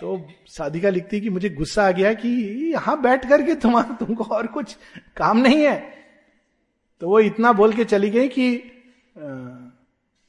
तो 0.00 0.28
साधिका 0.46 0.88
लिखती 0.88 1.20
कि 1.20 1.30
मुझे 1.30 1.48
गुस्सा 1.50 1.86
आ 1.88 1.90
गया 1.90 2.12
कि 2.14 2.28
यहाँ 2.72 3.00
बैठ 3.02 3.28
करके 3.28 3.54
तुम्हारा 3.54 3.94
तुमको 3.94 4.24
और 4.24 4.46
कुछ 4.46 4.76
काम 5.16 5.38
नहीं 5.38 5.64
है। 5.64 5.78
तो 7.00 7.08
वो 7.08 7.20
इतना 7.20 7.52
बोल 7.52 7.72
के 7.72 7.84
चली 7.84 8.10
गई 8.10 8.28
कि 8.28 8.46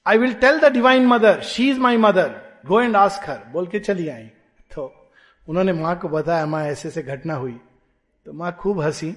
I 0.07 0.17
will 0.17 0.33
tell 0.33 0.59
the 0.59 0.65
divine 0.65 1.05
mother 1.07 1.41
she 1.41 1.69
is 1.69 1.79
my 1.79 1.97
mother 1.97 2.41
go 2.65 2.81
and 2.81 2.95
ask 2.95 3.29
her 3.29 3.43
बोल 3.51 3.67
के 3.67 3.79
चली 3.79 4.07
आई। 4.07 4.27
तो 4.75 5.11
उन्होंने 5.47 5.73
माँ 5.73 5.99
को 5.99 6.09
बताया, 6.09 6.45
माँ 6.45 6.63
ऐसे 6.63 6.87
ऐसे 6.87 7.03
घटना 7.03 7.33
हुई। 7.33 7.59
तो 8.25 8.33
माँ 8.33 8.55
खूब 8.59 8.81
हँसी। 8.81 9.15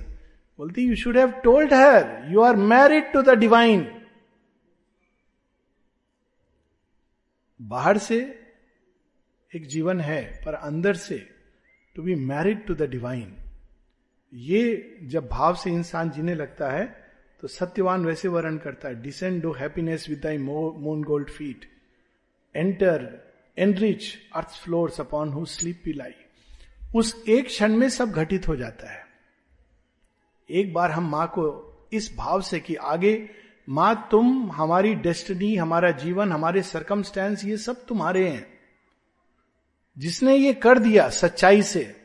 बोलती 0.59 0.83
you 0.83 0.95
should 0.97 1.17
have 1.17 1.31
told 1.45 1.75
her 1.75 2.33
you 2.33 2.41
are 2.43 2.57
married 2.57 3.13
to 3.13 3.23
the 3.23 3.39
divine 3.39 3.87
बाहर 7.61 7.99
से 7.99 8.19
एक 9.53 9.67
जीवन 9.67 10.01
है, 10.01 10.23
पर 10.45 10.55
अंदर 10.55 10.95
से 10.95 11.19
to 11.97 12.03
be 12.03 12.15
married 12.15 12.67
to 12.67 12.75
the 12.75 12.89
divine 12.91 13.37
ये 14.33 14.99
जब 15.05 15.29
भाव 15.29 15.55
से 15.55 15.71
इंसान 15.71 16.11
जीने 16.11 16.35
लगता 16.35 16.71
है 16.71 16.85
तो 17.43 17.49
सत्यवान 17.49 18.05
वैसे 18.07 18.29
वर्णन 18.29 18.59
करता 18.59 18.89
है। 18.89 19.03
Descend 19.03 19.43
O 19.43 19.53
happiness 19.53 20.09
with 20.09 20.21
thy 20.23 20.39
moon 20.39 21.03
gold 21.03 21.31
feet 21.31 21.65
enter 22.55 23.09
enrich 23.57 24.13
earth 24.35 24.63
floors 24.65 25.01
upon 25.01 25.29
who 25.29 25.45
sleep 25.47 25.81
we 25.85 25.93
lie 25.93 26.15
उस 26.95 27.15
एक 27.29 27.47
क्षण 27.47 27.77
में 27.77 27.89
सब 27.89 28.11
घटित 28.13 28.49
हो 28.49 28.57
जाता 28.57 28.93
है। 28.93 29.06
एक 30.51 30.75
बार 30.75 30.91
हम 30.91 31.11
माँ 31.11 31.27
को 31.27 31.63
इस 31.93 32.17
भाव 32.17 32.41
से 32.41 32.61
कि 32.61 32.75
आगे, 32.75 33.29
माँ, 33.69 34.09
तुम 34.11 34.53
हमारी 34.53 34.95
डेस्टिनी 34.95 35.57
हमारा 35.57 35.91
जीवन, 35.91 36.33
हमारे 36.33 36.63
सरकमस्टेंस 36.63 37.45
ये 37.45 37.57
सब 37.57 37.87
तुम्हारे 37.87 38.29
हैं। 38.29 38.47
जिसने 39.99 40.37
ये 40.37 40.53
कर 40.55 40.79
दिया 40.79 41.09
सच्चाई 41.09 41.63
से, 41.63 41.97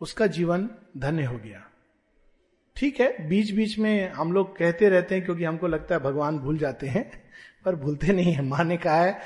उसका 0.00 0.26
जीवन 0.26 0.70
धन्य 0.96 1.24
हो 1.24 1.38
गया। 1.38 1.62
ठीक 2.76 3.00
है 3.00 3.28
बीच 3.28 3.50
बीच 3.50 3.78
में 3.78 4.12
हम 4.12 4.32
लोग 4.32 4.56
कहते 4.56 4.88
रहते 4.88 5.14
हैं 5.14 5.24
क्योंकि 5.24 5.44
हमको 5.44 5.66
लगता 5.66 5.94
है 5.94 6.00
भगवान 6.00 6.38
भूल 6.38 6.58
जाते 6.58 6.86
हैं, 6.86 7.10
पर 7.64 7.76
भूलते 7.76 8.12
नहीं 8.12 8.32
है। 8.32 8.42
माँ 8.42 8.64
ने 8.64 8.76
कहा 8.76 8.96
है 8.96 9.18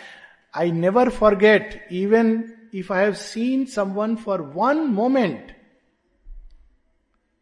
I 0.54 0.72
never 0.72 1.08
forget 1.08 1.88
even 1.92 2.44
if 2.74 2.92
I 2.92 3.04
have 3.04 3.12
seen 3.12 3.64
someone 3.92 4.16
for 4.16 4.40
one 4.56 4.76
moment 4.76 5.59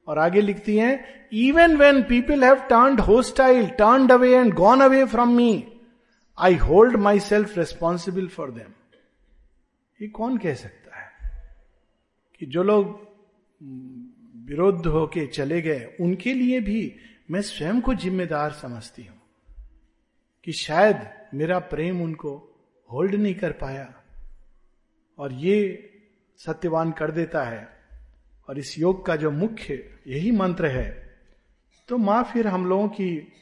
और 0.08 0.18
आगे 0.18 0.40
लिखती 0.40 0.76
हैं 0.76 1.28
even 1.32 1.76
when 1.76 2.02
people 2.02 2.44
have 2.44 2.54
turn 2.54 2.98
hostile 2.98 3.68
turn 3.68 4.08
away 4.08 4.36
and 4.36 4.54
gone 4.54 4.80
away 4.80 5.04
from 5.04 5.36
me 5.36 5.78
I 6.38 6.54
hold 6.54 6.96
myself 7.20 7.58
responsible 7.58 8.28
for 8.28 8.50
them 8.50 8.72
ये 10.02 10.08
कौन 10.08 10.38
कह 10.38 10.54
सकता 10.54 11.00
है 11.00 11.12
कि 12.40 12.46
जो 12.46 12.62
लोग 12.62 13.08
विरुद्ध 14.48 14.86
होके 14.86 15.26
चले 15.26 15.62
गए, 15.62 15.96
उनके 16.00 16.34
लिए 16.34 16.60
भी 16.60 16.96
मैं 17.30 17.42
स्वयं 17.42 17.80
को 17.80 17.94
जिम्मेदार 17.94 18.52
समझती 18.52 19.04
हूँ 19.04 19.20
कि 20.44 20.52
शायद 20.52 21.00
मेरा 21.34 21.58
प्रेम 21.58 22.02
उनको 22.02 22.60
होल्ड 22.92 23.14
नहीं 23.14 23.34
कर 23.34 23.52
पाया 23.52 23.94
और 25.18 25.32
ये 25.32 25.90
सत्यवान 26.36 26.90
कर 26.90 27.10
देता 27.10 27.42
है। 27.42 27.77
और 28.48 28.58
इस 28.58 28.78
योग 28.78 29.06
का 29.06 29.16
जो 29.16 29.30
मुख्य 29.30 29.96
यही 30.06 30.30
मंत्र 30.30 30.66
है 30.66 31.08
तो 31.88 31.98
माँ 31.98 32.24
फिर 32.24 32.46
हम 32.46 32.66
लोगों 32.66 32.88
की 32.88 33.32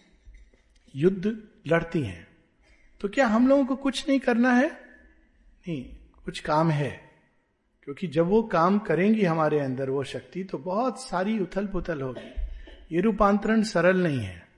युद्ध 0.97 1.43
लड़ती 1.67 2.03
हैं। 2.03 2.27
तो 3.01 3.09
क्या 3.09 3.27
हम 3.27 3.49
लोगों 3.49 3.65
को 3.67 3.77
कुछ 3.77 4.09
नहीं 4.09 4.21
करना 4.21 4.53
है? 4.53 4.71
नहीं, 5.69 5.85
कुछ 6.25 6.41
काम 6.41 6.71
है। 6.71 7.11
क्योंकि 7.83 8.07
जब 8.07 8.27
वो 8.27 8.43
काम 8.43 8.79
करेंगी 8.79 9.25
हमारे 9.25 9.61
अंदर 9.61 9.91
वो 9.91 10.05
शक्ति 10.05 10.45
तो 10.45 10.59
बहुत 10.59 11.01
सारी 11.01 11.39
उथल 11.39 11.67
पुथल 11.67 12.01
होगी। 12.01 12.43
ये 12.97 13.01
रूपांतरण 13.01 13.63
सरल 13.63 14.03
नहीं 14.03 14.21
है। 14.21 14.49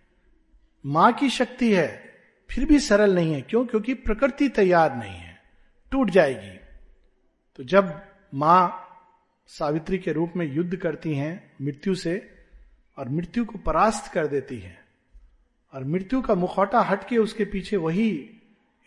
माँ 0.86 1.12
की 1.12 1.30
शक्ति 1.30 1.74
है, 1.74 2.02
फिर 2.50 2.64
भी 2.64 2.78
सरल 2.78 3.14
नहीं 3.14 3.34
है। 3.34 3.42
क्यों? 3.42 3.66
क्योंकि 3.66 3.94
प्रकृति 3.94 4.48
तैयार 4.48 4.96
नहीं 4.96 5.18
है। 5.18 5.42
टूट 5.92 6.10
जाएगी। 6.10 6.58
तो 7.56 7.64
जब 7.64 8.02
माँ 8.34 8.84
सावित्री 9.48 9.98
के 9.98 10.12
रूप 10.12 10.32
में 10.36 10.52
युद्ध 10.52 10.76
करती 10.76 11.14
हैं, 11.14 11.52
मृत्यु 11.62 11.94
से, 11.94 12.30
और 12.98 13.08
मृत्यु 13.08 13.44
को 13.44 13.58
परास्त 13.58 14.12
कर 14.12 14.26
देती 14.26 14.58
है। 14.58 14.84
और 15.74 15.84
मृत्यु 15.84 16.22
का 16.22 16.34
मुखौटा 16.34 16.80
हटके 16.80 17.16
उसके 17.16 17.44
पीछे 17.44 17.76
वही 17.76 18.30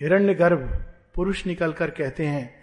हिरण्य 0.02 0.34
गर्भ 0.34 0.94
पुरुष 1.16 1.46
निकलकर 1.46 1.90
कहते 1.90 2.26
हैं, 2.26 2.56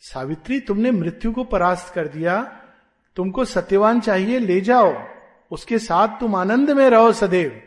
सावित्री, 0.00 0.60
तुमने 0.60 0.90
मृत्यु 0.90 1.32
को 1.32 1.44
परास्त 1.44 1.94
कर 1.94 2.08
दिया। 2.08 2.62
तुमको 3.16 3.44
सत्यवान 3.44 4.00
चाहिए, 4.00 4.38
ले 4.38 4.60
जाओ। 4.60 5.08
उसके 5.50 5.78
साथ 5.78 6.20
तुम 6.20 6.34
आनंद 6.34 6.70
में 6.70 6.90
रहो 6.90 7.12
सदैव। 7.12 7.62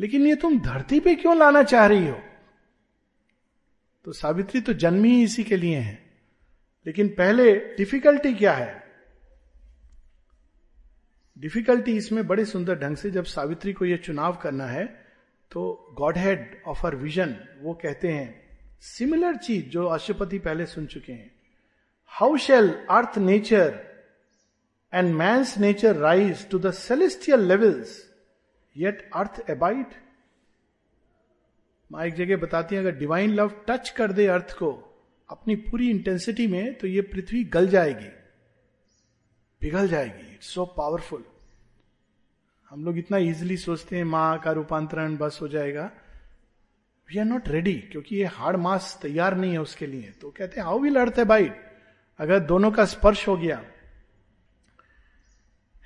लेकिन 0.00 0.26
ये 0.26 0.34
तुम 0.34 0.60
धरती 0.60 1.00
पे 1.00 1.14
क्यों 1.14 1.38
लाना 1.38 1.62
चाह 1.62 1.86
रही 1.86 2.08
हो? 2.08 2.20
तो 4.04 4.12
सावित्री 4.12 4.60
तो 4.60 4.72
जन्मी 4.72 5.10
ही 5.10 5.22
इसी 5.22 5.44
के 5.44 5.56
लिए 5.56 5.76
है। 5.76 6.02
लेकिन 6.86 7.08
पहले 7.08 7.56
डिफिकल्टी 7.56 8.34
क्या 8.34 8.52
है? 8.52 8.87
डिफिकल्टी 11.38 11.92
इसमें 11.96 12.26
बड़े 12.26 12.44
सुंदर 12.44 12.78
ढंग 12.78 12.96
से 12.96 13.10
जब 13.10 13.24
सावित्री 13.26 13.72
को 13.72 13.84
यह 13.84 13.96
चुनाव 13.96 14.36
करना 14.42 14.66
है 14.66 14.84
तो 15.52 15.62
God 15.98 16.18
head 16.18 16.62
of 16.66 16.86
our 16.86 16.96
vision 16.96 17.36
वो 17.62 17.74
कहते 17.74 18.08
हैं 18.08 18.28
सिमिलर 18.82 19.36
चीज़ 19.36 19.64
जो 19.66 19.86
अशुपति 19.86 20.38
पहले 20.38 20.66
सुन 20.66 20.86
चुके 20.86 21.12
हैं। 21.12 21.30
How 22.12 22.36
shall 22.36 22.68
earth 22.90 23.18
nature 23.18 23.78
and 24.92 25.14
man 25.14 25.44
nature 25.60 25.96
rise 25.96 26.48
to 26.50 26.58
the 26.58 26.70
celestial 26.72 27.46
levels 27.48 27.96
yet 28.76 29.08
earth 29.16 29.42
abide 29.50 29.94
माँ 31.90 32.04
एक 32.06 32.14
जगह 32.14 32.36
बताती 32.36 32.74
है, 32.74 32.80
अगर 32.80 32.96
डिवाइन 32.96 33.34
लव 33.34 33.52
टच 33.68 33.90
कर 33.90 34.12
दे 34.12 34.26
अर्थ 34.26 34.52
को 34.58 34.70
अपनी 35.28 35.56
पूरी 35.56 35.90
इंटेंसिटी 35.90 36.46
में 36.46 36.74
तो 36.78 36.86
ये 36.86 37.00
पृथ्वी 37.02 37.44
गल 37.44 37.68
जाएगी, 37.68 38.08
पिघल 39.62 39.88
जाएगी। 39.88 40.27
इट्स 40.38 40.48
सो 40.54 40.64
पावरफुल 40.76 41.24
हम 42.70 42.84
लोग 42.84 42.98
इतना 42.98 43.18
इजिली 43.18 43.56
सोचते 43.56 43.96
हैं, 43.96 44.04
माँ 44.04 44.38
का 44.38 44.50
रूपांतरण 44.52 45.16
बस 45.16 45.38
हो 45.42 45.48
जाएगा। 45.48 45.90
वी 47.08 47.18
आर 47.18 47.24
नॉट 47.24 47.48
रेडी 47.48 47.72
क्योंकि 47.92 48.16
ये 48.16 48.24
हार्ड 48.24 48.56
मास 48.56 48.98
तैयार 49.02 49.36
नहीं 49.36 49.52
है 49.52 49.58
उसके 49.58 49.86
लिए। 49.86 50.10
तो 50.20 50.30
कहते 50.30 50.60
हैं 50.60 50.66
हाउ 50.66 50.78
विल 50.78 50.96
अर्थ 50.96 51.20
बाइट 51.20 51.64
अगर 52.20 52.38
दोनों 52.40 52.70
का 52.70 52.84
स्पर्श 52.84 53.26
हो 53.28 53.36
गया 53.36 53.60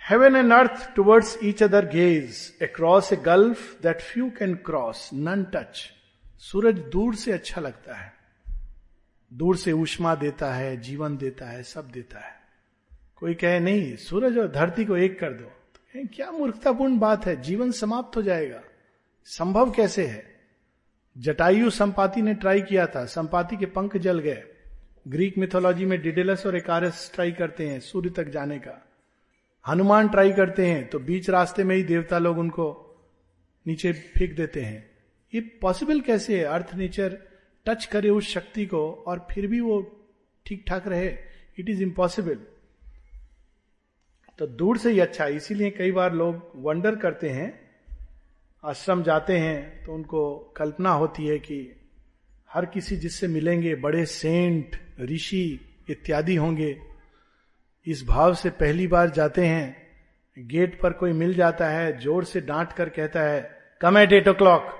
heaven 0.02 0.36
and 0.36 0.52
earth 0.52 0.94
towards 0.96 1.36
each 1.44 1.62
other 1.62 1.86
gaze 1.88 2.42
across 2.62 3.12
a 3.12 3.16
gulf 3.24 3.82
that 3.82 4.00
few 4.02 4.30
can 4.38 4.54
cross 4.66 5.08
none 5.14 5.44
touch 5.54 5.82
सूरज 6.42 6.78
दूर 6.92 7.14
से 7.14 7.32
अच्छा 7.32 7.60
लगता 7.60 7.94
है। 7.94 8.12
दूर 9.32 9.56
से 9.56 9.72
उष्मा 9.72 10.14
देता 10.14 10.52
है, 10.54 10.76
जीवन 10.76 11.16
देता 11.16 11.46
है, 11.46 11.62
सब 11.62 11.90
देता 11.90 12.18
है। 12.18 12.41
कोई 13.22 13.34
कहे, 13.34 13.60
नहीं, 13.60 13.96
सूरज 13.96 14.38
और 14.38 14.48
धरती 14.48 14.84
को 14.84 14.96
एक 14.96 15.20
कर 15.20 15.32
दो। 15.32 15.44
तो 15.44 16.08
क्या 16.14 16.30
मूर्खतापूर्ण 16.30 16.98
बात 16.98 17.26
है? 17.26 17.40
जीवन 17.40 17.70
समाप्त 17.70 18.16
हो 18.16 18.22
जाएगा। 18.22 18.62
संभव 19.24 19.70
कैसे 19.70 20.06
है? 20.06 20.40
जटायु 21.18 21.70
संपाति 21.70 22.22
ने 22.22 22.34
ट्राई 22.34 22.60
किया 22.60 22.86
था। 22.86 23.04
संपाति 23.04 23.56
के 23.56 23.66
पंख 23.66 23.96
जल 23.96 24.18
गए। 24.18 24.42
ग्रीक 25.08 25.38
मिथोलॉजी 25.38 25.84
में 25.84 26.02
डिडेलस 26.02 26.46
और 26.46 26.56
एकारस 26.56 27.10
ट्राई 27.14 27.32
करते 27.32 27.68
हैं 27.68 27.80
सूर्य 27.80 28.10
तक 28.10 28.24
जाने 28.24 28.58
का। 28.58 28.88
हनुमान 29.68 30.08
ट्राई 30.08 30.32
करते 30.32 30.66
हैं 30.66 30.88
तो 30.88 30.98
बीच 30.98 31.30
रास्ते 31.30 31.64
में 31.64 31.76
ही 31.76 31.84
देवता 31.84 32.18
लोग 32.18 32.38
उनको 32.38 32.96
नीचे 33.66 33.92
फेंक 33.92 34.36
देते 34.36 34.60
हैं। 34.60 34.90
ये 35.34 35.40
पॉसिबल 35.40 36.00
कैसे 36.00 36.38
है? 36.38 36.44
अर्थ 36.44 36.74
नेचर 36.74 37.18
टच 37.66 37.84
करे 37.86 38.10
उस 38.10 38.28
शक्ति 38.28 38.66
को 38.66 39.04
और 39.06 39.26
फिर 39.30 39.46
भी 39.46 39.60
वो 39.60 40.06
ठीक 40.46 40.64
ठाक 40.66 40.88
रहे? 40.88 41.16
It 41.58 41.70
is 41.70 41.82
impossible. 41.82 42.38
तो 44.38 44.46
दूर 44.46 44.78
से 44.78 44.90
ही 44.90 45.00
अच्छा 45.00 45.24
है। 45.24 45.36
इसीलिए 45.36 45.70
कई 45.70 45.92
बार 45.92 46.12
लोग 46.14 46.52
वंडर 46.56 46.96
करते 46.96 47.28
हैं, 47.28 47.52
आश्रम 48.64 49.02
जाते 49.02 49.38
हैं 49.38 49.84
तो 49.84 49.92
उनको 49.94 50.54
कल्पना 50.56 50.90
होती 50.90 51.26
है 51.26 51.38
कि 51.38 51.76
हर 52.50 52.66
किसी 52.66 52.96
जिससे 52.96 53.28
मिलेंगे, 53.28 53.74
बड़े 53.74 54.04
सेंट, 54.06 54.76
ऋषि 55.00 55.60
इत्यादि 55.90 56.36
होंगे, 56.36 56.76
इस 57.86 58.04
भाव 58.06 58.34
से 58.34 58.50
पहली 58.50 58.86
बार 58.86 59.10
जाते 59.10 59.46
हैं, 59.46 59.76
गेट 60.36 60.80
पर 60.80 60.92
कोई 60.92 61.12
मिल 61.12 61.34
जाता 61.34 61.68
है, 61.68 61.98
ज़ोर 62.00 62.24
से 62.24 62.40
डांट 62.40 62.72
कर 62.72 62.88
कहता 62.88 63.20
है, 63.20 63.40
come 63.80 63.98
at 63.98 64.12
eight 64.12 64.28
O 64.28 64.32
clock. 64.32 64.70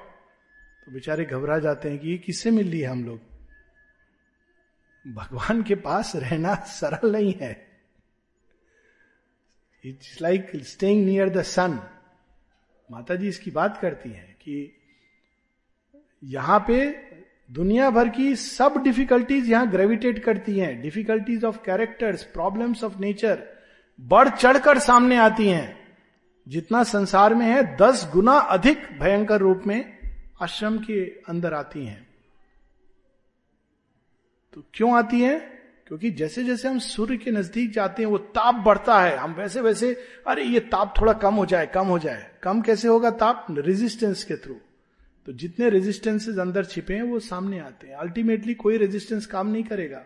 तो 0.86 0.92
बेचारे 0.92 1.24
घबरा 1.24 1.58
जाते 1.58 1.88
हैं 1.88 1.98
कि 1.98 2.08
ये 2.08 2.18
किससे 2.18 2.50
मिल 2.50 2.70
रही 2.70 2.80
है 2.80 2.88
हम 2.88 3.04
लोग? 3.04 3.20
भगवान 5.04 5.62
के 5.62 5.74
पास 5.74 6.12
रहना 6.16 6.54
सरल 6.54 7.12
नहीं 7.12 7.34
है। 7.40 7.71
It's 9.84 10.22
like 10.22 10.50
staying 10.56 11.06
near 11.06 11.28
the 11.28 11.42
sun 11.42 11.80
माता 12.90 13.14
जी 13.14 13.28
इसकी 13.28 13.50
बात 13.50 13.78
करती 13.82 14.10
हैं 14.10 14.34
कि 14.34 14.76
यहाँ 16.24 16.64
पे 16.68 16.90
दुनिया 17.50 17.90
भर 17.90 18.08
की 18.08 18.36
सब 18.36 18.82
डिफिकल्टीज 18.82 19.50
यहाँ 19.50 19.70
ग्रेविटेट 19.70 20.24
करती 20.24 20.58
हैं। 20.58 20.82
Difficulties 20.82 21.44
of 21.44 21.58
characters 21.64 22.24
problems 22.24 22.84
of 22.84 22.98
nature 22.98 23.48
बढ़ 24.00 24.28
चढ़कर 24.28 24.78
सामने 24.78 25.16
आती 25.16 25.48
हैं। 25.48 25.96
जितना 26.48 26.82
संसार 26.82 27.34
में 27.34 27.46
है, 27.46 27.76
दस 27.76 28.10
गुना 28.12 28.32
अधिक 28.32 28.78
भयंकर 29.00 29.40
रूप 29.40 29.62
में 29.66 29.98
आश्रम 30.42 30.78
के 30.78 31.04
अंदर 31.04 31.54
आती 31.54 31.86
हैं। 31.86 32.06
तो 34.52 34.64
क्यों 34.74 34.96
आती 34.98 35.20
हैं? 35.20 35.51
क्योंकि 35.92 36.10
जैसे 36.10 36.44
जैसे 36.44 36.68
हम 36.68 36.78
सूर्य 36.78 37.16
के 37.16 37.30
नज़दीक 37.30 37.70
जाते 37.70 38.02
हैं, 38.02 38.10
वो 38.10 38.18
ताप 38.18 38.54
बढ़ता 38.54 39.00
है। 39.00 39.16
हम 39.16 39.32
वैसे 39.32 39.60
वैसे 39.60 39.94
अरे, 40.26 40.42
ये 40.42 40.60
ताप 40.60 40.94
थोड़ा 41.00 41.12
कम 41.12 41.34
हो 41.34 41.46
जाए, 41.46 41.66
कम 41.66 41.86
हो 41.86 41.98
जाए। 41.98 42.30
कम 42.42 42.60
कैसे 42.60 42.88
होगा 42.88 43.10
ताप? 43.10 43.46
रेजिस्टेंस 43.50 44.24
के 44.24 44.36
थ्रू 44.36 44.54
तो 45.26 45.32
जितने 45.32 45.68
रेजिस्टेंसेज 45.70 46.38
अंदर 46.38 46.64
छिपे 46.64 46.94
हैं, 46.94 47.02
वो 47.02 47.18
सामने 47.20 47.58
आते 47.58 47.86
हैं। 47.86 47.94
अल्टीमेटली 47.94 48.54
कोई 48.54 48.76
रेजिस्टेंस 48.76 49.26
काम 49.26 49.46
नहीं 49.46 49.64
करेगा। 49.64 50.04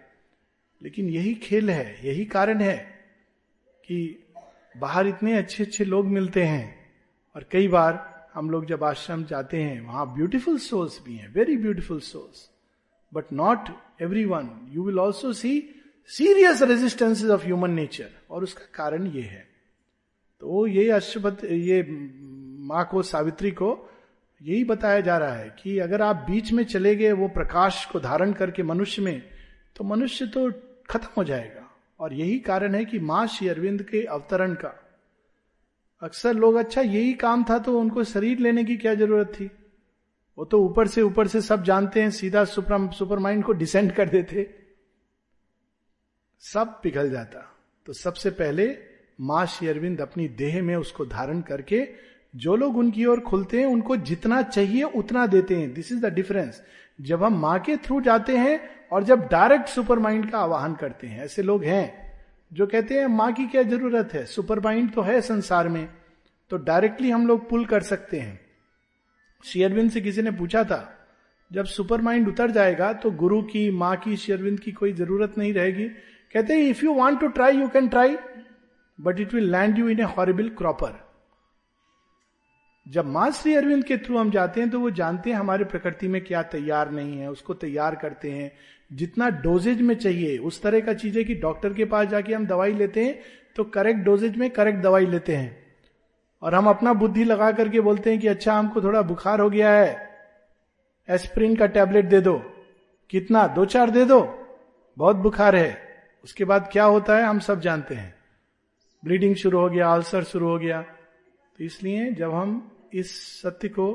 लेकिन 0.83 1.09
यही 1.09 1.35
खेल 1.35 1.71
है, 1.71 2.09
यही 2.09 2.25
कारण 2.25 2.61
है 2.61 2.77
कि 3.85 4.25
बाहर 4.77 5.07
इतने 5.07 5.39
अच्छे 5.39 5.65
अच्छे 5.65 5.85
लोग 5.85 6.07
मिलते 6.07 6.45
हैं। 6.45 6.91
और 7.37 7.47
कई 7.51 7.69
बार 7.69 8.29
हम 8.35 8.51
लोग 8.51 8.67
जब 8.67 8.85
आश्रम 8.85 9.25
जाते 9.25 9.63
हैं, 9.63 9.87
वहाँ 9.87 10.15
ब्यूटीफुल 10.15 10.59
सोल्स 10.59 11.01
भी 11.05 11.17
हैं 11.17 11.33
very 11.33 11.57
beautiful 11.57 12.01
souls 12.01 12.51
but 13.15 13.33
not 13.33 13.69
every 14.03 14.25
one 14.25 14.69
you 14.73 14.85
will 14.85 14.99
also 14.99 15.33
see 15.33 15.73
serious 16.11 16.63
resistances 16.63 17.31
of 17.31 17.45
human 17.45 17.71
nature 17.71 18.09
और 18.31 18.43
उसका 18.43 18.65
कारण 18.75 19.07
ये 19.07 19.23
है। 19.23 19.47
तो 20.43 20.67
ये 20.67 20.91
अश्वपत 20.91 21.45
ये 21.45 21.83
माँ 22.61 22.89
को, 22.91 23.03
सावित्री 23.03 23.51
को 23.51 23.91
यही 24.41 24.65
बताया 24.65 25.01
जा 25.01 25.17
रहा 25.19 25.35
है 25.35 25.49
कि 25.63 25.79
अगर 25.79 26.03
आप 26.03 26.17
बीच 26.31 26.53
में 26.53 26.65
चले 26.65 26.95
गए, 26.97 27.13
वो 27.13 27.29
प्रकाश 27.29 27.85
को 27.85 28.01
धारण 28.01 28.33
करके 28.33 28.63
मनुष्य 28.63 29.03
में 29.03 29.23
तो 29.77 29.85
मनुष्य 29.85 30.27
तो 30.27 30.51
खत्म 30.91 31.09
हो 31.17 31.25
जाएगा। 31.25 31.63
और 32.01 32.13
यही 32.13 32.39
कारण 32.39 32.75
है 32.75 32.85
कि 32.85 32.99
माँ 32.99 33.27
श्री 33.27 33.49
अरविंद 33.49 33.83
के 33.83 34.03
अवतरण 34.05 34.55
का। 34.55 34.73
अक्सर 36.03 36.35
लोग 36.35 36.55
अच्छा 36.55 36.81
यही 36.81 37.13
काम 37.15 37.45
था 37.51 37.59
तो 37.59 37.79
उनको 37.81 38.05
शरीर 38.05 38.39
लेने 38.39 38.65
की 38.65 38.77
क्या 38.77 38.95
ज़रूरत 38.95 39.33
थी? 39.35 39.51
वो 40.39 40.45
तो 40.45 40.61
ऊपर 40.61 40.87
से 40.87 41.03
ऊपर 41.03 41.27
से 41.27 41.41
सब 41.41 41.63
जानते 41.65 42.03
हैं, 42.03 42.11
सीधा 42.11 42.45
सुपर 42.45 42.91
सुपर 42.93 43.19
माइंड 43.19 43.45
को 43.45 43.53
डिसेंड 43.53 43.93
कर 43.93 44.09
देते। 44.09 44.66
सब 46.43 46.81
पिघल 46.83 47.11
जाता। 47.11 47.41
तो 47.87 47.93
सबसे 47.93 48.31
पहले 48.31 48.77
माँ 49.19 49.45
शेयरविंद 49.47 50.01
अपनी 50.01 50.29
देह 50.29 50.63
में 50.63 50.75
उसको 50.77 51.05
धारण 51.07 51.41
करके, 51.41 51.87
जो 52.35 52.57
लोग 52.57 52.77
उनकी 52.77 53.05
ओर 53.07 53.21
खुलते 53.21 53.61
हैं, 53.61 53.67
उनको 53.67 53.97
जितना 53.97 54.41
चाहिए 54.43 54.83
उतना 54.83 55.27
देते 55.27 55.57
हैं। 55.57 55.73
दिस 55.75 55.93
इज़ 55.93 56.01
द 56.01 56.13
डिफरेंस 56.15 56.63
जब 56.99 57.23
हम 57.25 57.39
माँ 57.39 57.59
के 57.61 57.77
थ्रू 57.77 58.01
जाते 58.01 58.37
हैं 58.37 58.59
और 58.93 59.05
जब 59.05 59.29
डायरेक्ट 59.29 59.69
सुपर 59.69 59.99
माइंड 59.99 60.31
का 60.31 60.39
आवाहन 60.39 60.75
करते 60.75 61.07
हैं, 61.07 61.25
ऐसे 61.25 61.43
लोग 61.43 61.65
हैं, 61.65 62.15
जो 62.53 62.67
कहते 62.67 62.95
हैं, 62.95 63.07
माँ 63.07 63.33
की 63.33 63.47
क्या 63.47 63.63
ज़रूरत 63.63 64.13
है? 64.15 64.25
सुपर 64.27 64.61
माइंड 64.61 64.93
तो 64.93 65.03
है 65.03 65.21
संसार 65.21 65.69
में। 65.69 65.89
तो 66.51 66.57
डायरेक्टली 66.57 67.11
हम 67.11 67.27
लोग 67.27 67.49
पुल 67.51 67.65
कर 67.65 67.83
सकते 67.83 68.19
हैं। 68.19 68.41
शेयरविंद 69.45 69.91
से 69.91 70.01
किसी 70.01 70.23
ने 70.23 70.31
पूछा 70.31 70.63
था, 70.65 70.93
जब 71.51 71.65
सुपर 71.67 72.01
माइंड 72.01 72.29
उतर 72.29 72.51
जाएगा 72.51 72.93
तो 72.93 73.11
गुरु 73.13 73.41
की, 73.43 73.71
माँ 73.71 73.97
की, 73.97 74.17
शेयरविंद 74.17 74.61
की 74.61 74.73
कोई 74.73 74.93
ज़रूरत 74.93 75.39
नहीं 75.39 75.53
रहेगी? 75.55 75.89
कहते 76.37 76.55
हैं 76.55 76.61
if 76.61 76.85
you 76.85 76.93
want 76.95 77.21
to 77.21 77.29
try 77.29 77.57
you 77.57 77.69
can 77.69 77.89
try 77.89 78.17
but 78.99 79.21
it 79.21 79.35
will 79.35 79.51
land 79.53 79.79
you 79.79 79.89
in 79.89 80.01
a 80.01 80.15
horrible 80.17 80.49
cropper 80.49 81.05
जब 82.87 83.07
माँ 83.07 83.31
श्री 83.31 83.55
अरविंद 83.55 83.85
के 83.85 83.97
थ्रू 83.99 84.19
हम 84.19 84.31
जाते 84.31 84.61
हैं 84.61 84.71
तो 84.71 84.81
वो 84.81 84.91
जानते 84.91 85.31
हैं 85.31 85.37
हमारे 85.37 85.65
प्रकृति 85.65 86.09
में 86.09 86.25
क्या 86.25 86.43
तैयार 86.43 86.91
नहीं 86.91 87.19
है, 87.19 87.31
उसको 87.31 87.55
तैयार 87.55 87.95
करते 87.95 88.31
हैं। 88.31 88.53
जितना 88.91 89.29
डोजेज 89.29 89.81
में 89.83 89.95
चाहिए, 89.95 90.37
उस 90.39 90.61
तरह 90.63 90.81
का 90.81 90.93
चीज़ 90.95 91.19
है 91.19 91.25
कि 91.25 91.35
डॉक्टर 91.35 91.73
के 91.73 91.85
पास 91.85 92.07
जाके 92.09 92.35
हम 92.35 92.47
दवाई 92.47 92.73
लेते 92.73 93.05
हैं 93.05 93.19
तो 93.57 93.65
करेक्ट 93.65 94.01
डोजेज 94.01 94.37
में 94.37 94.49
करेक्ट 94.51 94.83
दवाई 94.83 95.07
लेते 95.07 95.37
हैं। 95.37 95.57
और 96.43 96.55
हम 96.55 96.69
अपना 96.69 96.93
बुद्धि 96.93 97.25
लगा 97.25 97.51
करके 97.53 97.81
बोलते 97.81 98.11
हैं 98.11 98.21
कि 98.21 98.29
अच्छा 98.29 98.55
हमको 98.55 98.83
थोड़ा 98.83 99.03
बुखार 99.03 99.41
हो 99.41 99.49
गया 99.51 99.73
है, 99.73 100.11
एस्प्रिन 101.09 101.57
का 101.57 101.67
टैबलेट 101.69 102.05
दे 102.05 102.21
दो। 102.21 102.39
कितना? 103.11 103.47
दो 103.47 103.65
चार 103.65 103.91
दे 103.91 104.05
दो। 104.05 104.21
बहुत 104.97 105.17
बुखार 105.17 105.57
है। 105.57 105.86
उसके 106.25 106.45
बाद 106.45 106.69
क्या 106.73 106.85
होता 106.85 107.17
है, 107.17 107.25
हम 107.25 107.39
सब 107.41 107.61
जानते 107.61 107.95
हैं। 107.95 108.15
ब्लीडिंग 109.03 109.35
शुरू 109.37 109.59
हो 109.59 109.69
गया 109.69 109.93
अल्सर 109.95 110.25
शुरू 110.25 110.49
हो 110.49 110.59
गया। 110.59 110.81
तो 110.83 111.65
इसलिए 111.65 112.11
जब 112.13 112.35
हम 112.35 112.89
इस 112.95 113.13
सत्य 113.43 113.69
को 113.69 113.89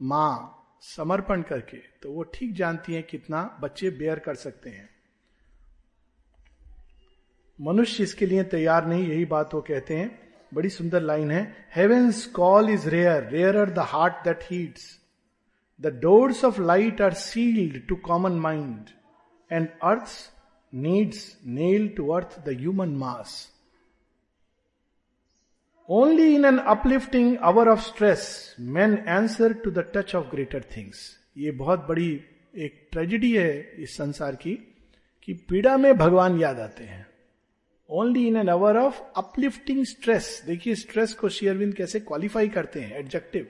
माँ 0.00 0.58
समर्पण 0.84 1.42
करके 1.42 1.76
तो 2.02 2.12
वो 2.12 2.22
ठीक 2.34 2.54
जानती 2.54 2.94
हैं 2.94 3.02
कितना 3.02 3.42
बच्चे 3.62 3.90
बेयर 3.90 4.18
कर 4.18 4.34
सकते 4.36 4.70
हैं। 4.70 4.88
मनुष्य 7.58 8.02
इसके 8.02 8.26
लिए 8.26 8.42
तैयार 8.44 8.86
नहीं, 8.86 9.06
यही 9.08 9.24
बात 9.24 9.54
वो 9.54 9.60
कहते 9.60 9.96
हैं। 9.96 10.10
बड़ी 10.52 10.68
सुंदर 10.68 11.00
लाइन 11.02 11.30
है 11.30 11.42
heaven's 11.76 12.24
call 12.36 12.70
is 12.70 12.88
rare 12.90 13.28
rare 13.28 13.56
are 13.56 13.70
the 13.70 13.86
heart 13.88 14.24
that 14.24 14.42
heats 14.50 14.86
the 15.80 15.92
doors 16.02 16.44
of 16.44 16.60
light 16.60 17.00
are 17.02 17.12
sealed 17.16 17.86
to 17.88 17.96
common 18.04 18.32
mind 18.40 18.88
and 19.50 19.68
earth 19.82 20.08
needs 20.72 21.38
nail 21.46 21.88
to 21.88 22.08
earth 22.08 22.38
the 22.44 22.56
human 22.58 22.88
mass 22.88 23.48
only 25.88 26.34
in 26.34 26.44
an 26.44 26.58
uplifting 26.58 27.36
hour 27.42 27.68
of 27.68 27.80
stress 27.80 28.56
man 28.60 28.98
answer 29.08 29.52
to 29.52 29.70
the 29.70 29.90
touch 29.96 30.14
of 30.14 30.26
greater 30.26 30.64
things 30.76 31.18
ये 31.36 31.50
बहुत 31.50 31.86
बड़ी 31.88 32.10
एक 32.54 32.88
tragedy 32.92 33.36
है 33.36 33.82
इस 33.82 33.96
संसार 33.96 34.34
की, 34.34 34.54
कि 35.22 35.34
पीड़ा 35.48 35.76
में 35.76 35.96
भगवान 35.98 36.38
याद 36.40 36.60
आते 36.60 36.84
हैं। 36.84 37.06
Only 37.90 38.26
in 38.28 38.36
an 38.36 38.48
hour 38.48 38.76
of 38.76 39.00
uplifting 39.16 39.84
stress 39.84 40.42
देखिए 40.46 40.74
स्ट्रेस 40.74 41.14
को 41.14 41.28
शेयरविंद 41.28 41.74
कैसे 41.74 42.00
क्वालिफाई 42.00 42.48
करते 42.48 42.80
हैं 42.80 42.98
एडजेक्टिव 42.98 43.46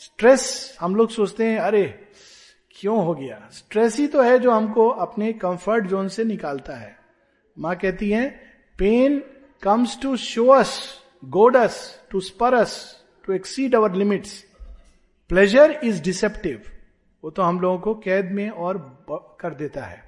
स्ट्रेस 0.00 0.76
हम 0.80 0.96
लोग 0.96 1.10
सोचते 1.10 1.44
हैं, 1.44 1.58
अरे 1.58 1.84
क्यों 2.74 3.04
हो 3.04 3.14
गया? 3.14 3.48
स्ट्रेस 3.52 3.96
ही 3.98 4.06
तो 4.06 4.22
है 4.22 4.38
जो 4.38 4.50
हमको 4.50 4.88
अपने 4.88 5.32
कंफर्ट 5.32 5.86
जोन 5.86 6.08
से 6.08 6.24
निकालता 6.24 6.76
है। 6.76 6.96
माँ 7.56 7.74
कहती 7.76 8.10
है 8.10 8.28
pain 8.78 9.22
comes 9.62 10.00
to 10.02 10.16
show 10.16 10.46
us 10.46 10.72
goads 11.24 11.76
to 12.10 12.20
spurs 12.20 12.74
to 13.24 13.32
exceed 13.32 13.74
our 13.74 13.94
limits 13.94 14.44
pleasure 15.30 15.78
is 15.84 16.02
deceptive 16.02 16.62
वो 17.24 17.30
तो 17.30 17.42
हम 17.42 17.60
लोगों 17.60 17.78
को 17.78 17.94
कैद 17.94 18.30
में 18.32 18.48
और 18.50 18.78
कर 19.40 19.54
देता 19.54 19.84
है। 19.84 20.02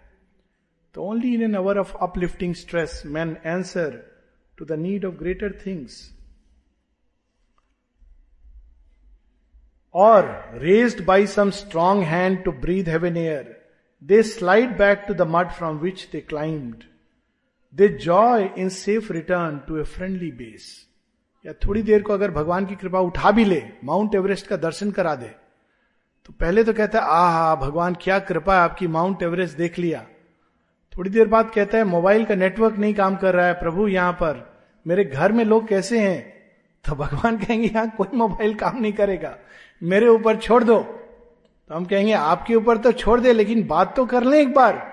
तो 0.94 1.02
only 1.02 1.34
in 1.34 1.42
an 1.42 1.54
hour 1.54 1.78
of 1.78 1.94
uplifting 1.96 2.54
stress 2.54 3.02
man 3.06 3.36
answer 3.46 4.02
to 4.58 4.64
the 4.64 4.72
need 4.72 5.04
of 5.04 5.14
greater 5.14 5.58
things. 5.64 5.92
Or 9.96 10.44
raised 10.60 11.06
by 11.06 11.24
some 11.24 11.52
strong 11.52 12.02
hand 12.02 12.44
to 12.44 12.52
breathe 12.52 12.86
heaven 12.86 13.16
air, 13.16 13.56
they 14.02 14.22
slide 14.22 14.76
back 14.76 15.06
to 15.06 15.14
the 15.14 15.24
mud 15.24 15.54
from 15.54 15.80
which 15.80 16.10
they 16.10 16.20
climbed. 16.20 16.84
They 17.72 17.96
joy 17.96 18.52
in 18.56 18.68
safe 18.68 19.08
return 19.08 19.62
to 19.68 19.78
a 19.78 19.86
friendly 19.86 20.30
base. 20.30 20.68
या 21.44 21.52
थोड़ी 21.64 21.82
देर 21.82 22.02
को 22.02 22.12
अगर 22.12 22.30
भगवान 22.30 22.66
की 22.66 22.74
कृपा 22.76 23.00
उठा 23.00 23.30
भी 23.30 23.44
ले 23.44 23.62
माउंट 23.84 24.14
एवरेस्ट 24.14 24.46
का 24.46 24.56
दर्शन 24.56 24.90
करा 24.90 25.14
दे 25.14 25.30
तो 26.26 26.32
पहले 26.40 26.64
तो 26.64 26.72
कहता 26.72 27.00
है 27.00 27.06
आहा 27.16 27.54
भगवान 27.56 27.94
क्या 28.02 28.18
कृपा 28.28 28.56
आपकी 28.62 28.86
माउंट 28.96 29.22
एवरेस्ट 29.22 29.56
देख 29.58 29.78
लिया 29.78 30.04
थोड़ी 30.92 31.10
देर 31.10 31.28
बाद 31.34 31.50
कहता 31.54 31.78
है 31.78 31.84
मोबाइल 31.84 32.24
का 32.24 32.34
नेटवर्क 32.34 32.78
नहीं 32.78 32.94
काम 32.94 33.16
कर 33.22 33.34
रहा 33.34 33.46
है 33.46 33.54
प्रभु 33.60 33.86
यहाँ 33.88 34.12
पर 34.22 34.42
मेरे 34.86 35.04
घर 35.04 35.32
में 35.32 35.44
लोग 35.44 35.68
कैसे 35.68 36.00
हैं 36.00 36.35
तो 36.86 36.94
भगवान 36.94 37.38
कहेंगे, 37.38 37.68
यहाँ 37.68 37.90
कोई 37.90 38.16
मोबाइल 38.16 38.54
काम 38.54 38.80
नहीं 38.80 38.92
करेगा। 38.92 39.38
मेरे 39.82 40.08
ऊपर 40.08 40.36
छोड़ 40.36 40.64
दो। 40.64 40.82
तो 41.68 41.74
हम 41.74 41.84
कहेंगे, 41.84 42.12
आपके 42.12 42.54
ऊपर 42.54 42.76
तो 42.76 42.92
छोड़ 42.92 43.20
दे, 43.20 43.32
लेकिन 43.32 43.66
बात 43.66 43.96
तो 43.96 44.06
कर 44.06 44.24
ले 44.24 44.40
एक 44.40 44.54
बार। 44.54 44.92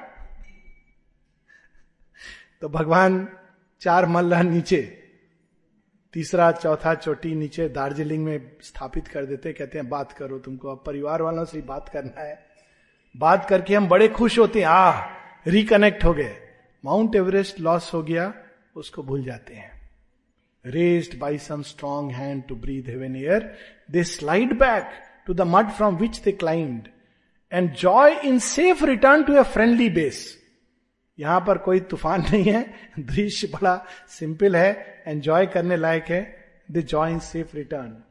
तो 2.61 2.69
भगवान 2.69 3.27
चार 3.81 4.05
मल्ला 4.05 4.41
नीचे, 4.41 4.81
तीसरा, 6.13 6.51
चौथा, 6.51 6.93
चोटी 6.95 7.35
नीचे 7.35 7.69
दार्जिलिंग 7.69 8.23
में 8.25 8.51
स्थापित 8.61 9.07
कर 9.07 9.25
देते, 9.25 9.53
कहते 9.53 9.77
हैं, 9.77 9.89
बात 9.89 10.11
करो 10.11 10.39
तुमको, 10.39 10.69
अब 10.69 10.83
परिवार 10.85 11.21
वालों 11.21 11.45
से 11.45 11.61
बात 11.61 11.89
करना 11.89 12.21
है। 12.21 12.45
बात 13.17 13.45
करके 13.49 13.75
हम 13.75 13.87
बड़े 13.87 14.07
खुश 14.07 14.39
होते 14.39 14.59
हैं 14.59 14.67
आ 14.67 14.91
रिकनेक्ट 15.47 16.03
हो 16.03 16.13
गए। 16.13 16.35
माउंट 16.85 17.15
एवरेस्ट 17.15 17.59
लॉस 17.59 17.93
हो 17.93 18.03
गया, 18.03 18.33
उसको 18.75 19.03
भूल 19.03 19.23
जाते 19.23 19.53
हैं। 19.53 19.72
Raised 20.65 21.19
by 21.19 21.37
some 21.37 21.61
strong 21.61 22.11
hand 22.11 22.43
to 22.47 22.55
breathe 22.55 22.83
heaven 22.83 23.15
air 23.15 23.55
they 23.91 24.03
slide 24.03 24.53
back 24.53 24.89
to 25.27 25.33
the 25.33 25.41
mud 25.41 25.69
from 25.69 25.95
which 25.95 26.19
they 26.19 26.31
climbed 26.31 26.87
and 27.51 27.73
joy 27.73 28.11
in 28.25 28.39
safe 28.39 28.85
return 28.85 29.23
to 29.23 29.33
a 29.33 29.43
friendly 29.43 29.89
base 29.89 30.39
यहाँ 31.19 31.39
पर 31.39 31.57
कोई 31.57 31.79
तूफ़ान 31.79 32.21
नहीं 32.31 32.43
है, 32.43 32.73
दृश्य 32.99 33.47
बड़ा 33.47 33.85
सिंपल 34.09 34.55
है 34.55 35.03
एंजॉय 35.07 35.45
करने 35.45 35.75
लायक 35.75 36.03
है 36.03 36.35
the 36.71 36.77
joy 36.77 37.11
in 37.11 37.19
safe 37.19 37.55
return 37.55 38.03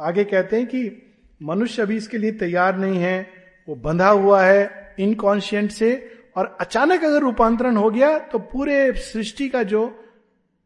आगे 0.00 0.24
कहते 0.24 0.56
हैं 0.56 0.66
कि 0.66 1.02
मनुष्य 1.42 1.82
अभी 1.82 1.96
इसके 1.96 2.18
लिए 2.18 2.32
तैयार 2.32 2.76
नहीं 2.76 2.98
है, 2.98 3.30
वो 3.68 3.74
बंधा 3.74 4.08
हुआ 4.08 4.42
है 4.44 4.94
इनकॉन्शियंट 4.98 5.70
से, 5.70 6.10
और 6.36 6.56
अचानक 6.60 7.04
अगर 7.04 7.20
रूपांतरण 7.20 7.76
हो 7.76 7.90
गया 7.90 8.18
तो 8.18 8.38
पूरे 8.38 8.92
सृष्टि 8.92 9.48
का 9.48 9.62
जो 9.62 10.05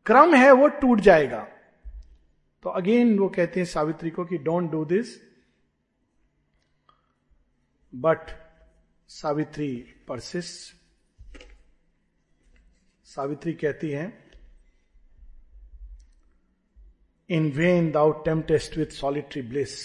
क्रम 0.07 0.35
है 0.35 0.51
वो 0.53 0.69
टूट 0.69 1.01
जाएगा। 1.01 1.47
तो 2.63 2.71
अगेन 2.71 3.19
वो 3.19 3.29
कहते 3.29 3.61
हैं 3.61 3.67
सावित्री 3.67 4.11
को 4.11 4.25
कि 4.25 4.39
don't 4.39 4.71
do 4.71 4.85
this 4.85 5.17
but 7.95 8.31
Savitri 9.09 9.73
persist 10.09 10.75
Savitri 13.05 13.53
कहती 13.53 13.91
हैं 13.91 14.31
in 17.31 17.51
vain 17.53 17.91
thou 17.91 18.13
temptest 18.23 18.77
with 18.77 18.87
solitary 18.87 19.43
bliss 19.43 19.79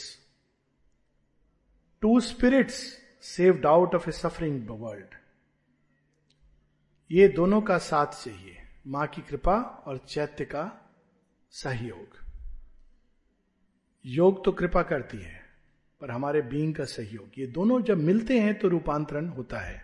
two 2.01 2.19
spirits 2.19 2.81
saved 3.21 3.65
out 3.65 3.95
of 3.95 4.09
a 4.09 4.11
suffering 4.11 4.69
world 4.69 5.15
ये 7.11 7.27
दोनों 7.27 7.61
का 7.61 7.77
साथ 7.77 8.23
चाहिए। 8.23 8.64
माँ 8.85 9.05
की 9.07 9.21
कृपा 9.21 9.53
और 9.87 9.97
चैत्य 9.97 10.45
का 10.45 10.63
सहयोग। 11.53 12.17
योग 14.05 14.43
तो 14.45 14.51
कृपा 14.51 14.81
करती 14.83 15.17
है, 15.17 15.39
पर 16.01 16.11
हमारे 16.11 16.41
बींग 16.41 16.73
का 16.75 16.85
सहयोग। 16.85 17.39
ये 17.39 17.47
दोनों 17.47 17.81
जब 17.81 17.97
मिलते 17.99 18.39
हैं 18.39 18.53
तो 18.59 18.67
रूपांतरण 18.67 19.27
होता 19.27 19.59
है। 19.59 19.81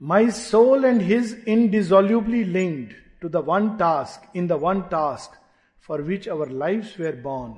My 0.00 0.30
soul 0.30 0.84
and 0.84 1.00
his 1.02 1.44
indissolubly 1.48 2.42
linked 2.44 2.92
to 3.22 3.28
the 3.28 3.44
one 3.46 3.70
task 3.78 4.36
in 4.36 4.46
the 4.46 4.58
one 4.62 4.82
task 4.90 5.40
for 5.88 6.02
which 6.02 6.28
our 6.28 6.50
life 6.64 6.94
were 7.00 7.20
born 7.22 7.54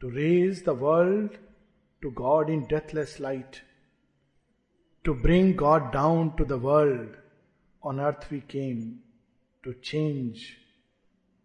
to 0.00 0.10
raise 0.10 0.64
the 0.66 0.78
world 0.80 1.36
to 2.02 2.10
God 2.22 2.50
in 2.50 2.62
deathless 2.70 3.16
light 3.20 3.62
to 5.04 5.14
bring 5.22 5.54
God 5.56 5.92
down 5.92 6.30
to 6.38 6.44
the 6.44 6.62
world 6.62 7.16
On 7.85 7.99
earth 7.99 8.29
we 8.29 8.41
came 8.41 8.99
to 9.63 9.73
change 9.75 10.57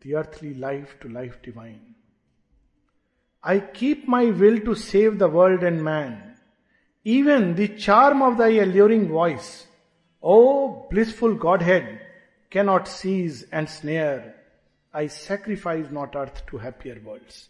the 0.01 0.15
earthly 0.15 0.55
life 0.55 0.97
to 1.01 1.09
life 1.09 1.41
divine. 1.43 1.95
I 3.43 3.61
keep 3.61 4.09
my 4.09 4.25
will 4.27 4.61
to 4.61 4.75
save 4.75 5.19
the 5.19 5.29
world 5.29 5.63
and 5.63 5.83
man, 5.83 6.37
even 7.05 7.55
the 7.55 7.69
charm 7.69 8.23
of 8.23 8.39
thy 8.39 8.49
alluring 8.49 9.09
voice 9.09 9.67
O 10.23 10.89
blissful 10.91 11.35
Godhead 11.35 12.01
cannot 12.51 12.89
seize 12.89 13.45
and 13.53 13.69
snare. 13.69 14.35
I 14.93 15.07
sacrifice 15.07 15.91
not 15.91 16.17
earth 16.17 16.45
to 16.47 16.59
happier 16.59 17.01
worlds. 17.05 17.49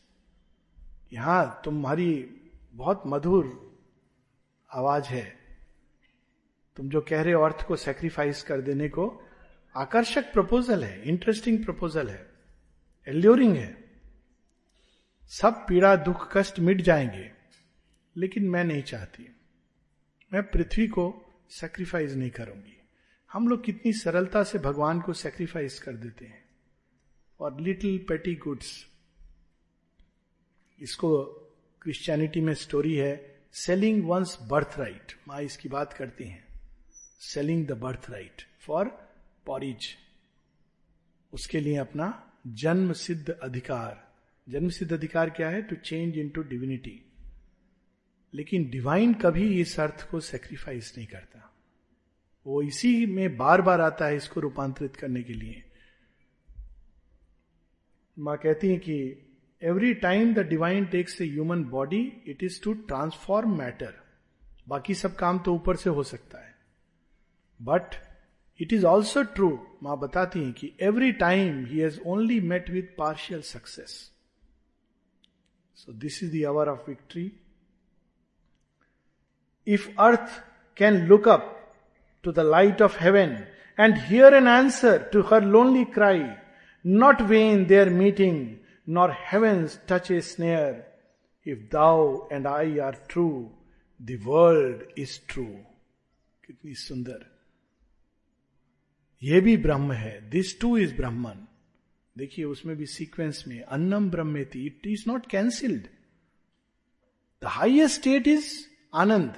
यहां 1.12 1.44
तुम्हारी 1.64 2.12
बहुत 2.74 3.02
मधुर 3.06 3.44
आवाज 4.74 5.06
है 5.06 5.24
तुम 6.75 6.89
जो 6.89 7.01
कह 7.01 7.21
रहे 7.21 7.33
हो 7.33 7.43
अर्थ 7.43 7.67
को 7.67 7.75
सेक्रीफाइस 7.75 8.43
कर 8.43 8.61
देने 8.61 8.89
को, 8.89 9.23
आकर्षक 9.75 10.33
प्रपोजल 10.33 10.83
है 10.83 11.03
इंटरेस्टिंग 11.03 11.65
प्रपोजल 11.65 12.09
है 12.09 12.31
एल्योरिंग 13.07 13.57
है। 13.57 13.91
सब 15.23 15.53
पीड़ा, 15.53 15.95
दुख, 15.95 16.37
कष्ट 16.37 16.59
मिट 16.59 16.81
जाएँगे, 16.81 17.31
लेकिन 18.17 18.49
मैं 18.49 18.63
नहीं 18.63 18.83
चाहती। 18.83 19.35
मैं 20.33 20.43
पृथ्वी 20.43 20.87
को 20.87 21.33
सेक्रीफाइस 21.49 22.13
नहीं 22.13 22.29
करूँगी। 22.29 22.81
हम 23.31 23.47
लोग 23.47 23.63
कितनी 23.63 23.93
सरलता 23.93 24.43
से 24.43 24.59
भगवान 24.59 25.01
को 25.01 25.13
सेक्रीफाइस 25.13 25.79
कर 25.79 25.91
देते 25.91 26.25
हैं। 26.25 26.49
और 27.39 27.61
लिटिल 27.61 28.05
पेटी 28.09 28.35
गुड्स 28.35 28.87
इसको 30.81 31.23
क्रिश्चियनिटी 31.81 32.41
में 32.41 32.53
स्टोरी 32.53 32.95
है 32.95 33.39
सेलिंग 33.53 34.09
वंस 34.09 34.37
बर्थ 34.41 34.75
राइट 34.79 35.13
माँ 35.27 35.41
इसकी 35.41 35.69
बात 35.69 35.93
करती 35.93 36.23
हैं। 36.23 36.50
Selling 37.21 37.65
the 37.67 37.71
birthright 38.09 38.41
for 38.59 38.87
porridge 39.45 39.87
उसके 41.33 41.59
लिए 41.59 41.75
अपना 41.77 42.07
जन्म 42.47 42.93
सिद्ध 42.93 43.29
अधिकार। 43.29 44.01
जन्म 44.47 44.69
सिद्ध 44.69 44.91
अधिकार 44.93 45.29
क्या 45.29 45.49
है? 45.49 45.61
To 45.61 45.75
change 45.75 46.17
in 46.17 46.29
to 46.29 46.41
divinity 46.43 46.99
लेकिन 48.33 48.69
डिवाइन 48.69 49.13
कभी 49.13 49.47
इस 49.61 49.79
अर्थ 49.79 50.07
को 50.09 50.19
सेक्रीफाइस 50.19 50.93
नहीं 50.97 51.07
करता। 51.07 51.47
वो 52.45 52.61
इसी 52.61 53.05
में 53.05 53.37
बार 53.37 53.61
बार 53.61 53.81
आता 53.81 54.05
है 54.05 54.15
इसको 54.15 54.39
रूपांतरित 54.39 54.95
करने 54.95 55.23
के 55.23 55.33
लिए। 55.33 55.63
माँ 58.17 58.37
कहती 58.37 58.67
है 58.67 58.77
कि 58.77 58.97
every 59.61 59.93
time 59.95 60.33
the 60.33 60.47
divine 60.47 60.85
takes 60.85 61.21
a 61.21 61.25
human 61.25 61.63
body 61.69 62.01
it 62.27 62.43
is 62.43 62.61
to 62.63 62.73
transform 62.73 63.57
matter 63.57 63.93
बाकी 64.67 64.93
सब 64.95 65.15
काम 65.15 65.39
तो 65.39 65.53
ऊपर 65.55 65.75
से 65.75 65.89
हो 65.89 66.03
सकता 66.03 66.37
है। 66.37 66.50
But 67.60 67.94
it 68.60 68.72
is 68.72 68.84
also 68.84 69.22
true 69.38 69.50
मां 69.82 69.98
बताती 70.00 70.42
हैं 70.42 70.52
कि 70.52 70.72
every 70.90 71.12
time 71.24 71.64
he 71.66 71.80
has 71.80 72.00
only 72.06 72.40
met 72.52 72.70
with 72.70 72.94
partial 72.98 73.40
success 73.54 73.98
so 75.84 75.92
this 76.04 76.22
is 76.22 76.32
the 76.36 76.44
hour 76.48 76.68
of 76.68 76.88
victory 76.88 77.30
If 79.66 79.88
earth 79.98 80.42
can 80.76 81.08
look 81.08 81.26
up 81.26 81.74
to 82.22 82.30
the 82.30 82.44
light 82.44 82.80
of 82.80 82.94
heaven 82.96 83.46
and 83.76 83.98
hear 83.98 84.32
an 84.32 84.46
answer 84.46 85.08
to 85.10 85.22
her 85.22 85.40
lonely 85.40 85.84
cry, 85.84 86.38
not 86.84 87.20
vain 87.22 87.66
their 87.66 87.90
meeting, 87.90 88.60
nor 88.86 89.10
heaven's 89.10 89.78
touch 89.88 90.10
a 90.10 90.22
snare. 90.22 90.86
If 91.44 91.68
thou 91.70 92.28
and 92.30 92.46
I 92.46 92.78
are 92.78 92.96
true, 93.08 93.50
the 94.00 94.18
world 94.18 94.84
is 94.96 95.18
true. 95.26 95.56
कितनी 96.46 96.74
सुंदर 96.74 97.24
ये 99.23 99.41
भी 99.41 99.57
ब्रह्म 99.57 99.91
है। 99.91 100.29
This 100.29 100.59
too 100.59 100.77
is 100.77 100.95
Brahman. 100.95 101.47
देखिए, 102.17 102.45
उसमें 102.45 102.75
भी 102.77 102.85
sequence 102.85 103.43
में, 103.47 103.61
अन्नम 103.61 104.09
ब्रह्मेति 104.09 104.65
it 104.65 104.87
is 104.87 105.03
not 105.07 105.25
cancelled 105.25 105.83
the 107.41 107.47
highest 107.47 107.99
state 107.99 108.27
is 108.27 108.53
ananda 108.93 109.33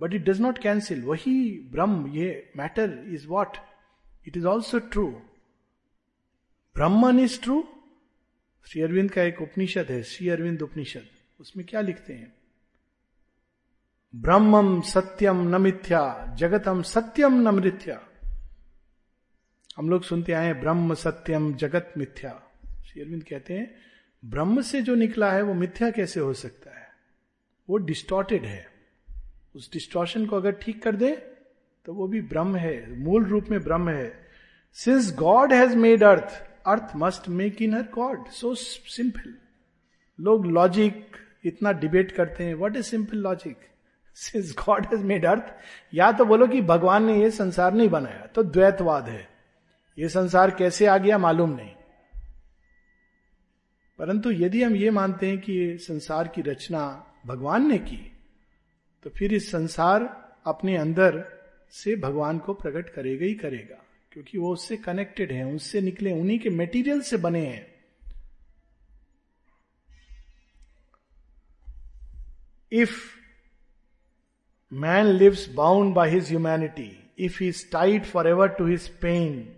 but 0.00 0.14
it 0.14 0.22
does 0.22 0.40
not 0.40 0.58
cancel 0.58 1.02
वही 1.02 1.58
ब्रह्म, 1.72 2.06
ये 2.06 2.52
matter 2.56 3.04
is 3.08 3.26
what 3.26 3.56
it 4.28 4.36
is 4.36 4.46
also 4.46 4.78
true 4.78 5.06
Brahman 6.74 7.18
is 7.20 7.40
true 7.40 7.68
Shri 8.66 8.82
Aurobindo 8.82 9.10
का 9.10 9.22
एक 9.22 9.40
उपनिषद 9.42 9.86
है, 9.90 10.02
श्री 10.02 10.28
अरविंद 10.28 10.62
उपनिषद। 10.62 11.06
उसमें 11.40 11.66
क्या 11.66 11.80
लिखते 11.80 12.12
हैं? 12.12 12.32
ब्रह्मम 14.16 14.80
सत्यम 14.80 15.56
न 15.56 15.60
मिथ्या, 15.60 16.34
जगतम 16.38 16.82
सत्यम 16.82 17.34
न 17.34 17.54
मृथ्या 17.54 18.09
हम 19.80 19.90
लोग 19.90 20.02
सुनते 20.02 20.32
आए 20.32 20.52
ब्रह्म 20.52 20.94
सत्यम 20.94 21.54
जगत 21.54 21.92
मिथ्या। 21.98 22.30
श्री 22.86 23.02
अरविंद 23.02 23.22
कहते 23.22 23.54
हैं, 23.54 23.74
ब्रह्म 24.22 24.60
से 24.60 24.82
जो 24.82 24.94
निकला 24.94 25.30
है, 25.32 25.42
वो 25.42 25.54
मिथ्या 25.54 25.90
कैसे 25.90 26.20
हो 26.20 26.32
सकता 26.32 26.70
है? 26.70 26.88
वो 27.68 27.76
डिस्टॉर्टेड 27.76 28.44
है। 28.44 28.66
उस 29.56 29.72
डिस्ट्रॉशन 29.72 30.26
को 30.26 30.36
अगर 30.36 30.52
ठीक 30.52 30.82
कर 30.82 30.96
दे 30.96 31.10
तो 31.86 31.94
वो 31.94 32.08
भी 32.08 32.20
ब्रह्म 32.22 32.56
है। 32.56 32.98
मूल 32.98 33.24
रूप 33.24 33.48
में 33.50 33.60
ब्रह्म 33.60 33.88
है। 33.88 34.12
Since 34.72 35.14
God 35.14 35.52
has 35.52 35.76
made 35.76 36.02
earth 36.02 36.42
earth 36.66 36.92
must 36.96 37.28
make 37.28 37.62
in 37.62 37.74
her 37.74 37.88
God 37.94 38.28
so 38.28 38.54
simple 38.54 39.34
लोग 40.18 40.46
लॉजिक 40.46 41.16
इतना 41.44 41.72
डिबेट 41.72 42.12
करते 42.12 42.44
हैं 42.44 42.54
what 42.54 42.76
is 42.76 42.86
simple 42.86 43.18
logic 43.18 43.56
since 44.16 44.54
God 44.58 44.86
has 44.86 45.04
made 45.04 45.26
earth 45.26 45.54
या 45.94 46.12
तो 46.12 46.24
बोलो 46.24 46.46
कि 46.46 46.62
भगवान 46.62 47.04
ने 47.04 47.20
ये 47.22 47.30
संसार 47.30 47.74
नहीं 47.74 47.88
बनाया 47.88 48.26
तो 48.26 48.42
द्वैतवाद 48.42 49.08
है। 49.08 49.29
ये 50.00 50.08
संसार 50.08 50.50
कैसे 50.50 50.86
आ 50.86 50.96
गया 50.98 51.18
मालूम 51.18 51.50
नहीं। 51.50 51.74
परंतु 53.98 54.30
यदि 54.30 54.62
हम 54.62 54.76
ये 54.76 54.90
मानते 54.90 55.28
हैं 55.28 55.38
कि 55.38 55.52
ये 55.52 55.76
संसार 55.78 56.28
की 56.28 56.42
रचना 56.42 56.82
भगवान 57.26 57.68
ने 57.68 57.78
की 57.78 58.12
तो 59.04 59.10
फिर 59.10 59.34
इस 59.34 59.50
संसार 59.50 60.02
अपने 60.46 60.76
अंदर 60.76 61.24
से 61.72 61.96
भगवान 61.96 62.38
को 62.38 62.54
प्रकट 62.54 62.88
करेगा 62.88 63.26
ही 63.26 63.34
करेगा, 63.34 63.76
क्योंकि 64.12 64.38
वो 64.38 64.52
उससे 64.52 64.76
कनेक्टेड 64.76 65.32
है, 65.32 65.44
उससे 65.44 65.80
निकले, 65.80 66.12
उन्हीं 66.12 66.38
के 66.38 66.50
मेटीरियल 66.50 67.00
से 67.00 67.16
बने 67.16 67.46
हैं। 67.46 67.66
If 72.72 72.98
man 74.72 75.06
lives 75.06 75.48
bound 75.54 75.94
by 75.94 76.10
his 76.10 76.28
humanity 76.28 76.90
if 77.18 77.42
he 77.42 77.48
is 77.48 78.00
forever 78.28 78.48
to 78.48 78.66
his 78.66 78.88
pain 78.88 79.56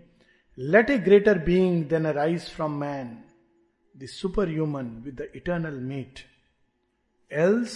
let 0.57 0.89
a 0.89 0.97
greater 0.99 1.37
being 1.39 1.83
then 1.85 2.05
arise 2.05 2.49
from 2.49 2.79
man 2.79 3.07
the 3.95 4.05
superhuman 4.49 4.89
with 5.05 5.15
the 5.15 5.29
eternal 5.35 5.79
mate 5.83 6.19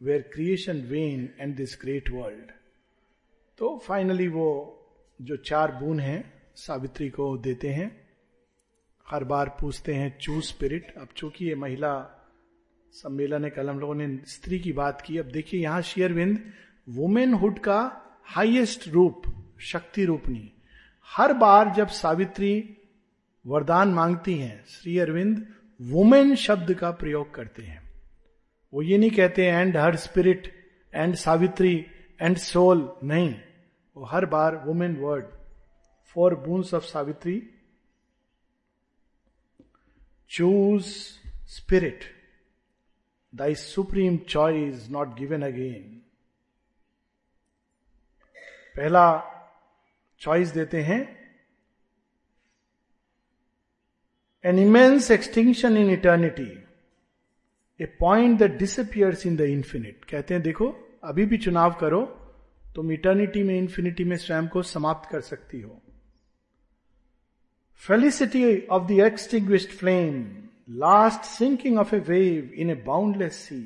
elsewhere 0.00 0.22
creation 0.32 0.80
when 0.90 1.28
and 1.40 1.56
this 1.56 1.78
great 1.80 2.10
world 2.10 2.50
तो 3.58 3.76
finally 3.78 4.28
वो 4.28 4.48
जो 5.20 5.36
चार 5.36 5.72
बून 5.72 6.00
हैं, 6.00 6.32
सावित्री 6.56 7.08
को 7.10 7.36
देते 7.38 7.68
हैं। 7.68 7.90
हर 9.06 9.24
बार 9.24 9.48
पूछते 9.60 9.94
हैं 9.94 10.16
चू 10.18 10.40
स्पिरिट 10.40 10.94
अब 10.98 11.08
चूँकि 11.16 11.44
ये 11.44 11.54
महिला 11.54 11.92
सम्मेलन 12.92 13.44
है, 13.44 13.50
कल 13.50 13.70
हम 13.70 13.80
लोगों 13.80 13.94
ने 13.94 14.16
स्त्री 14.26 14.58
की 14.60 14.72
बात 14.72 15.00
की। 15.00 15.18
अब 15.18 15.30
देखिए 15.30 15.60
यहाँ 15.62 15.82
शेयरविंद 15.82 16.38
वुमेनहुड 16.88 17.58
का 17.58 17.80
हाईएस्ट 18.26 18.88
रूप, 18.88 19.22
शक्ति 19.60 20.04
रूपनी। 20.04 20.50
हर 21.08 21.32
बार 21.32 21.74
जब 21.74 21.88
सावित्री 21.88 22.76
वरदान 23.46 23.88
मांगती 23.88 24.34
हैं, 24.38 24.64
श्री 24.66 24.98
अरविंद 24.98 25.54
वुमेन 25.80 26.34
शब्द 26.34 26.74
का 26.74 26.90
प्रयोग 26.90 27.34
करते 27.34 27.62
हैं। 27.62 27.82
वो 28.72 28.82
ये 28.82 28.98
नहीं 28.98 29.10
कहते 29.10 29.46
and 29.46 29.76
her 29.76 29.96
spirit 29.96 30.52
and 30.94 31.14
Savitri 31.14 31.86
and 32.20 32.36
soul 32.36 32.96
नहीं। 33.04 33.34
वो 33.96 34.04
हर 34.04 34.26
बार 34.26 34.56
woman 34.56 34.96
word 34.96 35.24
four 36.06 36.34
boons 36.34 36.74
of 36.74 36.84
Savitri. 36.84 37.50
Choose 40.30 40.86
spirit 41.46 42.04
thy 43.34 43.54
supreme 43.54 44.16
choice 44.16 44.88
not 44.90 45.14
given 45.18 45.42
again 45.42 46.02
पहला 48.76 49.04
चॉइस 50.22 50.48
देते 50.48 50.82
हैं। 50.82 51.00
An 54.44 54.58
immense 54.58 55.10
extinction 55.10 55.76
in 55.76 55.90
eternity 55.90 56.50
a 57.80 57.86
point 58.00 58.38
that 58.38 58.56
disappears 58.58 59.26
in 59.26 59.36
the 59.36 59.40
infinite 59.40 60.04
कहते 60.04 60.34
हैं, 60.34 60.42
देखो, 60.42 60.74
अभी 61.04 61.26
भी 61.26 61.38
चुनाव 61.38 61.72
करो, 61.72 62.02
तुम 62.74 62.92
इटर्निटी 62.92 63.42
में 63.42 63.56
इंफिनिटी 63.58 64.04
में 64.04 64.16
स्वयं 64.16 64.48
को 64.48 64.62
समाप्त 64.62 65.10
कर 65.10 65.20
सकती 65.20 65.60
हो। 65.60 65.80
Felicity 67.82 68.66
of 68.66 68.86
the 68.88 69.00
extinguished 69.00 69.70
flame 69.70 70.24
last 70.70 71.24
sinking 71.24 71.78
of 71.78 71.94
a 71.94 71.98
wave 71.98 72.52
in 72.54 72.70
a 72.70 72.74
boundless 72.74 73.34
sea 73.34 73.62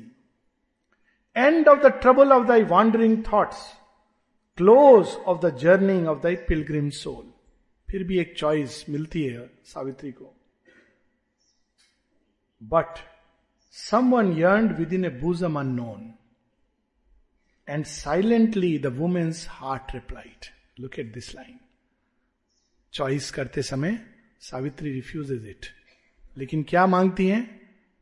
end 1.35 1.67
of 1.67 1.79
the 1.79 1.99
trouble 2.01 2.31
of 2.31 2.47
thy 2.47 2.63
wandering 2.63 3.23
thoughts 3.33 3.76
close 4.57 5.07
of 5.07 5.39
the 5.45 5.57
journeying 5.57 6.07
of 6.07 6.21
thy 6.23 6.35
pilgrim 6.35 6.89
soul 6.89 7.33
फिर 7.89 8.03
भी 8.03 8.19
एक 8.19 8.33
चॉइस 8.37 8.85
मिलती 8.89 9.23
है 9.23 9.49
सावित्री 9.65 10.11
को। 10.11 10.33
But 12.63 12.99
someone 14.15 14.37
yearn 14.37 14.67
within 14.93 15.05
a 15.05 15.09
bosom 15.09 15.59
unknown 15.59 16.13
and 17.67 17.85
silently 17.85 18.77
the 18.79 18.85
woman's 18.85 19.45
heart 19.49 19.93
replied 19.93 20.45
look 20.79 20.99
at 20.99 21.13
this 21.13 21.35
line 21.35 21.59
choice 22.93 23.31
करते 23.31 23.61
समय 23.61 23.99
Savitri 24.41 24.91
refuse 24.91 25.31
it 25.31 25.65
लेकिन 26.37 26.63
क्या 26.63 26.85
मांगती 26.87 27.27
हैं? 27.27 27.43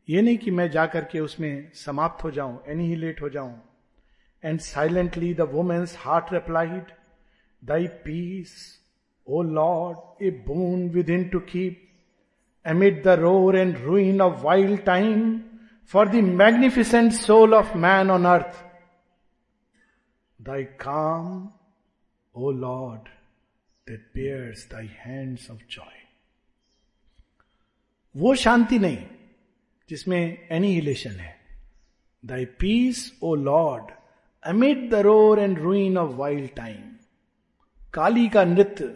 ये 0.10 0.22
नहीं 0.22 0.38
कि 0.38 0.52
मैं 0.52 0.72
जाकर 0.72 1.04
के 1.04 1.20
उसमें 1.20 1.72
समाप्त 1.74 2.24
हो 2.24 2.32
जाऊँ 2.32 2.64
एनी 2.68 2.88
ही 2.88 2.96
लेट 2.96 3.22
हो 3.22 3.30
जाऊँ। 3.30 3.75
And 4.45 4.61
silently 4.61 5.33
the 5.35 5.49
women's 5.53 5.97
heart 5.99 6.33
replied 6.33 6.93
thy 7.63 7.87
peace 8.05 8.57
O 9.27 9.43
lord 9.43 10.25
a 10.25 10.31
boon 10.47 10.89
within 11.11 11.29
to 11.29 11.41
keep 11.53 11.87
amid 12.67 13.03
the 13.03 13.19
roar 13.19 13.57
and 13.57 13.79
ruin 13.81 14.21
of 14.21 14.43
wild 14.43 14.85
time 14.85 15.61
for 15.85 16.07
the 16.07 16.21
magnificent 16.21 17.13
soul 17.13 17.55
of 17.55 17.75
man 17.75 18.11
on 18.11 18.27
earth. 18.27 18.63
Thy 20.41 20.65
calm, 20.65 21.53
O 22.35 22.45
Lord, 22.45 23.09
that 23.87 24.13
bears 24.15 24.67
thy 24.67 24.87
hands 24.87 25.49
of 25.49 25.67
joy. 25.69 25.97
वो 28.15 28.35
शांति 28.35 28.79
नहीं 28.79 29.05
जिसमें 29.89 30.49
annihilation 30.53 31.11
है 31.11 31.35
thy 32.23 32.45
peace 32.61 33.03
O 33.23 33.35
Lord 33.35 33.91
amid 34.46 34.90
the 34.92 34.96
roar 35.06 35.40
and 35.40 35.58
ruin 35.60 35.98
of 35.98 36.12
wild 36.16 36.50
time 36.56 36.84
Kali 37.94 38.28
का 38.30 38.44
नृत्य 38.46 38.88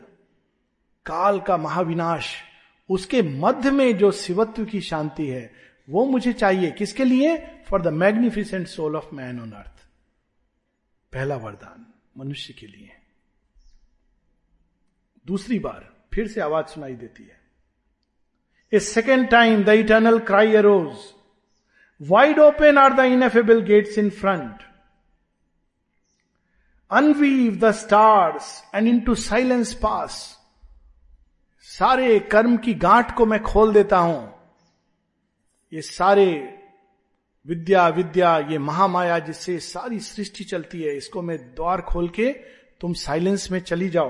काल 1.06 1.40
का 1.40 1.58
महाविनाश 1.58 2.36
उसके 2.90 3.22
मध्य 3.40 3.72
में 3.72 3.98
जो 3.98 4.12
शिवत्व 4.12 4.66
की 4.66 4.82
शांति 4.82 5.28
है 5.28 5.50
वो 5.88 6.06
मुझे 6.06 6.34
चाहिए 6.34 6.72
किसके 6.72 7.04
लिए 7.04 7.36
for 7.70 7.82
the 7.82 7.94
magnificent 7.96 8.68
soul 8.68 8.96
of 8.96 9.14
man 9.16 9.40
on 9.40 9.52
earth 9.52 9.86
पहला 11.14 11.36
वरदान 11.38 11.86
मनुष्य 12.18 12.54
के 12.54 12.68
लिए 12.68 12.92
दूसरी 15.26 15.60
बार 15.60 15.88
फिर 16.14 16.28
से 16.28 16.42
आवाज़ 16.42 16.66
सुनाई 16.66 16.96
देती 16.96 17.24
है 17.24 17.38
a 18.74 18.80
second 18.86 19.28
time 19.30 19.64
the 19.64 19.70
eternal 19.80 20.20
cry 20.26 20.56
arose 20.56 21.08
wide 22.02 22.40
open 22.40 22.78
are 22.78 22.94
the 22.94 23.06
ineffable 23.12 23.62
gates 23.64 23.98
in 23.98 24.10
front 24.14 24.64
unweave 26.92 27.56
the 27.56 27.72
stars 27.72 28.64
and 28.76 28.88
into 29.00 29.16
silence 29.16 29.74
pass 29.74 30.38
सारे 31.64 32.20
कर्म 32.20 32.58
की 32.58 32.74
गांठ 32.74 33.16
को 33.16 33.26
मैं 33.26 33.42
खोल 33.44 33.74
देता 33.74 33.98
हूँ। 33.98 34.34
ये 35.74 35.82
सारे 35.82 36.56
विद्या 37.48 37.88
विद्या, 37.88 38.38
ये 38.40 38.58
महामाया 38.58 39.20
जिससे 39.20 39.60
सारी 39.60 40.00
सृष्टि 40.00 40.44
चलती 40.44 40.82
है, 40.82 40.98
इसको 40.98 41.22
मैं 41.22 41.38
द्वार 41.56 41.82
खोल 41.82 42.10
के 42.10 42.32
तुम 42.82 42.94
साइलेंस 42.94 43.52
में 43.52 43.60
चली 43.60 43.90
जाओ। 43.90 44.10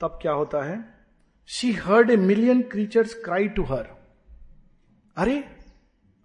तब 0.00 0.18
क्या 0.22 0.32
होता 0.32 0.64
है? 0.64 0.94
She 1.46 1.72
heard 1.72 2.10
a 2.10 2.16
million 2.16 2.62
creatures 2.62 3.14
cry 3.14 3.48
to 3.48 3.62
her 3.62 3.88
अरे, 5.16 5.44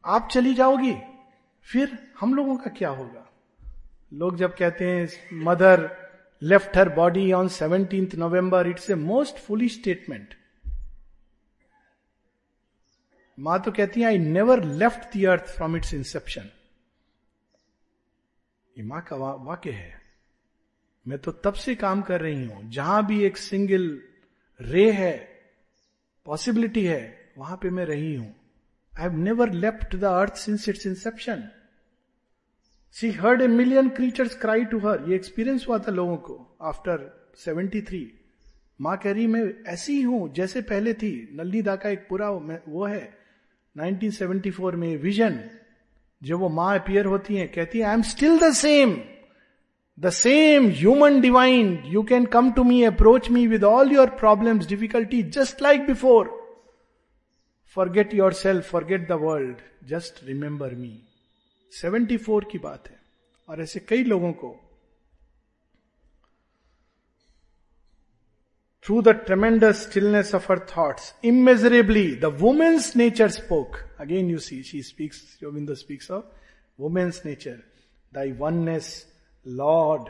आप 0.06 0.28
चली 0.32 0.54
जाओगी। 0.54 0.96
फिर 1.64 1.98
हम 2.20 2.34
लोगों 2.34 2.56
का 2.58 2.72
क्या 2.72 2.90
होगा? 2.90 3.31
लोग 4.12 4.38
जब 4.38 4.56
कहते 4.56 4.86
हैं 4.86 5.08
Mother 5.34 5.90
left 6.42 6.78
her 6.78 6.90
body 6.90 7.32
on 7.32 7.48
seventeen 7.48 8.10
November 8.18 8.68
it's 8.68 8.90
a 8.90 8.96
most 8.96 9.38
fully 9.38 9.70
statement 9.70 10.34
माँ 13.40 13.62
तो 13.62 13.72
कहती 13.72 14.02
है 14.02 14.08
I 14.08 14.18
never 14.18 14.64
left 14.64 15.18
the 15.18 15.26
earth 15.26 15.56
from 15.56 15.76
its 15.76 15.94
inception 15.94 16.50
ये 18.78 18.84
माँ 18.84 19.02
का 19.02 19.16
वा, 19.16 19.34
वाक्य 19.34 19.72
है। 19.72 20.02
मैं 21.06 21.20
तो 21.20 21.32
तब 21.32 21.54
से 21.54 21.76
काम 21.76 22.02
कर 22.02 22.22
रही 22.22 22.46
हूँ 22.46 22.70
जहाँ 22.72 23.06
भी 23.06 23.24
एक 23.26 23.38
सिंगल 23.38 24.02
रे 24.60 24.92
है 24.92 25.14
पॉसिबिलिटी 26.26 26.86
है 26.86 27.32
वहाँ 27.38 27.58
पे 27.58 27.70
मैं 27.70 27.86
रही 27.86 28.14
हूँ। 28.16 28.28
I 28.94 29.04
have 29.04 29.18
never 29.18 29.52
left 29.54 29.96
the 29.96 30.04
earth 30.04 30.36
since 30.36 30.70
its 30.70 30.86
inception 30.88 31.50
she 32.96 33.12
heard 33.12 33.42
a 33.42 33.48
million 33.48 33.90
creatures 33.90 34.36
cry 34.36 34.66
to 34.66 34.80
her 34.80 35.06
ये 35.10 35.16
एक्सपीरियंस 35.16 35.66
हुआ 35.68 35.78
था 35.78 35.92
लोगों 35.92 36.18
को 36.18 36.58
आफ्टर 36.62 37.10
73 37.48 38.04
माँ 38.82 38.98
कह 38.98 39.12
रही, 39.12 39.28
मैं 39.28 39.44
ऐसी 39.68 39.94
ही 39.94 40.02
हूँ, 40.02 40.34
जैसे 40.34 40.62
पहले 40.62 40.94
थी। 40.94 41.30
नल्ली 41.34 41.62
दा 41.62 41.76
का 41.76 41.90
एक 41.90 42.08
पूरा 42.10 42.30
वो 42.30 42.86
है। 42.86 43.02
1974 43.76 44.76
में 44.76 44.98
विजन 44.98 45.40
जब 46.22 46.40
वो 46.40 46.50
माँ 46.50 46.80
अपियर 46.80 47.06
होती 47.06 47.36
है, 47.36 47.48
कहती 47.48 47.80
है 47.80 47.86
I 47.86 47.94
am 47.94 48.02
still 48.02 48.38
the 48.40 48.52
same 48.54 48.96
the 49.98 50.10
same 50.10 50.68
human 50.70 51.22
divine 51.22 51.78
you 51.86 52.04
can 52.04 52.26
come 52.26 52.52
to 52.52 52.64
me 52.64 52.84
approach 52.84 53.30
me 53.32 53.46
with 53.48 53.64
all 53.64 53.92
your 53.92 54.10
problem 54.20 54.60
difficulty 54.60 55.22
just 55.38 55.62
like 55.62 55.86
before 55.88 56.30
forget 57.78 58.14
yourself 58.34 58.70
forget 58.72 59.08
the 59.08 59.20
world 59.22 59.58
just 59.88 60.24
remember 60.28 60.76
me 60.76 60.94
74 61.72 62.44
की 62.52 62.58
बात 62.58 62.88
है। 62.88 63.00
और 63.50 63.62
ऐसे 63.62 63.80
कई 63.80 64.04
लोगों 64.04 64.32
को 64.34 64.68
through 68.86 69.02
the 69.02 69.10
tremendous 69.10 69.90
stillness 69.90 70.36
of 70.36 70.52
her 70.52 70.60
thoughts 70.60 71.16
immeasurably 71.26 72.16
the 72.16 72.26
woman's 72.26 72.96
nature 72.96 73.30
spoke 73.30 73.76
again 74.00 74.30
you 74.30 74.38
see 74.38 74.64
she 74.64 74.84
speaks 74.84 75.40
योविंद 75.44 75.74
speaks 75.74 76.12
of 76.12 76.26
woman's 76.80 77.26
nature 77.26 77.64
thy 78.14 78.32
oneness 78.32 79.14
Lord 79.48 80.10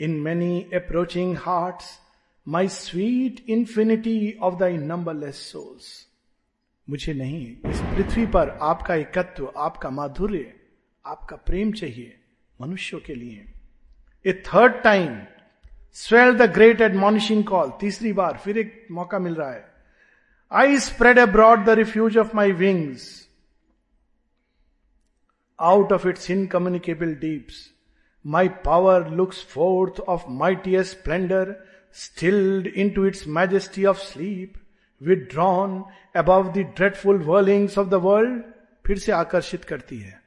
in 0.00 0.10
many 0.10 0.62
approaching 0.74 1.36
hearts 1.36 1.98
my 2.48 2.68
sweet 2.68 3.50
infinity 3.50 4.38
of 4.42 4.54
the 4.54 4.62
numberless 4.62 5.36
souls 5.36 6.06
मुझे 6.90 7.12
नहीं, 7.14 7.56
इस 7.70 7.80
पृथ्वी 7.80 8.26
पर 8.26 8.48
आपका 8.48 8.94
एकत्व, 8.94 9.52
आपका 9.56 9.90
माधुर्य 9.90 10.55
आपका 11.06 11.36
प्रेम 11.36 11.72
चाहिए 11.72 12.18
मनुष्यों 12.60 13.00
के 13.00 13.14
लिए। 13.14 13.44
A 14.24 14.32
third 14.46 14.82
time 14.82 15.18
swell 15.96 16.32
the 16.36 16.50
great 16.52 16.80
admonishing 16.80 17.44
call 17.44 17.70
तीसरी 17.80 18.12
बार, 18.12 18.36
फिर 18.36 18.58
एक 18.58 18.86
मौका 18.90 19.18
मिल 19.18 19.34
रहा 19.34 19.52
है। 19.52 19.64
I 20.52 20.78
spread 20.78 21.18
abroad 21.18 21.64
the 21.64 21.68
refuge 21.78 22.18
of 22.18 22.36
my 22.36 22.52
wings 22.54 23.06
out 25.58 25.92
of 25.92 26.08
its 26.08 26.30
incommunicable 26.30 27.14
deeps 27.14 27.64
my 28.24 28.48
power 28.64 29.08
looks 29.10 29.44
forth 29.44 30.00
of 30.00 30.24
mightiest 30.28 30.98
splendour 30.98 31.54
stilled 31.94 32.66
into 32.90 33.06
its 33.06 33.26
majesty 33.28 33.84
of 33.84 33.98
sleep 33.98 34.52
withdrawn 35.00 35.82
above 36.16 36.52
the 36.52 36.58
dreadful 36.76 37.22
whirlings 37.22 37.78
of 37.78 37.88
the 37.88 37.94
world 38.04 38.42
फिर 38.86 38.98
से 38.98 39.12
आकर्षित 39.12 39.64
करती 39.64 39.98
है। 39.98 40.25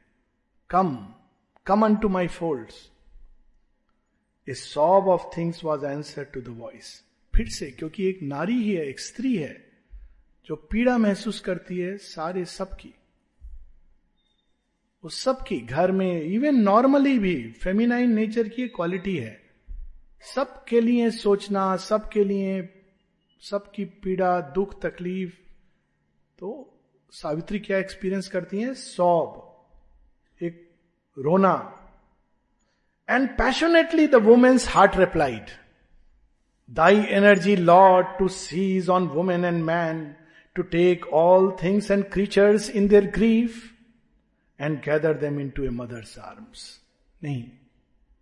Come 0.70 1.14
come 1.66 1.86
unto 1.96 2.10
my 2.10 2.28
fold 2.28 2.70
a 4.48 4.54
sob 4.54 5.08
of 5.08 5.22
things 5.38 5.64
was 5.64 5.86
answer 5.86 6.24
to 6.24 6.42
the 6.42 6.48
voice 6.48 7.04
फिर 7.36 7.50
से, 7.50 7.72
क्योंकि 7.72 8.08
एक 8.08 8.20
नारी 8.24 8.54
ही 8.54 8.72
है, 8.72 8.86
एक 8.86 9.00
स्त्री 9.00 9.36
है, 9.36 9.72
जो 10.46 10.56
पीड़ा 10.56 10.98
महसूस 10.98 11.40
करती 11.40 11.78
है 11.78 11.98
सारे 11.98 12.46
सबकी। 12.46 12.94
उस 15.04 15.22
सबकी 15.24 15.60
घर 15.60 15.92
में 15.92 16.22
इवन 16.22 16.56
नॉर्मली 16.56 17.20
भी 17.20 17.52
फेमिनाइन 17.52 18.14
नेचर 18.14 18.48
की 18.48 18.68
क्वालिटी 18.68 19.18
है। 19.18 19.42
सबके 20.36 20.82
लिए 20.82 21.12
सोचना, 21.12 21.76
सबके 21.78 22.24
लिए 22.24 22.62
सबकी 23.42 23.86
पीड़ा, 23.86 24.42
दुख, 24.42 24.82
तकलीफ़ 24.82 25.34
तो 26.40 26.80
सावित्री 27.12 27.60
क्या 27.60 27.78
एक्सपीरियंस 27.78 28.28
करती 28.28 28.62
हैं? 28.62 28.74
सौब 28.74 29.49
रोना। 31.18 31.54
And 33.10 33.28
passionately 33.38 34.08
the 34.08 34.16
woman's 34.26 34.68
heart 34.70 34.98
replied 34.98 35.50
thy 36.70 37.04
energy 37.12 37.56
Lord 37.56 38.08
to 38.20 38.28
seize 38.28 38.90
on 38.90 39.08
woman 39.08 39.46
and 39.46 39.64
man 39.64 40.04
to 40.56 40.64
take 40.72 41.06
all 41.16 41.52
things 41.64 41.92
and 41.92 42.04
creatures 42.12 42.70
in 42.72 42.88
their 42.88 43.06
grief 43.12 43.64
and 44.60 44.78
gather 44.80 45.18
them 45.18 45.40
into 45.50 45.64
a 45.64 45.70
mother's 45.72 46.18
arms 46.20 46.80
नहीं, 47.22 47.44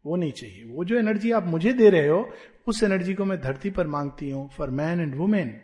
वो 0.06 0.16
नहीं 0.16 0.32
चाहिए। 0.32 0.64
वो 0.66 0.84
जो 0.84 0.98
energy 0.98 1.32
आप 1.32 1.46
मुझे 1.46 1.74
दे 1.74 1.90
रहे 1.90 2.08
हो, 2.08 2.30
उस 2.68 2.84
एनर्जी 2.84 3.14
को 3.14 3.26
मैं 3.26 3.40
धरती 3.42 3.70
पर 3.70 3.88
मांगती 3.88 4.30
हूँ 4.30 4.50
फॉर 4.50 4.70
मैन 4.72 5.00
एंड 5.00 5.16
वुमेन 5.16 5.60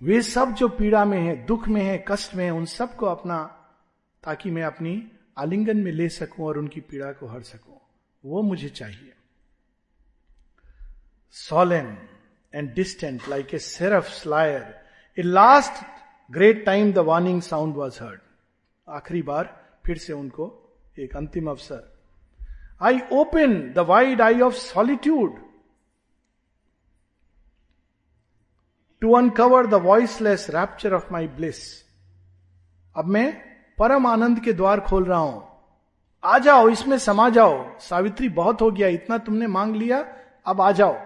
वे 0.00 0.20
सब 0.22 0.54
जो 0.54 0.68
पीड़ा 0.68 1.04
में 1.04 1.18
है, 1.18 1.34
दुख 1.46 1.68
में 1.68 1.82
है, 1.82 2.04
कष्ट 2.08 2.34
में 2.34 2.44
है, 2.44 2.50
उन 2.50 2.64
सबको 2.66 3.06
अपना, 3.06 3.42
ताकि 4.22 4.50
मैं 4.50 4.62
अपनी 4.62 4.94
आलिंगन 5.36 5.76
में 5.76 5.90
ले 5.92 6.08
सकूँ 6.08 6.46
और 6.46 6.58
उनकी 6.58 6.80
पीड़ा 6.80 7.12
को 7.12 7.26
हर 7.26 7.42
सकूँ, 7.42 7.78
वो 8.24 8.42
मुझे 8.42 8.68
चाहिए। 8.68 9.12
Sullen 11.34 11.96
and 12.54 12.72
distant 12.74 13.28
like 13.28 13.54
a 13.54 13.58
surf 13.58 14.08
slayer 14.12 14.62
a 15.18 15.22
last 15.22 15.84
great 16.30 16.64
time 16.66 16.92
the 16.92 16.98
warning 17.08 17.40
sound 17.42 17.74
was 17.76 18.02
heard 18.02 18.20
आखिरी 18.88 19.22
बार 19.22 19.56
फिर 19.86 19.98
से 19.98 20.12
उनको 20.12 20.46
एक 20.98 21.16
अंतिम 21.16 21.50
अवसर। 21.50 21.92
I 22.82 23.00
open 23.12 23.72
the 23.72 23.78
wide 23.88 24.20
eye 24.20 24.40
of 24.40 24.54
solitude 24.54 25.40
to 29.02 29.12
uncover 29.12 29.66
the 29.66 29.74
voiceless 29.84 30.46
rapture 30.50 30.94
of 30.94 31.12
my 31.12 31.26
bliss 31.28 31.60
अब 32.96 33.04
मैं 33.04 33.26
परम 33.78 34.06
आनंद 34.06 34.40
के 34.40 34.52
द्वार 34.52 34.80
खोल 34.80 35.04
रहा 35.04 35.18
हूँ। 35.18 35.42
आ 36.24 36.38
जाओ, 36.38 36.68
इसमें 36.68 36.98
समा 36.98 37.28
जाओ। 37.28 37.78
सावित्री, 37.80 38.28
बहुत 38.28 38.60
हो 38.60 38.70
गया, 38.70 38.88
इतना 38.88 39.18
तुमने 39.18 39.46
मांग 39.46 39.76
लिया, 39.76 40.04
अब 40.46 40.60
आ 40.60 40.70
जाओ। 40.72 40.96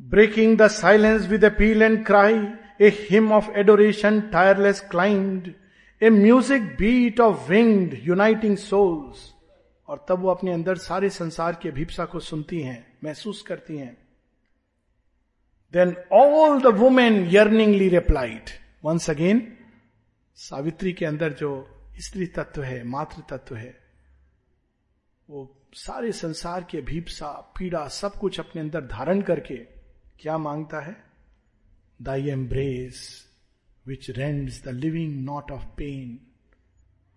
Breaking 0.00 0.56
the 0.58 0.66
silence 0.68 1.26
with 1.26 1.44
appeal 1.44 1.82
and 1.82 2.04
cry 2.06 2.34
a 2.80 2.88
hymn 3.10 3.32
of 3.32 3.50
adoration 3.50 4.20
tireless 4.20 4.80
climbed 4.90 5.52
a 6.02 6.10
music 6.10 6.62
beat 6.76 7.20
of 7.20 7.48
winged 7.50 7.96
uniting 8.02 8.56
souls 8.56 9.32
और 9.88 10.04
तब 10.08 10.18
वो 10.18 10.28
अपने 10.28 10.52
अंदर 10.52 10.76
सारे 10.76 11.10
संसार 11.10 11.54
की 11.54 11.68
अभिप्सा 11.68 12.04
को 12.04 12.20
सुनती 12.20 12.60
हैं, 12.60 12.86
महसूस 13.04 13.42
करती 13.42 13.78
हैं। 13.78 13.96
Then 15.74 15.96
all 16.12 16.60
the 16.60 16.66
woman 16.66 17.28
yearningly 17.30 17.88
replied 17.88 18.50
once 18.84 19.10
again 19.10 19.56
Savitri 20.42 20.92
के 20.92 21.04
अंदर 21.04 21.32
जो 21.32 21.68
स्त्री 21.96 22.26
तत्व 22.26 22.62
है, 22.62 22.84
मातृ 22.84 23.22
तत्व 23.30 23.56
है, 23.56 23.80
वो 25.30 25.62
सारे 25.72 26.12
संसार 26.12 26.66
के 26.70 26.80
भीपसा, 26.80 27.28
पीड़ा, 27.30 27.88
सब 27.88 28.14
कुछ 28.14 28.40
अपने 28.40 28.62
अंदर 28.62 28.80
धारण 28.80 29.20
करके 29.20 29.56
क्या 30.20 30.38
माँगता 30.38 30.80
है? 30.80 31.04
Thy 32.02 32.28
embrace 32.28 33.26
which 33.86 34.10
rends 34.10 34.64
the 34.64 34.68
living 34.68 35.24
knot 35.24 35.50
of 35.50 35.64
pain 35.64 36.20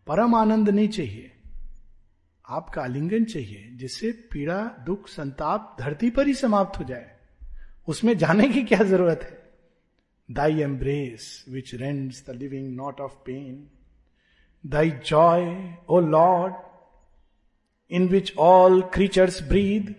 परम 0.08 0.36
आनंद 0.36 0.70
नहीं 0.70 0.90
चाहिए। 0.90 1.32
आपका 2.48 2.82
आलिंगन 2.82 3.26
चाहिए, 3.26 3.70
जिससे 3.74 4.12
पीड़ा, 4.12 4.64
दुख, 4.64 5.08
संताप, 5.08 5.78
धरती 5.80 6.10
पर 6.10 6.28
ही 6.28 6.34
समाप्त 6.34 6.80
हो 6.80 6.84
जाए। 6.84 7.20
उसमें 7.88 8.18
जाने 8.18 8.50
की 8.50 8.64
क्या 8.64 8.84
ज़रूरत 8.84 9.20
है? 9.24 9.43
Thy 10.28 10.48
embrace, 10.48 11.44
which 11.48 11.74
rends 11.74 12.22
the 12.22 12.34
living 12.34 12.76
knot 12.76 13.00
of 13.00 13.24
pain, 13.24 13.70
Thy 14.64 14.90
joy, 14.90 15.78
O 15.88 15.96
Lord, 15.96 16.54
in 17.90 18.10
which 18.10 18.36
all 18.38 18.84
creatures 18.84 19.42
breathe, 19.42 19.94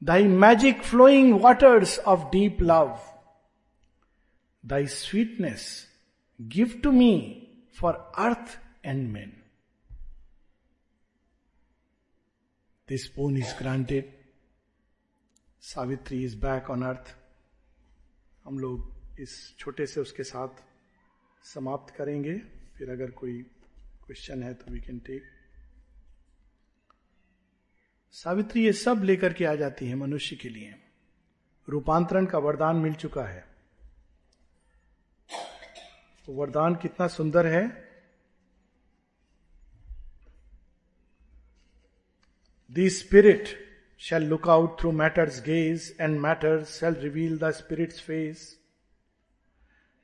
Thy 0.00 0.24
magic 0.24 0.82
flowing 0.82 1.40
waters 1.40 1.98
of 1.98 2.30
deep 2.30 2.60
love, 2.60 3.00
Thy 4.62 4.84
sweetness, 4.84 5.86
give 6.48 6.82
to 6.82 6.92
me 6.92 7.66
for 7.72 7.98
earth 8.18 8.58
and 8.84 9.12
men. 9.12 9.34
This 12.86 13.08
boon 13.08 13.36
is 13.36 13.52
granted. 13.54 14.12
Savitri 15.58 16.22
is 16.24 16.36
back 16.36 16.70
on 16.70 16.84
earth. 16.84 17.14
हम 18.46 18.58
लोग 18.58 19.20
इस 19.20 19.56
छोटे 19.58 19.86
से 19.86 20.00
उसके 20.00 20.22
साथ 20.22 20.48
समाप्त 21.44 21.94
करेंगे। 21.94 22.38
फिर 22.76 22.90
अगर 22.90 23.10
कोई 23.10 23.42
क्वेश्चन 24.04 24.42
है 24.42 24.54
तो 24.54 24.72
वी 24.72 24.80
कैन 24.80 24.98
टेक 24.98 25.22
सावित्री, 28.14 28.64
ये 28.64 28.72
सब 28.72 29.02
लेकर 29.04 29.32
के 29.32 29.44
आ 29.44 29.54
जाती 29.54 29.88
है 29.88 29.94
मनुष्य 29.94 30.36
के 30.36 30.48
लिए। 30.48 30.74
रूपांतरण 31.68 32.26
का 32.26 32.38
वरदान 32.38 32.76
मिल 32.76 32.94
चुका 32.94 33.24
है। 33.24 33.44
तो 36.26 36.32
वरदान 36.32 36.74
कितना 36.74 37.08
सुंदर 37.08 37.46
है। 37.46 37.66
The 42.70 42.90
spirit 42.90 43.65
shall 43.96 44.20
look 44.20 44.46
out 44.46 44.80
through 44.80 44.92
matter's 44.92 45.40
gaze, 45.40 45.92
and 45.98 46.20
matter 46.20 46.64
shall 46.66 46.92
reveal 46.92 47.36
the 47.36 47.52
spirit's 47.52 47.98
face. 47.98 48.56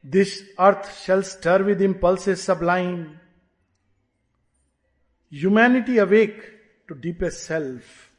This 0.03 0.43
earth 0.59 0.99
shall 1.01 1.23
stir 1.23 1.63
with 1.63 1.81
impulses 1.81 2.43
sublime. 2.43 3.21
Humanity 5.31 5.99
awake 5.99 6.43
to 6.89 6.95
deepest 6.95 7.45
self. 7.45 8.11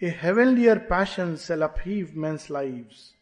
A 0.00 0.08
heavenlier 0.08 0.78
passion 0.78 1.36
shall 1.36 1.62
upheave 1.62 2.14
men's 2.14 2.48
lives. 2.48 3.14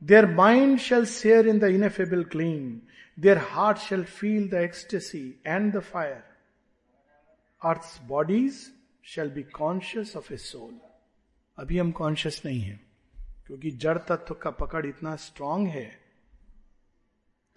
Their 0.00 0.26
mind 0.26 0.80
shall 0.80 1.04
share 1.04 1.46
in 1.46 1.60
the 1.60 1.68
ineffable 1.68 2.24
gleam. 2.24 2.82
Their 3.16 3.38
heart 3.38 3.78
shall 3.78 4.02
feel 4.02 4.48
the 4.48 4.60
ecstasy 4.60 5.36
and 5.44 5.72
the 5.72 5.82
fire. 5.82 6.24
Earth's 7.62 7.98
bodies 7.98 8.72
shall 9.04 9.30
be 9.30 9.42
conscious 9.42 10.16
of 10.16 10.32
a 10.32 10.36
soul 10.36 10.78
अभी 11.58 11.78
हम 11.78 11.90
conscious 11.92 12.42
नहीं 12.46 12.60
है, 12.60 12.80
क्योंकि 13.46 13.70
जड़ 13.70 13.98
तत्व 13.98 14.34
का 14.34 14.50
पकड़ 14.50 14.84
इतना 14.86 15.14
स्ट्रांग 15.16 15.66
है 15.68 15.90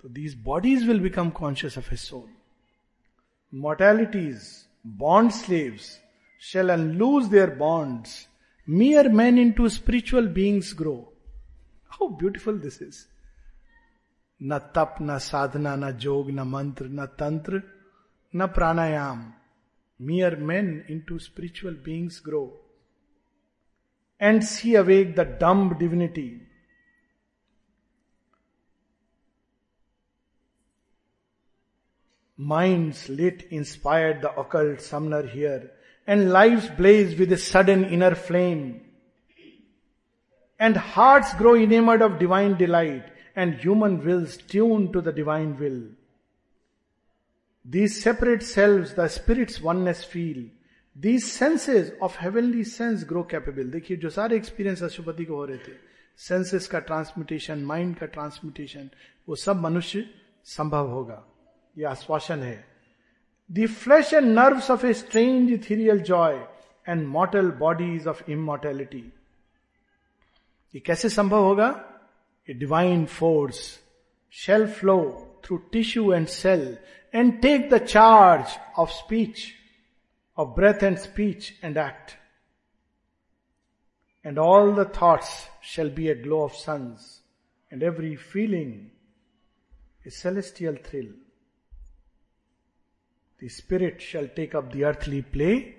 तो 0.03 0.09
these 0.09 0.35
bodies 0.43 0.87
will 0.87 0.99
become 0.99 1.29
conscious 1.29 1.77
of 1.77 1.93
a 1.93 1.97
soul 1.97 2.29
mortality's 3.53 4.49
bond 4.85 5.31
slaves 5.31 5.99
shall 6.43 6.69
and 6.69 6.91
lose 6.93 7.25
their 7.25 7.55
bonds 7.55 8.15
mere 8.67 9.09
man 9.09 9.37
into 9.51 9.69
spiritual 9.69 10.27
beings 10.33 10.73
grow 10.79 10.95
how 11.91 12.07
beautiful 12.17 12.59
this 12.59 12.81
is 12.81 13.05
न 14.41 14.57
तप 14.75 14.95
न 15.01 15.17
साधना 15.19 15.75
न 15.75 15.91
जोग 15.97 16.29
न 16.31 16.47
मंत्र 16.47 16.87
न 16.89 17.05
तंत्र 17.19 17.61
न 18.33 18.47
प्राणायाम 18.47 19.31
mere 19.99 20.35
men 20.35 20.85
into 20.87 21.19
spiritual 21.19 21.73
beings 21.73 22.19
grow 22.19 22.53
and 24.19 24.43
see 24.43 24.75
awake 24.75 25.15
the 25.15 25.25
dumb 25.25 25.75
divinity. 25.77 26.41
Minds 32.37 33.09
lit 33.09 33.43
inspired 33.51 34.21
the 34.21 34.31
occult 34.39 34.81
summoner 34.81 35.27
here, 35.27 35.71
and 36.07 36.31
lives 36.31 36.67
blaze 36.69 37.17
with 37.17 37.31
a 37.31 37.37
sudden 37.37 37.85
inner 37.85 38.15
flame. 38.15 38.81
And 40.59 40.75
hearts 40.75 41.33
grow 41.33 41.55
enamored 41.55 42.01
of 42.01 42.19
divine 42.19 42.57
delight, 42.57 43.05
and 43.35 43.55
human 43.55 44.03
wills 44.05 44.37
tuned 44.37 44.93
to 44.93 45.01
the 45.01 45.11
divine 45.11 45.57
will. 45.57 45.83
These 47.65 48.03
separate 48.03 48.43
selves, 48.43 48.93
the 48.93 49.07
spirit's 49.07 49.61
oneness 49.61 50.03
feel. 50.03 50.43
These 50.95 51.31
senses 51.31 51.91
of 52.01 52.15
heavenly 52.15 52.63
sense 52.65 53.03
grow 53.03 53.23
capable. 53.23 53.71
देखिए 53.71 53.97
जो 53.97 54.09
सारे 54.09 54.35
experience 54.37 54.83
अशुपति 54.83 55.25
को 55.25 55.35
हो 55.35 55.45
रहे 55.45 55.57
थे 55.57 55.75
senses 56.19 56.67
का 56.67 56.79
transmutation 56.79 57.63
mind 57.65 57.95
का 57.97 58.05
transmutation 58.05 58.89
वो 59.27 59.35
सब 59.35 59.61
मनुष्य 59.61 60.05
संभव 60.47 60.89
होगा 60.91 61.23
यह 61.75 61.89
आश्वासन 61.89 62.43
है 62.43 62.63
the 63.49 63.67
flash 63.83 64.13
and 64.13 64.27
nerves 64.39 64.69
of 64.71 64.85
a 64.85 64.93
strange 64.93 65.51
ethereal 65.51 65.99
joy 66.11 66.35
and 66.87 67.05
mortal 67.07 67.51
bodies 67.59 68.07
of 68.07 68.29
immortality 68.31 69.03
ये 70.73 70.79
कैसे 70.85 71.09
संभव 71.09 71.43
होगा 71.43 71.69
a 72.47 72.53
divine 72.53 73.05
force 73.19 73.59
shall 74.33 74.67
flow 74.79 74.99
through 75.45 75.57
tissue 75.71 76.11
and 76.13 76.27
cell 76.27 76.65
And 77.14 77.40
take 77.42 77.68
the 77.70 77.78
charge 77.86 78.58
of 78.78 78.90
speech 78.90 79.46
of 80.38 80.54
breath 80.56 80.82
and 80.84 80.96
speech 80.98 81.52
and 81.64 81.76
act 81.76 82.16
and 84.24 84.38
all 84.38 84.72
the 84.72 84.84
thoughts 84.84 85.48
shall 85.62 85.88
be 85.88 86.10
a 86.10 86.14
glow 86.14 86.42
of 86.42 86.54
suns, 86.54 87.20
and 87.72 87.82
every 87.82 88.16
feeling 88.16 88.90
a 90.04 90.10
celestial 90.10 90.76
thrill. 90.76 91.10
The 93.42 93.48
spirit 93.48 94.02
shall 94.02 94.28
take 94.28 94.54
up 94.54 94.72
the 94.72 94.84
earthly 94.84 95.22
play, 95.22 95.76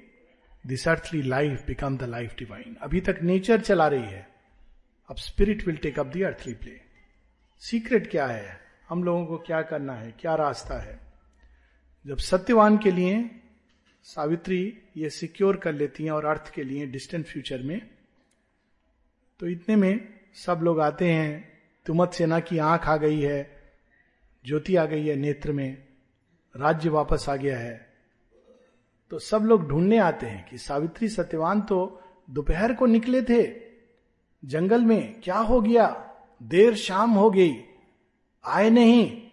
this 0.65 0.87
earthly 0.87 1.21
life 1.23 1.65
become 1.65 1.97
the 1.97 2.07
life 2.07 2.35
divine. 2.37 2.75
अभी 2.81 3.01
तक 3.01 3.19
nature 3.23 3.61
चला 3.61 3.87
रही 3.87 4.03
है 4.03 4.27
अब 5.09 5.17
spirit 5.17 5.65
will 5.67 5.77
take 5.83 5.99
up 5.99 6.07
the 6.15 6.23
earthly 6.23 6.53
play 6.53 6.79
secret 7.61 8.09
क्या 8.11 8.27
है 8.27 8.59
हम 8.89 9.03
लोगों 9.03 9.25
को 9.25 9.37
क्या 9.45 9.61
करना 9.71 9.93
है 9.93 10.11
क्या 10.19 10.35
रास्ता 10.35 10.79
है 10.81 10.99
जब 12.06 12.16
सत्यवान 12.16 12.78
के 12.78 12.90
लिए 12.90 13.30
सावित्री 14.02 14.78
ये 14.96 15.10
सिक्योर 15.10 15.56
कर 15.56 15.72
लेती 15.72 16.04
हैं 16.04 16.10
और 16.10 16.24
अर्थ 16.24 16.50
के 16.50 16.64
लिए 16.64 16.86
डिस्टेंट 16.86 17.26
फ्यूचर 17.26 17.62
में 17.62 17.80
तो 19.40 19.46
इतने 19.46 19.76
में 19.76 20.08
सब 20.34 20.60
लोग 20.62 20.80
आते 20.80 21.10
हैं, 21.12 21.58
तुमत 21.86 22.12
सेना 22.12 22.40
की 22.40 22.58
आँख 22.58 22.88
आ 22.88 22.96
गई 22.96 23.20
है, 23.20 23.62
ज्योति 24.44 24.76
आ 24.76 24.84
गई 24.84 25.06
है 25.06 25.16
नेत्र 25.16 25.52
में, 25.52 25.86
राज्य 26.56 26.88
वापस 26.88 27.28
आ 27.28 27.36
गया 27.36 27.58
है। 27.58 27.94
तो 29.10 29.18
सब 29.18 29.42
लोग 29.42 29.68
ढूँढने 29.68 29.98
आते 29.98 30.26
हैं 30.26 30.48
कि 30.48 30.58
सावित्री 30.58 31.08
सत्यवान 31.08 31.60
तो 31.60 32.02
दोपहर 32.30 32.74
को 32.74 32.86
निकले 32.86 33.22
थे, 33.22 33.42
जंगल 34.44 34.82
में 34.82 35.20
क्या 35.20 35.38
हो 35.38 35.60
गया, 35.60 35.88
देर 36.42 36.74
शाम 36.74 37.10
हो 37.10 37.30
गई, 37.30 37.54
आए 38.44 38.70
नहीं 38.70 39.23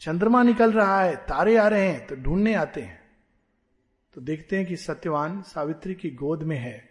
चंद्रमा 0.00 0.42
निकल 0.42 0.72
रहा 0.72 1.02
है, 1.02 1.16
तारे 1.16 1.56
आ 1.56 1.68
रहे 1.68 1.88
हैं 1.88 2.06
तो 2.06 2.16
ढूँढने 2.16 2.54
आते 2.54 2.80
हैं। 2.80 3.02
तो 4.14 4.20
देखते 4.20 4.56
हैं 4.56 4.66
कि 4.66 4.76
सत्यवान 4.76 5.42
सावित्री 5.42 5.94
की 5.94 6.10
गोद 6.10 6.42
में 6.42 6.58
है। 6.58 6.90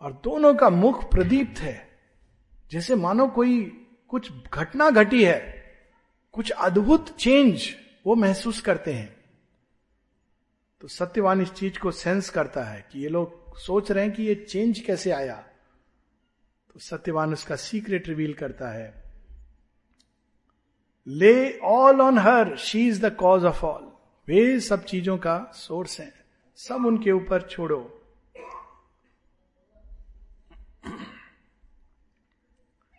और 0.00 0.12
दोनों 0.12 0.54
का 0.54 0.70
मुख 0.70 1.10
प्रदीप्त 1.10 1.60
है। 1.60 1.98
जैसे 2.70 2.94
मानो 2.94 3.28
कोई 3.28 3.86
कुछ 4.08 4.32
घटना 4.54 4.90
घटी 4.90 5.24
है, 5.24 5.64
कुछ 6.32 6.50
अद्भुत 6.50 7.16
चेंज 7.16 7.74
वो 8.06 8.14
महसूस 8.14 8.60
करते 8.60 8.92
हैं। 8.92 9.16
तो 10.80 10.88
सत्यवान 10.88 11.40
इस 11.40 11.52
चीज़ 11.52 11.78
को 11.78 11.90
सेंस 11.90 12.30
करता 12.30 12.64
है 12.64 12.86
कि 12.92 13.00
ये 13.00 13.08
लोग 13.08 13.56
सोच 13.56 13.92
रहे 13.92 14.04
हैं 14.04 14.14
कि 14.14 14.22
ये 14.22 14.34
चेंज 14.34 14.80
कैसे 14.80 15.10
आया। 15.10 15.46
तो 16.74 16.80
सत्यवान 16.80 17.32
उसका 17.32 17.56
सीक्रेट 17.56 18.08
रिवील 18.08 18.34
करता 18.34 18.68
है। 18.68 19.05
Lay 21.06 21.58
all 21.58 22.00
on 22.00 22.18
her 22.18 22.56
she 22.56 22.88
is 22.88 23.06
the 23.06 23.14
cause 23.16 23.44
of 23.44 23.64
all 23.66 23.92
वे 24.28 24.60
सब 24.60 24.84
चीज़ों 24.84 25.18
का 25.18 25.50
सोर्स 25.54 26.00
है। 26.00 26.12
सब 26.56 26.86
उनके 26.86 27.12
ऊपर 27.12 27.42
छोड़ो। 27.42 28.02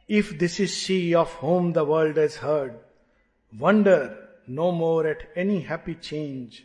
If 0.09 0.33
this 0.33 0.61
is 0.61 0.71
she 0.71 1.13
of 1.13 1.37
whom 1.37 1.73
the 1.73 1.77
world 1.77 2.17
is 2.17 2.37
heard 2.37 2.73
wonder 3.53 4.27
no 4.49 4.71
more 4.71 5.07
at 5.07 5.33
any 5.37 5.65
happy 5.71 5.93
change 5.93 6.61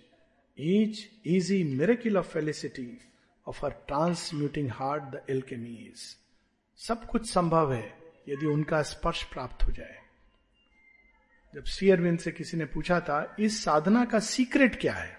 each 0.60 1.10
easy 1.26 1.78
miracle 1.78 2.16
of 2.16 2.28
felicity 2.28 2.98
of 3.48 3.64
her 3.66 3.72
transmuting 3.72 4.70
heart 4.70 5.02
the 5.02 5.24
is. 5.28 6.00
सब 6.76 7.06
कुछ 7.06 7.30
संभव 7.30 7.72
है, 7.72 7.98
यदि 8.28 8.46
उनका 8.46 8.82
स्पर्श 8.82 9.22
प्राप्त 9.22 9.64
हो 9.64 9.72
जाए। 9.72 10.01
जब 11.54 11.64
सी 11.64 11.90
अरविंद 11.90 12.18
से 12.18 12.30
किसी 12.30 12.56
ने 12.56 12.64
पूछा 12.64 13.00
था, 13.00 13.36
इस 13.38 13.64
साधना 13.64 14.04
का 14.04 14.18
सीक्रेट 14.18 14.80
क्या 14.80 14.92
है? 14.92 15.18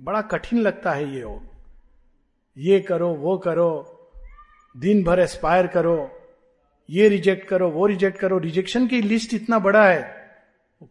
बड़ा 0.00 0.22
कठिन 0.22 0.58
लगता 0.58 0.92
है 0.92 1.14
ये 1.14 1.20
योग 1.20 1.56
ये 2.58 2.80
करो, 2.80 3.14
वो 3.14 3.38
करो, 3.38 3.92
दिन 4.76 5.04
भर 5.04 5.20
एस्पायर 5.20 5.66
करो, 5.66 6.18
ये 6.90 7.08
रिजेक्ट 7.08 7.48
करो, 7.48 7.70
वो 7.70 7.86
रिजेक्ट 7.86 8.18
करो। 8.18 8.38
रिजेक्शन 8.38 8.86
की 8.86 9.02
लिस्ट 9.02 9.34
इतना 9.34 9.58
बड़ा 9.58 9.88
है। 9.88 10.16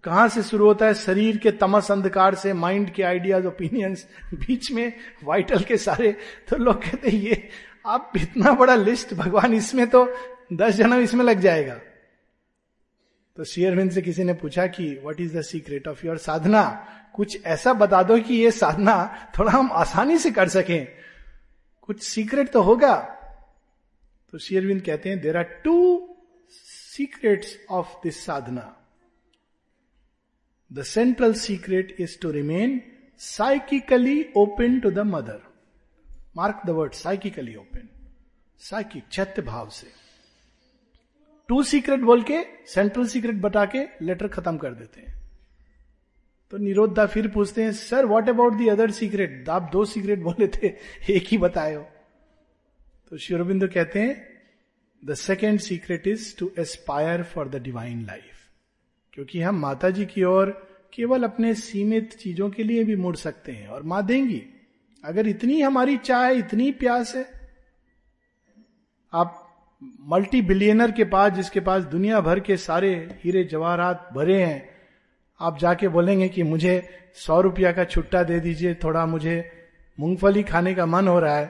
कहाँ 0.03 0.27
से 0.27 0.43
शुरू 0.43 0.65
होता 0.65 0.85
है? 0.85 0.93
शरीर 0.93 1.37
के 1.37 1.51
तमस, 1.51 1.91
अंधकार 1.91 2.35
से 2.35 2.53
माइंड 2.53 2.89
के 2.89 3.03
आइडियाज़ 3.03 3.47
ओपिनियंस 3.47 4.07
बीच 4.33 4.71
में 4.71 4.93
वाइटल 5.23 5.59
के 5.59 5.77
सारे। 5.77 6.17
तो 6.49 6.55
लोग 6.55 6.83
कहते 6.83 7.09
हैं, 7.09 7.19
ये, 7.19 7.49
आप 7.85 8.11
इतना 8.15 8.51
बड़ा 8.51 8.75
लिस्ट 8.75 9.13
भगवान 9.13 9.53
इसमें 9.53 9.87
तो 9.87 10.13
दस 10.53 10.73
जन्म 10.73 10.93
इसमें 10.93 11.25
लग 11.25 11.39
जाएगा। 11.39 11.79
तो 13.35 13.43
शेयरविंद 13.43 13.91
से 13.91 14.01
किसी 14.01 14.23
ने 14.23 14.33
पूछा 14.33 14.67
कि 14.67 14.99
what 15.01 15.21
is 15.21 15.37
the 15.37 15.41
secret 15.41 15.87
of 15.87 16.05
your 16.05 16.17
sadhana? 16.17 16.87
कुछ 17.13 17.45
ऐसा 17.45 17.73
बता 17.73 18.03
दो 18.03 18.19
कि 18.19 18.33
ये 18.33 18.51
साधना 18.51 19.27
थोड़ा 19.39 19.51
हम 19.51 19.71
आसानी 19.71 20.17
से 20.17 20.31
कर 20.31 20.49
सकें। 20.49 20.87
कुछ 21.81 22.03
सीक्रेट 22.03 22.51
तो 22.51 22.61
होगा। 22.61 22.95
तो 24.31 24.37
शेयरविंद 24.37 24.81
कहते 24.81 25.09
हैं 25.09 25.21
there 25.21 25.37
are 25.37 25.43
two 25.43 26.09
secrets 26.95 27.59
of 27.69 27.87
this 28.03 28.25
sadhana. 28.25 28.77
The 30.73 30.83
central 30.83 31.33
secret 31.33 31.95
is 31.99 32.19
to 32.21 32.31
remain 32.31 32.81
psychically 33.17 34.29
open 34.37 34.79
to 34.79 34.91
the 34.91 34.99
mother 34.99 35.41
mark 36.37 36.61
the 36.65 36.69
word 36.69 36.93
psychically 36.93 37.55
open 37.55 37.89
Psychic, 38.61 39.01
चैत्य 39.11 39.41
भाव 39.41 39.69
से। 39.69 40.04
टू 41.47 41.63
सीक्रेट 41.63 41.99
बोल 41.99 42.23
के, 42.23 42.41
सेंट्रल 42.67 43.07
सीक्रेट 43.07 43.35
बता 43.35 43.65
के 43.65 44.05
लेटर 44.05 44.27
खत्म 44.27 44.57
कर 44.57 44.73
देते 44.73 45.01
हैं। 45.01 45.21
तो 46.51 46.57
निरोधा 46.57 47.05
फिर 47.05 47.27
पूछते 47.27 47.63
हैं, 47.63 47.71
sir 47.71 48.05
what 48.05 48.29
about 48.29 48.53
the 48.53 48.67
other 48.67 48.91
secret 48.91 49.49
आप 49.49 49.69
दो 49.71 49.85
सीक्रेट 49.85 50.19
बोले 50.19 50.47
थे, 50.47 50.67
एक 51.09 51.23
ही 51.27 51.37
बताए 51.37 51.75
हो। 51.75 51.87
तो 53.09 53.17
शिवरबिंदु 53.17 53.67
कहते 53.67 53.99
हैं 53.99 54.27
the 55.05 55.13
second 55.13 55.59
secret 55.59 56.07
is 56.07 56.37
to 56.37 56.51
aspire 56.59 57.23
for 57.23 57.49
the 57.49 57.55
divine 57.55 58.05
life 58.05 58.31
क्योंकि 59.13 59.41
हम 59.41 59.55
माता 59.55 59.89
जी 59.89 60.05
की 60.05 60.23
ओर 60.23 60.67
केवल 60.93 61.23
अपने 61.23 61.53
सीमित 61.53 62.13
चीज़ों 62.13 62.49
के 62.49 62.63
लिए 62.63 62.83
भी 62.83 62.95
मुड़ 62.95 63.15
सकते 63.15 63.51
हैं, 63.51 63.67
और 63.67 63.83
माँ 63.83 64.05
देंगी। 64.05 64.43
अगर 65.03 65.27
इतनी 65.27 65.61
हमारी 65.61 65.97
चाह 65.97 66.27
इतनी 66.27 66.71
प्यास 66.71 67.15
है, 67.15 67.29
आप 69.13 69.44
मल्टी 70.01 70.41
बिलियनर 70.41 70.91
के 70.91 71.03
पास, 71.03 71.31
जिसके 71.31 71.59
पास 71.59 71.83
दुनिया 71.83 72.21
भर 72.21 72.39
के 72.39 72.57
सारे 72.57 73.19
हीरे 73.23 73.43
जवाहरात 73.43 74.09
भरे 74.13 74.43
हैं, 74.43 74.69
आप 75.41 75.59
जाके 75.59 75.87
बोलेंगे 75.87 76.29
कि 76.29 76.43
मुझे 76.43 76.99
सौ 77.13 77.41
रुपया 77.41 77.71
का 77.71 77.83
छुट्टा 77.83 78.23
दे 78.23 78.39
दीजिए, 78.39 78.75
थोड़ा 78.75 79.05
मुझे 79.05 79.51
मूंगफली 79.99 80.43
खाने 80.43 80.75
का 80.75 80.85
मन 80.85 81.07
हो 81.07 81.19
रहा 81.19 81.37
है। 81.37 81.45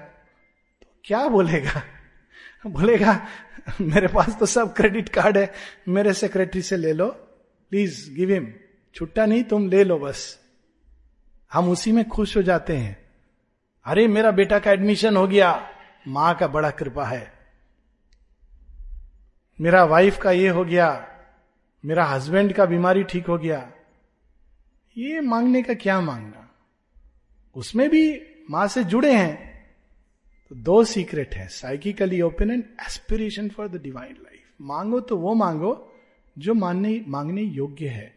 तो 0.81 0.87
क्या 1.03 1.27
बोलेगा? 1.27 1.83
बोलेगा, 2.67 3.27
मेरे 3.81 4.07
पास 4.07 4.37
तो 4.39 4.45
सब 4.45 4.73
क्रेडिट 4.73 5.09
कार्ड 5.09 5.37
है, 5.37 5.53
मेरे 5.87 6.13
सेक्रेटरी 6.13 6.61
से 6.61 6.77
ले 6.77 6.93
लो। 6.93 7.07
प्लीज़ 7.69 8.15
गिव 8.15 8.31
हिम 8.31 8.53
छुट्टा 8.95 9.25
नहीं, 9.25 9.43
तुम 9.43 9.69
ले 9.69 9.83
लो 9.83 9.97
बस। 9.97 10.39
हम 11.53 11.69
उसी 11.69 11.91
में 11.91 12.09
खुश 12.09 12.37
हो 12.37 12.41
जाते 12.41 12.77
हैं। 12.77 13.05
अरे, 13.85 14.07
मेरा 14.07 14.31
बेटा 14.31 14.59
का 14.59 14.71
एडमिशन 14.71 15.17
हो 15.17 15.27
गया। 15.27 15.69
माँ 16.07 16.35
का 16.35 16.47
बड़ा 16.47 16.69
कृपा 16.69 17.05
है। 17.05 17.34
मेरा 19.59 19.83
वाइफ 19.83 20.17
का 20.21 20.31
ये 20.31 20.49
हो 20.49 20.63
गया, 20.65 20.87
मेरा 21.83 22.05
हस्बैंड 22.05 22.53
का 22.53 22.65
बीमारी 22.65 23.03
ठीक 23.03 23.27
हो 23.27 23.37
गया, 23.37 23.71
ये 24.97 25.21
मांगने 25.21 25.61
का 25.63 25.73
क्या 25.73 25.99
मांगना 26.01 26.41
उसमें 27.55 27.89
भी 27.89 28.03
माँ 28.49 28.67
से 28.67 28.83
जुड़े 28.83 29.13
हैं 29.13 29.35
तो 30.49 30.55
दो 30.55 30.83
सीक्रेट 30.83 31.33
है 31.35 31.47
psychically 31.47 32.21
open 32.21 32.51
and 32.51 32.63
aspiration 32.81 33.49
for 33.49 33.67
the 33.67 33.81
divine 33.81 34.13
life 34.13 34.43
मांगो 34.61 34.99
तो 34.99 35.17
वो 35.17 35.33
मांगो, 35.33 35.71
जो 36.37 36.53
मानने, 36.53 37.03
मांगने 37.07 37.41
योग्य 37.41 37.87
है। 37.87 38.13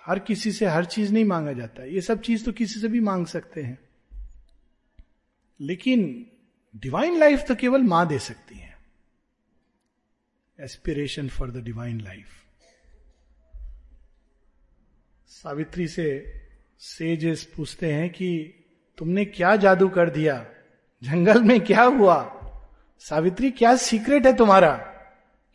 हर 0.00 0.18
किसी 0.18 0.52
से 0.52 0.66
हर 0.66 0.84
चीज़ 0.84 1.12
नहीं 1.12 1.24
मांगा 1.24 1.52
जाता। 1.52 1.84
ये 1.84 2.00
सब 2.00 2.20
चीज़ 2.20 2.44
तो 2.44 2.52
किसी 2.52 2.80
से 2.80 2.88
भी 2.88 3.00
मांग 3.00 3.26
सकते 3.26 3.62
हैं। 3.62 3.78
लेकिन 5.60 6.26
डिवाइन 6.76 7.18
लाइफ 7.18 7.44
तो 7.48 7.54
केवल 7.54 7.82
माँ 7.82 8.06
दे 8.08 8.18
सकती 8.18 8.58
है। 8.58 8.61
Aspiration 10.62 11.28
for 11.28 11.50
the 11.50 11.56
divine 11.56 12.00
life 12.00 12.26
Savitri 15.26 15.88
से 15.88 16.32
सेजेस 16.78 17.44
पूछते 17.56 17.92
हैं 17.92 18.10
कि 18.10 18.54
तुमने 18.98 19.24
क्या 19.24 19.56
जादू 19.56 19.88
कर 19.88 20.10
दिया? 20.10 20.46
जंगल 21.02 21.42
में 21.42 21.60
क्या 21.60 21.82
हुआ? 21.82 22.40
सावित्री, 22.98 23.50
क्या 23.50 23.76
सीक्रेट 23.76 24.26
है 24.26 24.36
तुम्हारा? 24.36 24.76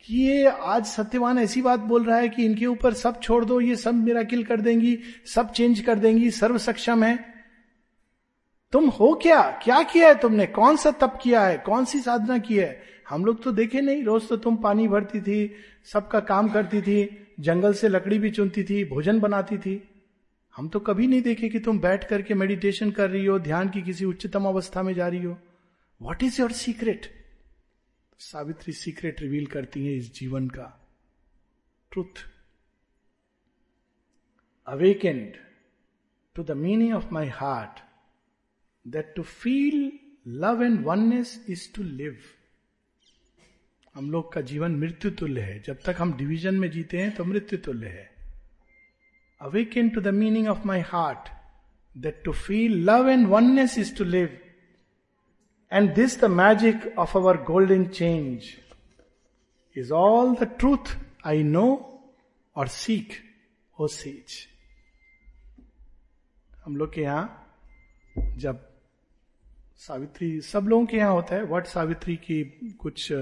कि 0.00 0.16
ये 0.16 0.46
आज 0.46 0.84
सत्यवान 0.84 1.38
ऐसी 1.38 1.62
बात 1.62 1.80
बोल 1.80 2.04
रहा 2.04 2.18
है 2.18 2.28
कि 2.28 2.44
इनके 2.44 2.66
ऊपर 2.66 2.94
सब 2.94 3.20
छोड़ 3.20 3.44
दो, 3.44 3.60
ये 3.60 3.76
सब 3.76 3.94
मेरा 3.94 4.22
किल 4.22 4.44
कर 4.44 4.60
देंगी, 4.60 4.98
सब 5.26 5.52
चेंज 5.52 5.80
कर 5.80 5.98
देंगी 5.98 6.30
सर्व 6.30 6.58
सक्षम 6.58 7.04
है। 7.04 7.34
तुम 8.72 8.88
हो 8.88 9.14
क्या? 9.22 9.42
क्या 9.42 9.82
किया 9.82 10.08
है 10.08 10.18
तुमने? 10.18 10.46
कौन 10.46 10.76
सा 10.76 10.90
तप 10.90 11.18
किया 11.22 11.42
है? 11.42 11.58
कौन 11.58 11.84
सी 11.84 12.00
साधना 12.00 12.38
की 12.38 12.58
है? 12.58 12.97
हम 13.08 13.24
लोग 13.24 13.42
तो 13.42 13.52
देखे 13.52 13.80
नहीं, 13.80 14.02
रोज 14.04 14.28
तो 14.28 14.36
तुम 14.36 14.56
पानी 14.56 14.86
भरती 14.88 15.20
थी, 15.20 15.54
सबका 15.84 16.20
काम 16.22 16.48
करती 16.48 16.80
थी, 16.82 17.26
जंगल 17.40 17.74
से 17.74 17.88
लकड़ी 17.88 18.18
भी 18.18 18.30
चुनती 18.30 18.64
थी, 18.64 18.84
भोजन 18.84 19.20
बनाती 19.20 19.58
थी। 19.58 19.82
हम 20.54 20.68
तो 20.68 20.80
कभी 20.80 21.06
नहीं 21.06 21.22
देखे 21.22 21.48
कि 21.48 21.58
तुम 21.60 21.78
बैठ 21.80 22.08
करके 22.08 22.34
मेडिटेशन 22.34 22.90
कर 22.90 23.10
रही 23.10 23.24
हो, 23.26 23.38
ध्यान 23.38 23.68
की 23.68 23.82
किसी 23.82 24.04
उच्चतम 24.04 24.44
अवस्था 24.44 24.82
में 24.82 24.92
जा 24.94 25.08
रही 25.08 25.22
हो। 25.22 25.36
What 26.00 26.22
is 26.22 26.40
your 26.40 26.52
secret 26.54 27.06
Savitri 28.20 28.72
secret 28.72 29.20
reveal 29.20 29.46
करती 29.46 29.84
है 29.86 29.96
इस 29.96 30.12
जीवन 30.14 30.48
का। 30.48 30.66
Truth 31.92 32.24
awakened 34.68 35.36
to 36.36 36.42
the 36.42 36.56
meaning 36.56 36.94
of 36.94 37.12
my 37.12 37.28
heart 37.34 37.80
that 38.86 39.12
to 39.16 39.22
feel 39.22 39.90
love 40.40 40.62
and 40.62 40.84
oneness 40.86 41.44
is 41.48 41.72
to 41.76 41.82
live 41.82 42.18
हम 43.98 44.10
लोग 44.10 44.32
का 44.32 44.40
जीवन 44.40 44.74
मृत्यु 44.76 45.10
तुल्य 45.10 45.40
है। 45.40 45.58
जब 45.62 45.78
तक 45.84 45.96
हम 45.98 46.12
डिवीज़न 46.16 46.54
में 46.54 46.70
जीते 46.70 46.98
हैं 46.98 47.14
तो 47.14 47.24
मृत्यु 47.24 47.58
तुल्य 47.58 47.86
है। 47.86 48.10
Awaken 49.40 49.88
to 49.88 50.00
the 50.00 50.08
meaning 50.08 50.48
of 50.48 50.66
my 50.66 50.80
heart 50.80 51.28
that 51.98 52.22
to 52.24 52.32
feel 52.32 52.76
love 52.90 53.08
and 53.08 53.26
oneness 53.26 53.78
is 53.78 53.96
to 53.96 54.04
live 54.04 54.38
And 55.72 55.90
this, 55.96 56.14
the 56.20 56.28
magic 56.28 56.84
of 56.96 57.14
our 57.16 57.32
golden 57.48 57.88
change 57.88 58.44
is 59.76 59.92
all 59.92 60.34
the 60.34 60.44
truth 60.58 60.94
I 61.26 61.42
know 61.42 61.64
और 62.56 62.68
seek, 62.68 63.12
हो 63.78 63.88
सीच 63.88 64.36
हम 66.64 66.76
लोग 66.76 66.94
के 66.94 67.00
यहाँ 67.00 67.26
जब 68.36 68.67
सावित्री 69.78 70.40
सब 70.40 70.60
लोगों 70.60 70.86
के 70.86 70.96
यहाँ 70.96 71.12
होता 71.12 71.34
है। 71.34 71.44
वट 71.44 71.66
सावित्री 71.66 72.16
की 72.16 72.44
कुछ 72.78 73.12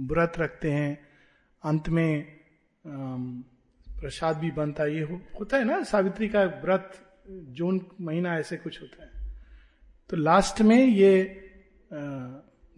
व्रत 0.00 0.32
रखते 0.38 0.70
हैं। 0.70 1.08
अंत 1.64 1.88
में 1.88 2.36
प्रसाद 4.00 4.36
भी 4.36 4.50
बनता 4.50 4.82
है। 4.82 4.94
ये 4.94 5.02
हो, 5.02 5.20
होता 5.40 5.56
है 5.56 5.64
ना 5.64 5.82
सावित्री 5.82 6.28
का 6.28 6.42
व्रत 6.42 6.98
जून 7.30 7.86
महीना 8.00 8.38
ऐसे 8.38 8.56
कुछ 8.56 8.82
होता 8.82 9.04
है। 9.04 9.32
तो 10.10 10.16
लास्ट 10.16 10.62
में 10.62 10.86
ये 10.86 11.42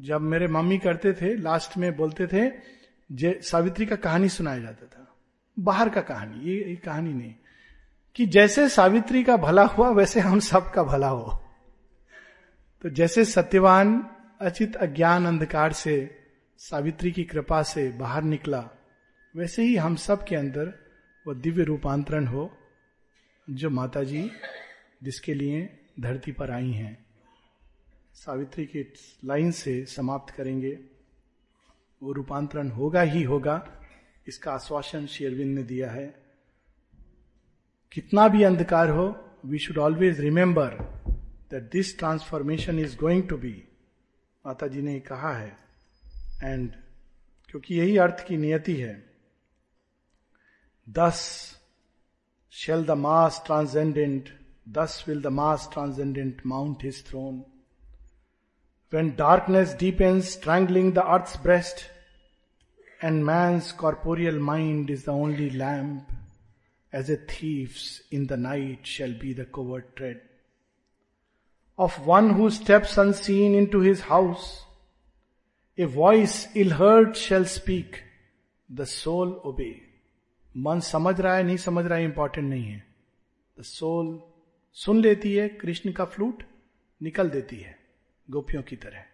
जब 0.01 0.21
मेरे 0.21 0.47
मम्मी 0.47 0.79
करते 0.79 1.13
थे 1.13 1.37
लास्ट 1.37 1.77
में 1.77 1.97
बोलते 1.97 2.27
थे 2.27 2.53
जे 3.13 3.41
सावित्री 3.43 3.87
का 3.87 3.97
कहानी 3.97 4.29
सुनाया 4.29 4.59
जाता 4.59 4.87
था। 4.87 5.17
बाहर 5.59 5.89
का 5.89 6.01
कहानी 6.01 6.51
ये, 6.51 6.65
ये 6.65 6.77
कहानी 6.77 7.13
नहीं। 7.13 7.35
कि 8.15 8.27
जैसे 8.27 8.69
सावित्री 8.69 9.25
का 9.25 9.37
भला 9.37 9.65
हुआ 9.65 9.91
वैसे 9.91 10.21
हम 10.21 10.39
सब 10.39 10.73
का 10.73 10.83
भला 10.83 11.09
हो। 11.09 11.45
तो 12.83 12.89
जैसे 12.89 13.25
सत्यवान 13.25 14.11
अचित 14.41 14.77
अज्ञान 14.77 15.27
अंधकार 15.27 15.73
से 15.73 16.21
सावित्री 16.59 17.13
की 17.13 17.25
कृपा 17.25 17.63
से 17.63 17.91
बाहर 17.91 18.23
निकला, 18.23 18.71
वैसे 19.37 19.63
ही 19.63 19.77
हम 19.77 19.97
सब 19.97 20.25
के 20.25 20.37
अंदर 20.37 20.67
वो 21.27 21.35
दिव्य 21.35 21.63
रूपांतरण 21.63 22.27
हो, 22.27 22.57
जो 23.51 23.71
माता 23.71 24.03
जी 24.03 24.31
जिसके 25.03 25.35
लिए 25.35 25.79
धरती 26.01 26.33
पर 26.33 26.51
आई 26.51 26.71
हैं। 26.71 27.07
सावित्री 28.15 28.65
की 28.67 28.93
लाइन 29.25 29.51
से 29.51 29.85
समाप्त 29.87 30.35
करेंगे। 30.35 30.79
वो 32.03 32.13
रूपांतरण 32.13 32.71
होगा 32.71 33.03
ही 33.03 33.23
होगा, 33.23 33.83
इसका 34.29 34.53
आश्वासन 34.53 35.07
शेरविंद 35.07 35.55
ने 35.55 35.63
दिया 35.63 35.91
है। 35.91 36.15
कितना 37.93 38.29
भी 38.29 38.43
अंधकार 38.43 38.91
हो 38.91 39.31
we 39.45 39.59
should 39.59 39.79
always 39.79 40.21
remember 40.21 40.99
that 41.51 41.71
this 41.73 41.99
transformation 41.99 42.79
is 42.79 42.97
going 42.97 43.29
to 43.29 43.37
be 43.37 43.55
माता 44.45 44.67
जी 44.67 44.83
ने 44.83 44.99
कहा 45.01 45.33
है 45.37 45.57
एंड 46.43 46.71
क्योंकि 47.51 47.75
यही 47.75 47.97
अर्थ 47.97 48.27
की 48.27 48.37
नियति 48.37 48.77
है 48.77 48.95
thus 50.89 51.21
shell 52.53 52.85
the 52.87 52.91
masked 53.07 53.43
transcendent 53.47 54.29
thus 54.79 55.05
will 55.09 55.23
the 55.23 55.27
masked 55.43 55.69
transcendent 55.73 56.43
mount 56.47 56.85
his 56.85 57.05
throne 57.07 57.45
when 58.93 59.17
darkness 59.17 59.75
deepens, 59.75 60.31
strangling 60.31 60.93
the 60.93 61.07
earth's 61.07 61.37
breast, 61.37 61.91
and 63.03 63.25
man's 63.25 63.71
corporeal 63.73 64.39
mind 64.39 64.89
is 64.89 65.05
the 65.05 65.13
only 65.13 65.51
lamp, 65.51 66.11
as 66.93 67.11
a 67.11 67.17
thief's 67.17 68.01
in 68.11 68.27
the 68.27 68.37
night 68.37 68.87
shall 68.87 69.13
be 69.13 69.35
the 69.35 69.45
covert 69.45 69.95
tread. 69.95 70.21
Of 71.81 71.91
one 71.91 72.31
who 72.33 72.47
steps 72.51 72.91
unseen 72.99 73.65
into 73.65 73.83
his 73.83 74.01
house, 74.01 74.45
a 75.81 75.87
voice 75.87 76.47
ill 76.57 76.73
heard 76.73 77.09
shall 77.09 77.45
speak, 77.45 77.87
the 78.77 78.87
soul 78.87 79.29
obey. 79.47 79.73
मन 80.57 80.81
समझ 80.81 81.21
रहा 81.21 81.35
है 81.35 81.43
नहीं 81.43 81.57
समझ 81.57 81.87
रहा 81.87 81.99
है 81.99 82.05
important 82.05 82.51
नहीं 82.51 82.65
है। 82.65 82.87
द 83.61 83.63
सोल 83.63 84.23
सुन 84.73 85.01
लेती 85.01 85.35
है 85.35 85.49
कृष्ण 85.49 85.93
का 85.93 86.05
फ्लूट 86.05 86.43
निकल 87.03 87.31
देती 87.31 87.57
है 87.57 87.79
गोपियों 88.31 88.63
की 88.63 88.77
तरह। 88.77 89.05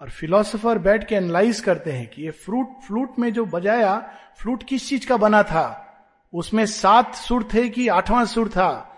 और 0.00 0.10
फिलोसोफर 0.10 0.78
बैठ 0.78 1.08
के 1.08 1.14
एनालाइज 1.14 1.60
करते 1.60 1.92
हैं 1.92 2.10
कि 2.10 2.22
ये 2.22 2.30
फ्रूट 2.30 2.66
फ्लूट 2.86 3.18
में 3.18 3.32
जो 3.32 3.44
बजाया 3.44 4.14
फ्लूट 4.36 4.62
किस 4.62 4.88
चीज़ 4.88 5.08
का 5.08 5.16
बना 5.16 5.42
था? 5.42 5.82
उसमें 6.34 6.66
सात 6.66 7.14
सुर 7.14 7.48
थे 7.54 7.68
कि 7.68 7.88
आठवां 7.88 8.26
सुर 8.26 8.48
था? 8.48 8.92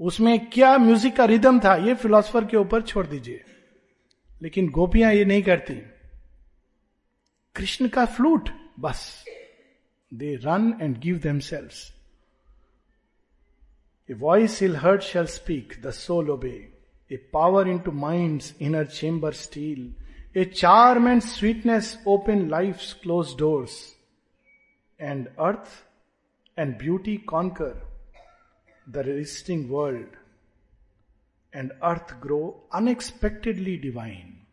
उसमें 0.00 0.50
क्या 0.50 0.76
म्यूज़िक 0.78 1.16
का 1.16 1.24
रिदम 1.24 1.58
था, 1.60 1.74
ये 1.76 1.94
फिलोसफर 1.94 2.44
के 2.44 2.56
ऊपर 2.56 2.82
छोड़ 2.82 3.06
दीजिए। 3.06 3.44
लेकिन 4.42 4.68
गोपियाँ 4.70 5.12
ये 5.12 5.24
नहीं 5.24 5.42
करती। 5.42 5.74
कृष्ण 7.56 7.88
का 7.88 8.04
फ्लूट 8.06 8.48
बस। 8.80 9.24
They 10.12 10.34
run 10.36 10.72
and 10.82 10.98
give 11.00 11.18
them 11.18 11.38
cells 11.38 11.90
a 14.08 14.14
voice 14.14 14.62
ill 14.62 14.76
heard 14.76 15.02
shall 15.02 15.26
speak 15.26 15.72
the 15.82 15.90
soul 15.90 16.30
obey 16.30 16.56
a 17.10 17.16
power 17.32 17.68
into 17.78 17.92
mind 17.92 18.42
inner 18.60 18.86
chamber 18.86 19.32
steal 19.32 19.94
a 20.36 20.44
charm 20.44 20.98
and 20.98 21.22
sweetness 21.22 21.98
open 22.06 22.48
life 22.50 22.82
closed 23.02 23.34
doors 23.38 23.76
and 25.00 25.26
earth 25.38 26.58
and 26.58 26.76
beauty 26.78 27.16
conquer 27.16 27.93
the 28.86 29.02
resisting 29.04 29.68
world, 29.68 30.06
and 31.52 31.72
earth 31.82 32.20
grow 32.20 32.62
unexpectedly 32.72 33.76
divine. 33.76 34.46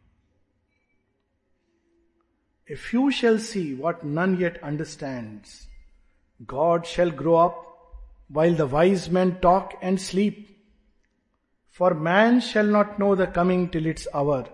A 2.70 2.76
few 2.76 3.12
shall 3.12 3.40
see 3.40 3.74
what 3.74 4.06
none 4.06 4.40
yet 4.40 4.62
understands. 4.64 5.68
God 6.46 6.86
shall 6.86 7.12
grow 7.12 7.36
up 7.36 7.66
while 8.30 8.54
the 8.54 8.68
wise 8.68 9.10
men 9.10 9.40
talk 9.42 9.74
and 9.82 10.00
sleep 10.00 10.52
for 11.72 11.94
man 11.94 12.42
shall 12.42 12.66
not 12.66 13.00
know 13.00 13.16
the 13.16 13.28
coming 13.28 13.70
till 13.70 13.86
its 13.86 14.08
hour, 14.14 14.48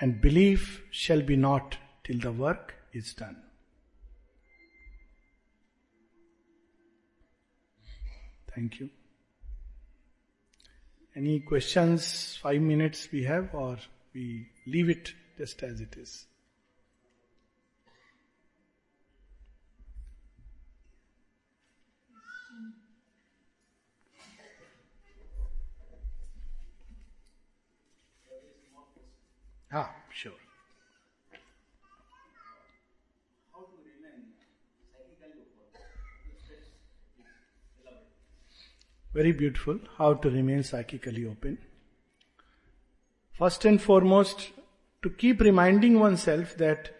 and 0.00 0.20
belief 0.20 0.82
shall 0.90 1.22
be 1.22 1.36
not 1.36 1.78
till 2.02 2.18
the 2.18 2.32
work 2.32 2.74
is 2.92 3.14
done. 3.14 3.36
Thank 8.58 8.80
you. 8.80 8.90
Any 11.14 11.38
questions? 11.38 12.36
Five 12.42 12.60
minutes 12.60 13.08
we 13.12 13.22
have, 13.22 13.54
or 13.54 13.76
we 14.12 14.48
leave 14.66 14.90
it 14.90 15.12
just 15.38 15.62
as 15.62 15.80
it 15.80 15.96
is. 15.96 16.26
Ah, 29.72 29.94
Very 39.18 39.32
beautiful. 39.32 39.78
How 39.96 40.14
to 40.14 40.30
remain 40.30 40.62
psychically 40.62 41.26
open. 41.26 41.58
First 43.34 43.64
and 43.64 43.82
foremost, 43.82 44.52
to 45.02 45.10
keep 45.10 45.40
reminding 45.40 45.98
oneself 45.98 46.56
that 46.58 46.90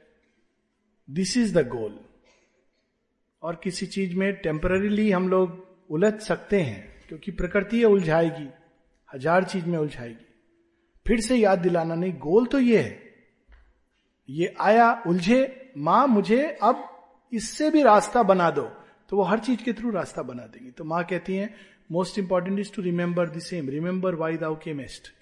this 1.08 1.36
is 1.36 1.52
the 1.52 1.64
goal. 1.64 1.92
और 3.42 3.60
किसी 3.64 3.86
चीज़ 3.86 4.14
में 4.16 4.32
temporarily 4.42 5.10
हम 5.10 5.28
लोग 5.28 5.92
उलझ 5.94 6.12
सकते 6.22 6.60
हैं 6.60 6.80
क्योंकि 7.08 7.30
प्रकृति 7.32 7.84
उलझाएगी 7.84 8.48
हज़ार 9.08 9.44
चीज़ 9.44 9.66
में 9.66 9.78
उलझाएगी 9.78 10.26
फिर 11.06 11.20
से 11.20 11.36
याद 11.36 11.58
दिलाना 11.58 11.94
नहीं 11.94 12.12
गोल 12.26 12.46
तो 12.46 12.58
ये 12.60 12.82
है 12.82 12.98
ये 14.28 14.54
आया 14.60 14.90
उलझे 15.06 15.40
माँ 15.86 16.06
मुझे 16.06 16.42
अब 16.62 16.84
इससे 17.32 17.70
भी 17.70 17.82
रास्ता 17.82 18.22
बना 18.32 18.50
दो 18.50 18.68
तो 19.10 19.16
वो 19.16 19.22
हर 19.24 19.38
चीज़ 19.40 19.62
के 19.64 19.72
थ्रू 19.72 19.90
रास्ता 19.90 20.22
बना 20.22 20.46
देंगी 20.46 20.70
तो 20.70 20.84
माँ 20.84 21.04
कहती 21.10 21.36
है 21.36 21.54
most 21.90 22.19
important 22.19 22.59
is 22.59 22.73
to 22.74 22.82
remember 22.82 23.28
the 23.31 23.39
same 23.39 23.69
remember 23.69 24.15
why 24.15 24.36
thou 24.36 24.56
camest 24.56 25.12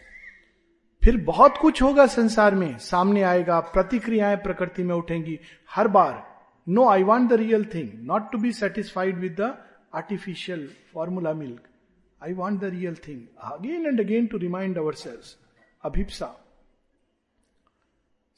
फिर 1.03 1.17
बहुत 1.17 1.59
कुछ 1.59 1.83
होगा 1.83 2.07
संसार 2.07 2.55
में। 2.55 2.79
सामने 2.79 3.23
आएगा, 3.23 3.59
प्रतिक्रियाएँ 3.61 4.37
प्रकृति 4.37 4.83
में 4.83 4.95
उठेंगी। 4.95 5.39
हर 5.71 5.89
बार। 5.89 6.25
No 6.69 6.89
I 6.89 7.03
want 7.03 7.31
the 7.31 7.33
real 7.33 7.65
thing 7.65 7.91
not 8.07 8.31
to 8.33 8.39
be 8.39 8.53
satisfied 8.53 9.19
with 9.19 9.37
the 9.41 9.59
artificial 9.95 10.69
formula 10.95 11.33
milk 11.33 11.61
I 12.23 12.33
want 12.33 12.61
the 12.61 12.65
real 12.65 12.95
thing 13.09 13.23
again 13.53 13.87
and 13.87 14.01
again 14.01 14.27
to 14.27 14.39
remind 14.39 14.79
ourselves 14.95 15.37
अभिप्सा 15.85 16.35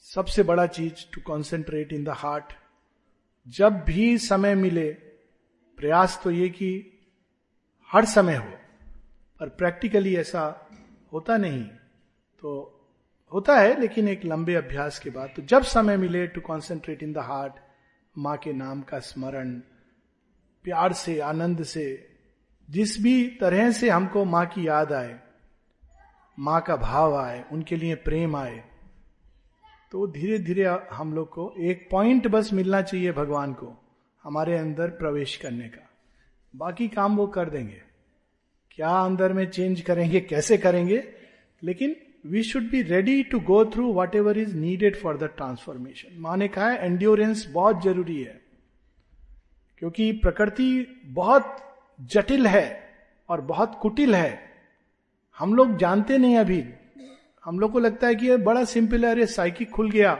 सबसे 0.05 0.43
बड़ा 0.43 0.65
चीज़ 0.67 0.93
to 1.13 1.21
concentrate 1.21 1.93
in 1.93 2.03
the 2.03 2.09
heart 2.09 2.53
जब 3.47 3.83
भी 3.83 4.17
समय 4.17 4.55
मिले, 4.55 4.89
प्रयास 5.77 6.19
तो 6.23 6.31
ये 6.31 6.49
कि 6.49 6.98
हर 7.89 8.05
समय 8.05 8.35
हो, 8.35 8.49
पर 9.39 9.49
प्रैक्टिकली 9.49 10.15
ऐसा 10.15 10.43
होता 11.13 11.37
नहीं। 11.37 11.63
तो 11.63 12.75
होता 13.31 13.57
है, 13.57 13.79
लेकिन 13.79 14.07
एक 14.07 14.25
लंबे 14.25 14.55
अभ्यास 14.55 14.99
के 14.99 15.09
बाद 15.09 15.33
तो 15.35 15.41
जब 15.43 15.63
समय 15.63 15.97
मिले 15.97 16.25
to 16.27 16.41
concentrate 16.41 17.03
in 17.03 17.13
the 17.13 17.17
heart 17.17 17.53
माँ 18.15 18.35
के 18.37 18.53
नाम 18.53 18.81
का 18.81 18.99
स्मरण, 18.99 19.53
प्यार 20.65 20.93
से, 20.93 21.19
आनंद 21.19 21.63
से, 21.63 21.85
जिस 22.69 23.01
भी 23.03 23.27
तरह 23.41 23.71
से 23.71 23.89
हमको 23.89 24.25
माँ 24.25 24.45
की 24.45 24.67
याद 24.67 24.93
आए, 24.93 25.19
माँ 26.37 26.61
का 26.61 26.75
भाव 26.75 27.15
आए, 27.17 27.43
उनके 27.51 27.75
लिए 27.75 27.95
प्रेम 27.95 28.35
आए 28.35 28.63
तो 29.91 30.07
धीरे 30.07 30.39
धीरे 30.39 30.65
हम 30.91 31.13
लोग 31.13 31.29
को 31.29 31.53
एक 31.59 31.87
पॉइंट 31.91 32.27
बस 32.27 32.53
मिलना 32.53 32.81
चाहिए 32.81 33.11
भगवान 33.11 33.53
को, 33.53 33.75
हमारे 34.23 34.57
अंदर 34.57 34.89
प्रवेश 34.95 35.35
करने 35.37 35.69
का। 35.69 35.88
बाकी 36.53 36.87
काम 36.87 37.15
वो 37.17 37.27
कर 37.27 37.49
देंगे। 37.49 37.81
क्या 38.71 38.89
अंदर 38.99 39.33
में 39.33 39.45
चेंज 39.47 39.81
करेंगे, 39.81 40.19
कैसे 40.21 40.57
करेंगे? 40.57 41.03
लेकिन 41.61 41.95
we 42.25 42.43
should 42.43 42.69
be 42.69 42.81
ready 42.81 43.21
to 43.23 43.39
go 43.39 43.63
through 43.65 43.91
whatever 44.15 44.37
is 44.37 44.55
needed 44.57 44.95
for 44.95 45.17
the 45.17 45.29
transformation 45.37 46.19
माने 46.21 46.47
कहा 46.47 46.69
है 46.69 46.85
एंड्योरेंस 46.85 47.45
बहुत 47.51 47.83
ज़रूरी 47.83 48.21
है, 48.21 48.39
क्योंकि 49.81 50.11
प्रकृति 50.13 51.01
बहुत 51.05 51.55
जटिल 51.99 52.47
है 52.47 52.67
और 53.29 53.41
बहुत 53.43 53.77
कुटिल 53.81 54.15
है। 54.15 54.39
हम 55.37 55.53
लोग 55.55 55.77
जानते 55.77 56.17
नहीं 56.17 56.37
अभी। 56.37 56.63
हम 57.43 57.59
लोग 57.59 57.71
को 57.71 57.79
लगता 57.79 58.07
है 58.07 58.15
कि 58.15 58.27
ये 58.27 58.37
बड़ा 58.39 58.63
सिंपल 58.65 59.05
है 59.05 59.11
अरे 59.11 59.25
साइकिक 59.27 59.69
खुल 59.71 59.89
गया। 59.91 60.13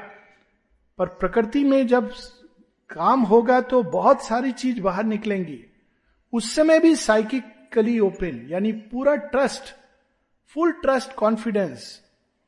पर 1.00 1.08
प्रकृति 1.20 1.64
में 1.64 1.88
जब 1.88 2.12
काम 2.90 3.22
होगा 3.24 3.60
तो 3.64 3.82
बहुत 3.84 4.24
सारी 4.24 4.52
चीज़ 4.54 4.82
बाहर 4.82 5.04
निकलेंगी। 5.06 5.60
उस 6.34 6.56
समय 6.56 6.80
भी 6.80 6.96
साइकिकली 6.96 8.00
ओपन 8.00 8.48
यानी 8.50 8.72
पूरा 8.72 9.16
trust 9.16 9.64
full 10.48 10.72
trust 10.72 11.14
confidence 11.14 12.02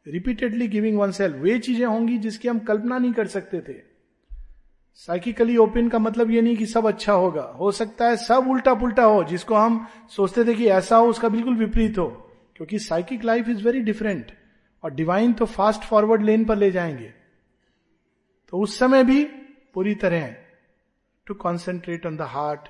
repeatedly 0.08 0.68
giving 0.68 0.99
oneself 1.12 1.36
वे 1.36 1.60
चीज़ें 1.60 1.86
होंगी 1.86 2.18
जिसकी 2.18 2.48
हम 2.48 2.60
कल्पना 2.60 2.98
नहीं 2.98 3.14
कर 3.14 3.28
सकते 3.28 3.62
थे। 3.62 3.74
साइकिकली 4.95 5.58
ओपन 5.58 5.90
का 5.90 5.99
मतलब 5.99 6.32
ये 6.32 6.41
नहीं 6.41 6.58
कि 6.58 6.66
सब 6.66 6.88
अच्छा 6.88 7.14
होगा। 7.14 7.41
हो 7.41 7.72
सकता 7.72 8.06
है 8.06 8.18
सब 8.18 8.48
उल्टा 8.49 8.74
पुल्टा 8.74 9.03
हो, 9.03 9.24
जिसको 9.24 9.56
हम 9.56 9.88
सोचते 10.10 10.45
थे 10.45 10.56
कि 10.56 10.66
ऐसा 10.68 10.98
हो, 10.98 11.08
उसका 11.08 11.30
बिल्कुल 11.30 11.56
विपरीत 11.56 11.98
हो। 11.98 12.08
क्योंकि 12.56 12.80
psychic 12.80 13.24
life 13.24 13.49
is 13.49 13.64
very 13.64 13.82
different 13.82 14.32
और 14.84 14.94
डिवाइन 14.94 15.34
तो 15.34 15.45
फास्ट 15.45 15.82
फॉरवर्ड 15.82 16.24
लेन 16.24 16.45
पर 16.45 16.56
ले 16.56 16.72
जाएँगे। 16.72 17.14
तो 18.49 18.58
उस 18.58 18.80
समय 18.80 19.03
भी 19.03 19.24
पूरी 19.74 19.95
तरह 19.95 20.36
to 21.26 21.34
concentrate 21.34 22.06
on 22.06 22.18
the 22.18 22.22
heart 22.22 22.62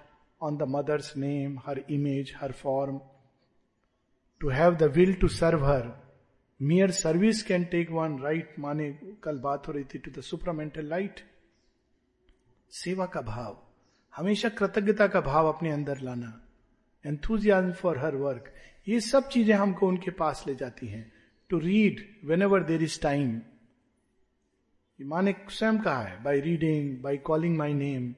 on 0.41 0.57
the 0.57 0.67
mother's 0.67 1.15
name 1.17 1.57
her 1.65 1.83
image 1.89 2.33
her 2.41 2.51
form 2.61 2.99
to 4.41 4.49
have 4.49 4.75
the 4.75 4.91
will 4.95 5.13
to 5.13 5.27
serve 5.27 5.65
her 5.65 5.91
mere 6.59 6.91
service 6.91 7.43
can 7.43 7.63
take 7.65 7.91
one 7.91 8.17
right 8.19 8.55
माने 8.59 8.91
कल 9.23 9.39
बात 9.39 9.67
हो 9.67 9.73
रही 9.73 9.83
थी 9.83 9.99
टू 9.99 10.11
द 10.11 10.23
सुपरमेंटल 10.23 10.87
लाइट 10.89 11.19
सेवा 12.71 13.05
का 13.05 13.21
भाव. 13.21 13.57
हमेशा 14.13 14.49
कृतज्ञता 14.49 15.07
का 15.07 15.21
भाव 15.21 15.47
अपने 15.47 15.71
अंदर 15.71 15.99
लाना. 16.01 16.31
एंथुजियाज्म 17.05 17.71
फॉर 17.71 17.97
हर 17.97 18.15
वर्क 18.15 18.53
ये 18.87 18.99
सब 19.01 19.27
चीज़ें 19.29 19.55
हमको 19.55 19.87
उनके 19.87 20.11
पास 20.11 20.43
ले 20.47 20.55
जाती 20.55 20.87
हैं. 20.87 21.11
To 21.49 21.57
read 21.59 21.99
whenever 22.41 22.63
there 22.63 22.83
is 22.83 22.99
time 23.01 23.41
माँ 24.99 25.21
ने 25.21 25.33
स्वयं 25.49 25.77
कहा 25.81 26.01
है 26.01 26.21
by 26.23 26.39
reading 26.41 27.01
by 27.03 27.17
calling 27.17 27.57
my 27.57 27.73
name 27.73 28.13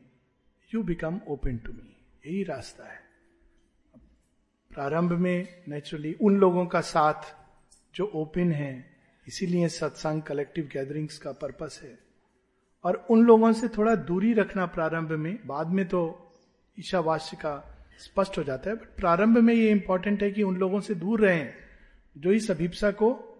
you 0.72 0.84
become 0.84 1.20
open 1.28 1.58
to 1.58 1.74
me 1.74 1.93
यही 2.26 2.44
रास्ता 2.44 2.84
है। 2.84 3.00
प्रारंभ 4.72 5.12
में 5.12 5.64
नेचुरली 5.68 6.14
उन 6.14 6.38
लोगों 6.38 6.66
का 6.66 6.82
साथ 6.82 7.36
जो 7.96 8.06
ओपन 8.06 8.52
है, 8.52 8.96
इसीलिए 9.28 9.68
सत्संग 9.70 10.22
कलेक्टिव 10.22 10.70
गैदरिंग्स 10.74 11.18
का 11.18 11.32
पर्पस 11.32 11.80
है। 11.84 12.00
और 12.84 13.08
उन 13.10 13.24
लोगों 13.24 13.54
से 13.54 13.68
थोड़ा 13.68 13.96
दूरी 13.96 14.34
रखना 14.34 14.66
प्रारंभ 14.66 15.12
में, 15.12 15.48
बाद 15.48 15.68
में 15.68 15.88
तो 15.88 16.32
ईशावास्य 16.80 17.38
का 17.38 17.70
स्पष्ट 18.00 18.38
हो 18.38 18.44
जाता 18.44 18.70
है 18.70 18.76
बट 18.76 18.96
प्रारंभ 18.98 19.38
में 19.38 19.54
ये 19.54 19.70
इंपॉर्टेंट 19.72 20.24
है 20.24 20.32
कि 20.32 20.44
उन 20.44 20.56
लोगों 20.58 20.80
से 20.80 20.96
दूर 20.96 21.22
रहें, 21.22 21.54
जो 22.18 22.32
इस 22.32 22.52
अभिप्सा 22.52 22.92
को 22.92 23.40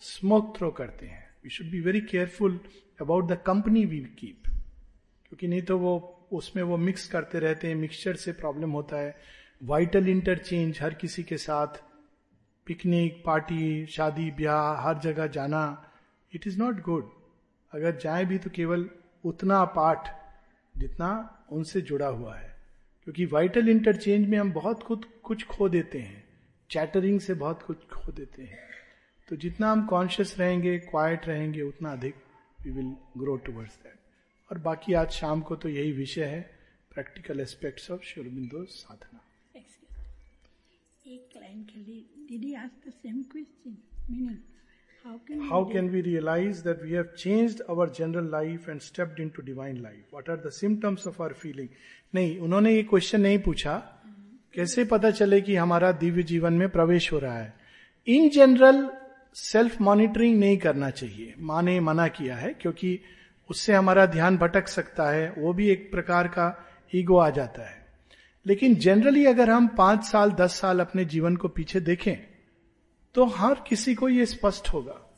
स्मोक 0.00 0.56
थ्रो 0.58 0.70
करते 0.70 1.06
हैं। 1.06 1.36
We 1.44 1.50
should 1.50 1.70
be 1.70 1.80
very 1.80 2.00
careful 2.00 2.60
about 3.00 3.28
the 3.28 3.38
company 3.46 3.84
we 3.84 4.00
keep 4.00 4.42
क्योंकि 4.46 5.48
नहीं 5.48 5.62
तो 5.62 5.78
वो 5.78 6.13
उसमें 6.32 6.62
वो 6.62 6.76
मिक्स 6.76 7.08
करते 7.08 7.38
रहते 7.38 7.68
हैं 7.68 7.74
मिक्सचर 7.74 8.16
से 8.16 8.32
प्रॉब्लम 8.32 8.70
होता 8.70 8.96
है। 8.96 9.16
वाइटल 9.62 10.08
इंटरचेंज 10.08 10.78
हर 10.80 10.94
किसी 10.94 11.22
के 11.22 11.36
साथ 11.36 11.66
पिकनिक 12.66 13.22
पार्टी 13.26 13.86
शादी, 13.86 14.30
ब्याह, 14.30 14.80
हर 14.80 14.98
जगह 14.98 15.26
जाना 15.26 15.90
इट 16.34 16.46
इज़ 16.46 16.58
नॉट 16.58 16.82
गुड 16.82 17.10
अगर 17.72 17.96
जाए 17.96 18.24
भी 18.24 18.38
तो 18.38 18.50
केवल 18.50 18.90
उतना 19.24 19.64
पाठ 19.64 20.08
जितना 20.78 21.38
उनसे 21.52 21.80
जुड़ा 21.80 22.06
हुआ 22.06 22.36
है। 22.36 22.56
क्योंकि 23.04 23.26
वाइटल 23.26 23.68
इंटरचेंज 23.68 24.28
में 24.28 24.38
हम 24.38 24.52
बहुत 24.52 24.82
कुछ 24.82 25.04
कुछ 25.22 25.46
खो 25.46 25.68
देते 25.68 25.98
हैं। 25.98 26.24
चैटरिंग 26.70 27.20
से 27.20 27.34
बहुत 27.34 27.62
कुछ 27.62 27.76
खो 27.76 28.12
देते 28.12 28.42
हैं। 28.42 28.58
तो 29.28 29.36
जितना 29.36 29.72
हम 29.72 29.86
कॉन्शियस 29.86 30.38
रहेंगे 30.38 30.78
क्वाइट 30.78 31.26
रहेंगे, 31.26 31.62
उतना 31.62 31.92
अधिक 31.92 32.14
we 32.62 32.70
will 32.70 32.96
grow 33.18 33.36
towards 33.36 33.74
that 33.74 34.03
और 34.50 34.58
बाकी 34.58 34.94
आज 34.94 35.10
शाम 35.10 35.40
को 35.40 35.56
तो 35.56 35.68
यही 35.68 35.92
विषय 35.92 36.24
है 36.24 36.40
practical 36.94 37.40
aspects 37.40 37.90
of 37.90 38.02
Sri Aurobindo 38.02 38.64
sadhana. 38.64 39.20
How 45.50 45.64
can 45.64 45.88
we 45.88 46.00
realise 46.00 46.62
that 46.64 46.82
we 46.82 46.90
have 46.90 47.04
changed 47.18 47.62
our 47.70 47.90
general 47.90 48.30
life 48.30 48.68
and 48.68 48.80
stepped 48.80 49.20
into 49.20 49.42
divine 49.42 49.82
life 49.82 50.14
what 50.14 50.30
are 50.30 50.36
the 50.36 50.50
of 51.08 51.22
our 51.22 51.32
feeling 51.32 51.68
नहीं 52.14 52.38
उन्होंने 52.38 52.74
ये 52.74 52.82
क्वेश्चन 52.82 53.20
नहीं 53.20 53.38
पूछा। 53.38 53.76
कैसे 54.54 54.84
पता 54.84 55.10
चले 55.10 55.40
कि 55.40 55.56
हमारा 55.56 55.92
दिव्य 55.92 56.22
जीवन 56.22 56.52
में 56.52 56.68
प्रवेश 56.68 57.12
हो 57.12 57.18
रहा 57.18 57.38
है? 57.38 57.54
इन 58.06 58.28
जनरल 58.30 58.88
सेल्फ 59.34 59.80
मॉनिटरिंग 59.80 60.38
नहीं 60.40 60.58
करना 60.58 60.90
चाहिए। 60.90 61.34
माने 61.38 61.80
मना 61.80 62.08
किया 62.08 62.36
है 62.36 62.52
क्योंकि 62.54 63.00
उससे 63.50 63.74
हमारा 63.74 64.06
ध्यान 64.06 64.36
भटक 64.36 64.68
सकता 64.68 65.10
है, 65.10 65.34
वो 65.38 65.52
भी 65.52 65.68
एक 65.70 65.90
प्रकार 65.92 66.28
का 66.28 66.66
ईगो 66.94 67.16
आ 67.16 67.30
जाता 67.30 67.62
है। 67.62 67.86
लेकिन 68.46 68.74
जनरली 68.74 69.26
अगर 69.26 69.50
हम 69.50 69.66
पाँच 69.68 70.04
साल, 70.04 70.30
दस 70.30 70.60
साल 70.60 70.80
अपने 70.80 71.04
जीवन 71.04 71.36
को 71.36 71.48
पीछे 71.48 71.80
देखें 71.80 72.16
तो 73.14 73.24
हर 73.24 73.54
किसी 73.68 73.94
को 73.94 74.08
यह 74.08 74.24
स्पष्ट 74.24 74.68
होगा। 74.68 75.14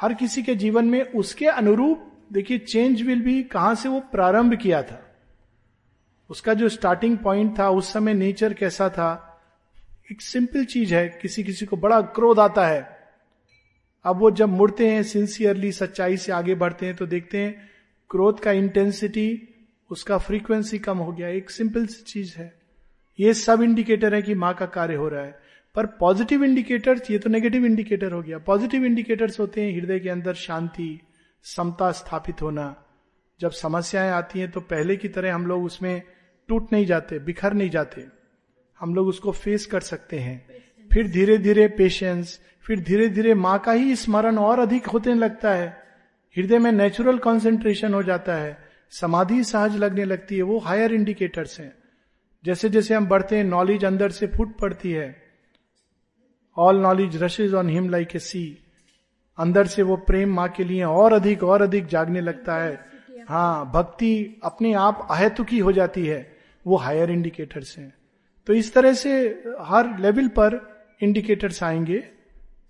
हर 0.00 0.14
किसी 0.14 0.42
के 0.42 0.54
जीवन 0.54 0.84
में 0.84 1.02
उसके 1.02 1.46
अनुरूप, 1.46 2.12
देखिए 2.32 2.58
चेंज 2.58 3.02
विल 3.02 3.22
भी 3.22 3.42
कहाँ 3.42 3.74
से 3.74 3.88
वो 3.88 4.00
प्रारंभ 4.00 4.54
किया 4.54 4.82
था। 4.82 5.00
उसका 6.30 6.54
जो 6.54 6.68
स्टार्टिंग 6.68 7.18
पॉइंट 7.18 7.58
था, 7.58 7.70
उस 7.70 7.92
समय 7.92 8.14
नेचर 8.14 8.54
कैसा 8.54 8.88
था, 8.88 9.42
एक 10.12 10.22
सिंपल 10.22 10.64
चीज़ 10.64 10.94
है, 10.94 11.08
किसी 11.22 11.44
किसी 11.44 11.66
को 11.66 11.76
बड़ा 11.76 12.00
क्रोध 12.00 12.40
आता 12.40 12.66
है 12.66 12.93
अब 14.04 14.16
वो 14.16 14.30
जब 14.30 14.48
मुड़ते 14.48 14.88
हैं 14.88 15.02
सिंसियरली 15.02 15.72
सच्चाई 15.72 16.16
से 16.16 16.32
आगे 16.32 16.54
बढ़ते 16.54 16.86
हैं 16.86 16.94
तो 16.94 17.06
देखते 17.06 17.38
हैं 17.38 17.70
क्रोध 18.10 18.40
का 18.40 18.52
इंटेंसिटी 18.52 19.48
उसका 19.90 20.18
फ्रीक्वेंसी 20.18 20.78
कम 20.78 20.98
हो 20.98 21.12
गया। 21.12 21.28
एक 21.28 21.50
सिंपल 21.50 21.86
सी 21.86 22.02
चीज़ 22.02 22.36
है। 22.36 22.60
ये 23.20 23.34
सब 23.34 23.62
इंडिकेटर 23.62 24.14
है 24.14 24.22
कि 24.22 24.34
माँ 24.34 24.54
का 24.54 24.66
कार्य 24.66 24.94
हो 24.94 25.08
रहा 25.08 25.24
है। 25.24 25.38
पर 25.74 25.86
पॉजिटिव 25.86 26.44
इंडिकेटर्स 26.44 27.10
ये 27.10 27.18
तो 27.18 27.30
नेगेटिव 27.30 27.64
इंडिकेटर 27.64 28.12
हो 28.12 28.22
गया। 28.22 28.38
पॉजिटिव 28.38 28.84
इंडिकेटर्स 28.84 29.40
होते 29.40 29.62
हैं 29.62 29.80
हृदय 29.80 29.98
के 29.98 30.08
अंदर 30.08 30.34
शांति 30.34 31.00
समता 31.42 31.90
स्थापित 31.92 32.42
होना। 32.42 32.84
जब 33.40 33.50
समस्याएँ 33.50 34.10
आती 34.10 34.38
हैं 34.38 34.50
तो 34.50 34.60
पहले 34.60 34.96
की 34.96 35.08
तरह 35.08 35.34
हम 35.34 35.46
लोग 35.46 35.64
उसमें 35.64 36.02
टूट 36.48 36.72
नहीं 36.72 36.86
जाते 36.86 37.18
बिखर 37.18 37.52
नहीं 37.52 37.70
जाते। 37.70 38.06
हम 38.80 38.94
लोग 38.94 39.06
उसको 39.06 39.32
फेस 39.32 39.66
कर 39.66 39.80
सकते 39.80 40.18
हैं। 40.18 40.46
फिर 40.92 41.08
धीरे 41.08 41.38
धीरे 41.38 41.68
पेशेंस 41.68 42.40
फिर 42.66 42.80
धीरे 42.80 43.08
धीरे 43.08 43.34
माँ 43.34 43.58
का 43.58 43.72
ही 43.72 43.96
स्मरण 43.96 44.38
और 44.38 44.58
अधिक 44.58 44.86
होते 44.86 45.14
लगता 45.14 45.50
है। 45.50 45.84
हृदय 46.36 46.58
में 46.58 46.72
नेचुरल 46.72 47.18
कॉन्सेंट्रेशन 47.18 47.94
हो 47.94 48.02
जाता 48.02 48.34
है। 48.34 48.58
समाधि 48.90 49.44
सहज 49.44 49.76
लगने 49.76 50.04
लगती 50.04 50.36
है। 50.36 50.42
वो 50.42 50.58
हायर 50.58 50.92
इंडिकेटर्स 50.92 51.60
हैं। 51.60 51.74
जैसे 52.44 52.68
जैसे 52.68 52.94
हम 52.94 53.06
बढ़ते 53.06 53.36
हैं 53.36 53.44
नॉलेज 53.44 53.84
अंदर 53.84 54.10
से 54.10 54.26
फूट 54.26 54.58
पड़ती 54.58 54.90
है। 54.90 55.22
All 56.56 56.76
knowledge 56.76 57.22
rushes 57.22 57.54
on 57.54 57.68
him 57.68 57.88
like 57.88 58.16
a 58.16 58.18
sea 58.18 58.58
अंदर 59.38 59.66
से 59.66 59.82
वो 59.82 59.96
प्रेम 59.96 60.34
माँ 60.34 60.48
के 60.48 60.64
लिए 60.64 60.82
और 60.82 61.12
अधिक 61.12 61.42
और 61.42 61.62
अधिक 61.62 61.86
जागने 61.86 62.20
लगता 62.20 62.56
है। 62.56 62.86
हाँ 63.28 63.70
भक्ति 63.74 64.40
अपने 64.44 64.72
आप 64.72 65.08
अहेतुकी 65.10 65.58
हो 65.58 65.72
जाती 65.72 66.06
है। 66.06 66.36
वो 66.66 66.76
हायर 66.76 67.10
इंडिकेटर्स 67.10 67.78
हैं। 67.78 67.94
तो 68.46 68.52
इस 68.52 68.74
तरह 68.74 68.92
से 68.92 69.42
हर 69.60 69.98
लेवल 69.98 70.28
पर 70.28 70.76
इंडिकेटर्स 71.02 71.62
आएँगे। 71.62 72.13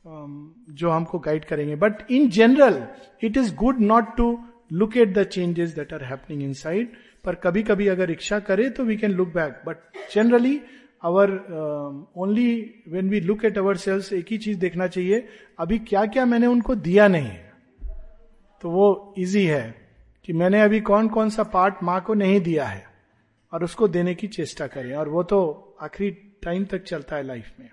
जो 0.04 0.90
हमको 0.90 1.18
गाइड 1.18 1.44
करेंगे. 1.44 1.76
But 1.76 2.10
in 2.10 2.28
general 2.30 2.82
it 3.22 3.36
is 3.36 3.54
good 3.56 3.80
not 3.80 4.16
to 4.16 4.38
look 4.72 4.96
at 4.96 5.12
the 5.14 5.24
changes 5.24 5.74
that 5.74 5.92
are 5.92 6.04
happening 6.04 6.42
inside 6.54 6.92
पर 7.24 7.34
कभी 7.34 7.62
कभी 7.62 7.86
अगर 7.88 8.10
इच्छा 8.10 8.38
करे 8.40 8.68
तो 8.70 8.84
we 8.84 8.96
can 8.96 9.12
look 9.12 9.28
back 9.34 9.62
but 9.66 9.76
generally 10.14 10.60
our 11.02 11.30
only 12.16 12.50
when 12.88 13.08
we 13.10 13.20
look 13.20 13.44
at 13.44 13.58
ourselves 13.76 14.12
एक 14.12 14.26
ही 14.30 14.38
चीज़ 14.38 14.58
देखना 14.58 14.86
चाहिए, 14.86 15.26
अभी 15.58 15.78
क्या 15.80 16.04
क्या 16.06 16.24
मैंने 16.26 16.46
उनको 16.46 16.74
दिया 16.76 17.08
नहीं 17.08 17.26
है? 17.26 17.52
तो 18.62 18.70
वो 18.70 19.14
इजी 19.18 19.44
है 19.44 19.74
कि 20.24 20.32
मैंने 20.32 20.60
अभी 20.60 20.80
कौन 20.80 21.08
कौन 21.08 21.30
सा 21.30 21.42
पार्ट 21.54 21.82
माँ 21.82 22.00
को 22.00 22.14
नहीं 22.14 22.40
दिया 22.40 22.66
है 22.66 22.84
और 23.52 23.64
उसको 23.64 23.88
देने 23.88 24.14
की 24.14 24.28
चेष्टा 24.28 24.66
करें. 24.66 24.94
और 24.94 25.08
वो 25.08 25.22
तो 25.22 25.76
आखिरी 25.82 26.10
टाइम 26.44 26.64
तक 26.64 26.82
चलता 26.82 27.16
है 27.16 27.22
लाइफ 27.22 27.52
में. 27.60 27.70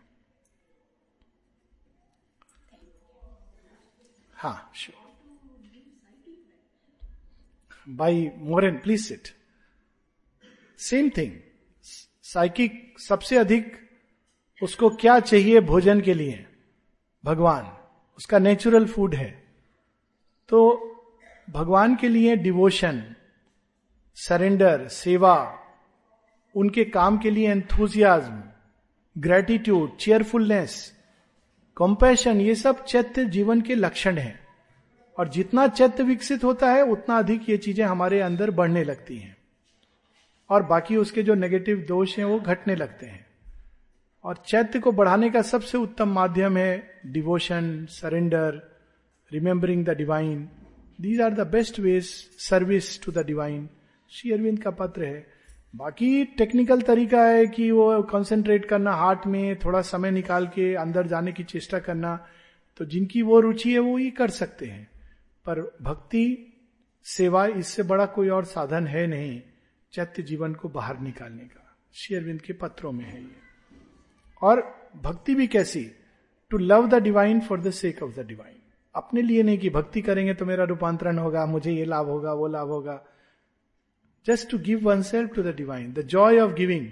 हाँ 4.41 4.71
sure 4.75 5.11
by 7.89 8.31
more on 8.37 8.77
please 8.77 9.13
it 9.13 9.27
same 10.77 11.09
thing 11.09 11.31
psychic 12.23 12.99
सबसे 12.99 13.37
अधिक 13.37 13.89
उसको 14.63 14.89
क्या 14.89 15.19
चाहिए 15.19 15.59
भोजन 15.59 16.01
के 16.01 16.13
लिए? 16.13 16.45
भगवान, 17.25 17.77
उसका 18.17 18.39
नेचुरल 18.39 18.87
फ़ूड 18.87 19.15
है। 19.15 19.47
तो 20.49 20.59
भगवान 21.49 21.95
के 21.95 22.09
लिए 22.09 22.35
डिवोशन 22.35 23.15
सरेंडर 24.15 24.87
सेवा, 24.87 25.59
उनके 26.55 26.85
काम 26.85 27.17
के 27.17 27.31
लिए 27.31 27.51
एंथुजियाज्म 27.51 28.43
ग्रेटिट्यूड 29.17 29.97
चेयरफुलनेस 29.97 31.00
कंपैशन 31.77 32.41
ये 32.41 32.55
सब 32.55 32.85
चैत्य 32.85 33.25
जीवन 33.25 33.61
के 33.61 33.75
लक्षण 33.75 34.17
हैं। 34.17 34.39
और 35.17 35.29
जितना 35.29 35.67
चैत्य 35.67 36.03
विकसित 36.03 36.43
होता 36.43 36.71
है, 36.71 36.83
उतना 36.83 37.17
अधिक 37.17 37.49
ये 37.49 37.57
चीज़ें 37.57 37.85
हमारे 37.85 38.19
अंदर 38.19 38.51
बढ़ने 38.51 38.83
लगती 38.83 39.17
हैं। 39.17 39.37
और 40.49 40.63
बाकी 40.63 40.95
उसके 40.95 41.23
जो 41.23 41.33
नेगेटिव 41.33 41.85
दोष 41.87 42.17
हैं, 42.17 42.25
वो 42.25 42.39
घटने 42.39 42.75
लगते 42.75 43.05
हैं। 43.05 43.25
और 44.23 44.43
चैत्य 44.47 44.79
को 44.79 44.91
बढ़ाने 44.91 45.29
का 45.29 45.41
सबसे 45.41 45.77
उत्तम 45.77 46.09
माध्यम 46.09 46.57
है 46.57 47.01
devotion 47.05 47.85
surrender 47.85 48.77
remembering 49.33 49.85
the 49.85 49.89
divine 49.89 50.49
these 51.01 51.21
are 51.21 51.33
the 51.33 51.47
best 51.47 51.79
ways 51.79 52.05
service 52.39 53.03
to 53.03 53.11
the 53.11 53.25
divine 53.25 53.69
Shri 54.09 54.31
Aurobindo 54.31 54.63
का 54.63 54.71
पत्र 54.71 55.03
है 55.03 55.30
बाकी 55.73 56.25
टेक्निकल 56.25 56.81
तरीका 56.81 57.23
है 57.23 57.45
कि 57.47 57.69
वो 57.71 58.01
कंसेंट्रेट 58.03 58.65
करना 58.65 58.91
हार्ट 58.91 59.27
में 59.27 59.59
थोड़ा 59.59 59.81
समय 59.81 60.11
निकाल 60.11 60.47
के 60.47 60.73
अंदर 60.75 61.07
जाने 61.07 61.31
की 61.31 61.43
चेष्टा 61.43 61.79
करना 61.79 62.15
तो 62.77 62.85
जिनकी 62.85 63.21
वो 63.21 63.39
रुचि 63.39 63.71
है 63.73 63.79
वो 63.79 63.97
ये 63.99 64.09
कर 64.11 64.29
सकते 64.29 64.65
हैं। 64.65 64.89
पर 65.45 65.59
भक्ति, 65.81 66.53
सेवा 67.05 67.45
इससे 67.45 67.83
बड़ा 67.83 68.05
कोई 68.05 68.29
और 68.29 68.45
साधन 68.45 68.87
है 68.87 69.05
नहीं, 69.07 69.41
चैत्य 69.93 70.23
जीवन 70.23 70.53
को 70.53 70.69
बाहर 70.69 70.99
निकालने 70.99 71.43
का। 71.43 71.75
शेयरविंद 71.93 72.41
के 72.41 72.53
पत्रों 72.53 72.91
में 72.91 73.05
है 73.05 73.21
ये। 73.21 73.35
और 74.41 74.61
भक्ति 75.03 75.35
भी 75.35 75.47
कैसी? 75.47 75.85
To 76.51 76.57
love 76.57 76.87
the 76.87 76.95
divine 76.95 77.39
for 77.39 77.61
the 77.61 77.71
sake 77.71 78.03
of 78.03 78.11
the 78.11 78.25
divine 78.27 78.55
अपने 78.95 79.21
लिए 79.21 79.43
नहीं 79.43 79.57
कि 79.57 79.69
भक्ति 79.69 80.01
करेंगे 80.01 80.33
तो 80.33 80.45
मेरा 80.45 80.63
रूपांतरण 80.63 81.17
होगा, 81.17 81.45
मुझे 81.45 81.71
ये 81.71 81.85
लाभ 81.85 82.05
होगा, 82.05 82.33
वो 82.33 82.47
लाभ 82.47 82.67
होगा। 82.67 83.03
Just 84.27 84.49
to 84.49 84.57
give 84.57 84.89
oneself 85.01 85.33
to 85.33 85.43
the 85.43 85.47
divine 85.47 85.93
the 85.93 86.01
joy 86.01 86.39
of 86.39 86.51
giving 86.51 86.87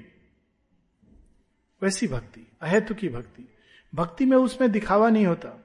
वैसी 1.81 2.07
भक्ति, 2.07 2.47
अहेतु 2.61 2.93
की 2.93 3.09
भक्ति। 3.09 3.47
भक्ति 3.95 4.25
में 4.25 4.37
उसमें 4.37 4.71
दिखावा 4.71 5.09
नहीं 5.09 5.25
होता। 5.25 5.63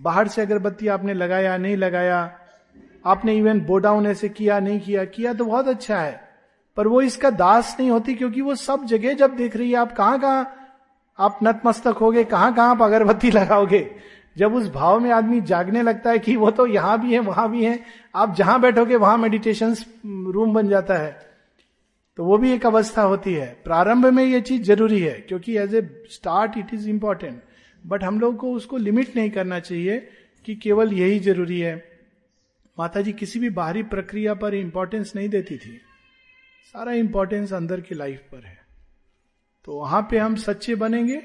बाहर 0.00 0.28
से 0.28 0.42
अगरबत्ती 0.42 0.88
आपने 0.88 1.14
लगाया, 1.14 1.56
नहीं 1.56 1.76
लगाया, 1.76 2.38
आपने 3.06 3.36
इवन 3.36 3.60
बोडाउन 3.60 4.06
ऐसे 4.06 4.28
किया, 4.28 4.60
नहीं 4.60 4.80
किया 4.80 5.04
किया 5.04 5.34
तो 5.34 5.44
बहुत 5.44 5.68
अच्छा 5.68 6.00
है। 6.00 6.28
पर 6.76 6.86
वो 6.86 7.02
इसका 7.02 7.30
दास 7.30 7.76
नहीं 7.80 7.90
होती 7.90 8.14
क्योंकि 8.14 8.40
वो 8.40 8.54
सब 8.54 8.84
जगह 8.84 9.12
जब 9.12 9.36
देख 9.36 9.56
रही 9.56 9.70
है, 9.70 9.76
आप 9.76 9.92
कहाँ 9.92 10.20
कहाँ 10.20 10.60
आप 11.18 11.38
नतमस्तक 11.42 11.96
होगे 12.00 12.24
कहाँ 12.24 12.54
कहाँ 12.54 12.70
आप 12.70 12.82
अगरबत्ती 12.82 13.30
लगाओगे? 13.38 13.96
जब 14.36 14.54
उस 14.54 14.68
भाव 14.72 15.00
में 15.00 15.10
आदमी 15.10 15.40
जागने 15.40 15.82
लगता 15.82 16.10
है 16.10 16.18
कि 16.18 16.34
वो 16.36 16.50
तो 16.50 16.66
यहाँ 16.66 17.00
भी 17.00 17.12
है, 17.12 17.18
वहाँ 17.18 17.50
भी 17.50 17.64
है, 17.64 17.78
आप 18.14 18.34
जहाँ 18.34 18.60
बैठोगे 18.60 18.96
वहाँ 18.96 19.16
मेडिटेशन 19.18 19.74
रूम 20.32 20.54
बन 20.54 20.68
जाता 20.68 20.96
है। 20.96 21.12
तो 22.18 22.24
वो 22.24 22.38
भी 22.38 22.52
एक 22.52 22.66
अवस्था 22.66 23.02
होती 23.02 23.34
है। 23.34 23.46
प्रारंभ 23.64 24.06
में 24.06 24.24
ये 24.24 24.40
चीज़ 24.40 24.62
ज़रूरी 24.62 25.00
है, 25.00 25.12
क्योंकि 25.18 25.56
as 25.58 25.74
a 25.74 25.82
start 26.10 26.58
it 26.58 26.74
is 26.74 26.88
important 26.88 27.42
but 27.84 28.04
हम 28.04 28.20
लोग 28.20 28.36
को 28.36 28.52
उसको 28.52 28.76
लिमिट 28.76 29.16
नहीं 29.16 29.30
करना 29.30 29.58
चाहिए 29.60 29.98
कि 30.46 30.54
केवल 30.54 30.92
यही 30.92 31.18
ज़रूरी 31.18 31.60
है। 31.60 31.74
माता 32.78 33.00
जी 33.00 33.12
किसी 33.12 33.38
भी 33.38 33.50
बाहरी 33.50 33.82
प्रक्रिया 33.82 34.34
पर 34.34 34.54
इंपॉर्टेंस 34.54 35.12
नहीं 35.16 35.28
देती 35.28 35.56
थी। 35.56 35.80
सारा 36.74 36.92
इंपॉर्टेंस 36.92 37.52
अंदर 37.52 37.80
की 37.80 37.94
लाइफ 37.94 38.22
पर 38.32 38.44
है। 38.44 38.58
तो 39.64 39.78
वहाँ 39.78 40.00
पे 40.10 40.18
हम 40.18 40.34
सच्चे 40.36 40.74
बनेंगे 40.74 41.22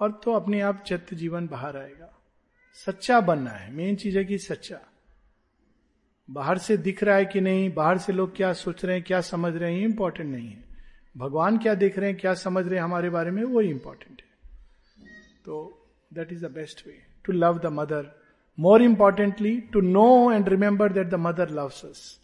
और 0.00 0.20
तो 0.24 0.32
अपने 0.32 0.60
आप 0.60 0.82
चैत्य 0.86 1.16
जीवन 1.16 1.46
बाहर 1.46 1.76
आएगा। 1.76 2.12
सच्चा 2.86 3.20
बनना 3.20 3.50
है, 3.50 3.72
मेन 3.72 3.96
चीज़ 3.96 4.18
है 4.18 4.24
कि 4.24 4.38
सच्चा। 4.38 4.80
बाहर 6.28 6.58
से 6.58 6.76
दिख 6.76 7.02
रहा 7.04 7.16
है 7.16 7.24
कि 7.24 7.40
नहीं, 7.40 7.74
बाहर 7.74 7.98
से 7.98 8.12
लोग 8.12 8.36
क्या 8.36 8.52
सोच 8.52 8.84
रहे 8.84 8.96
हैं, 8.96 9.04
क्या 9.04 9.20
समझ 9.20 9.56
रहे 9.56 9.74
हैं 9.74 9.82
इंपॉर्टेंट 9.82 10.30
नहीं 10.30 10.48
है। 10.48 10.64
भगवान 11.16 11.58
क्या 11.58 11.74
देख 11.74 11.98
रहे 11.98 12.10
हैं, 12.10 12.18
क्या 12.18 12.34
समझ 12.34 12.66
रहे 12.66 12.76
हैं 12.76 12.84
हमारे 12.84 13.10
बारे 13.10 13.30
में, 13.30 13.42
वो 13.44 13.60
इंपॉर्टेंट 13.60 14.22
है। 14.22 14.26
तो 15.44 15.86
that 16.12 16.32
is 16.32 16.46
the 16.46 16.50
best 16.50 16.86
way 16.86 17.02
to 17.24 17.32
love 17.32 17.58
the 17.58 17.66
mother 17.66 18.12
more 18.58 18.82
importantly 18.82 19.60
to 19.60 19.80
know 19.80 20.32
and 20.32 20.48
remember 20.48 20.92
that 20.92 21.06
the 21.06 21.14
mother 21.14 21.50
loves 21.50 21.84
us 21.84 22.20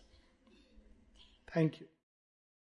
thank 1.56 1.72
you 1.74 1.86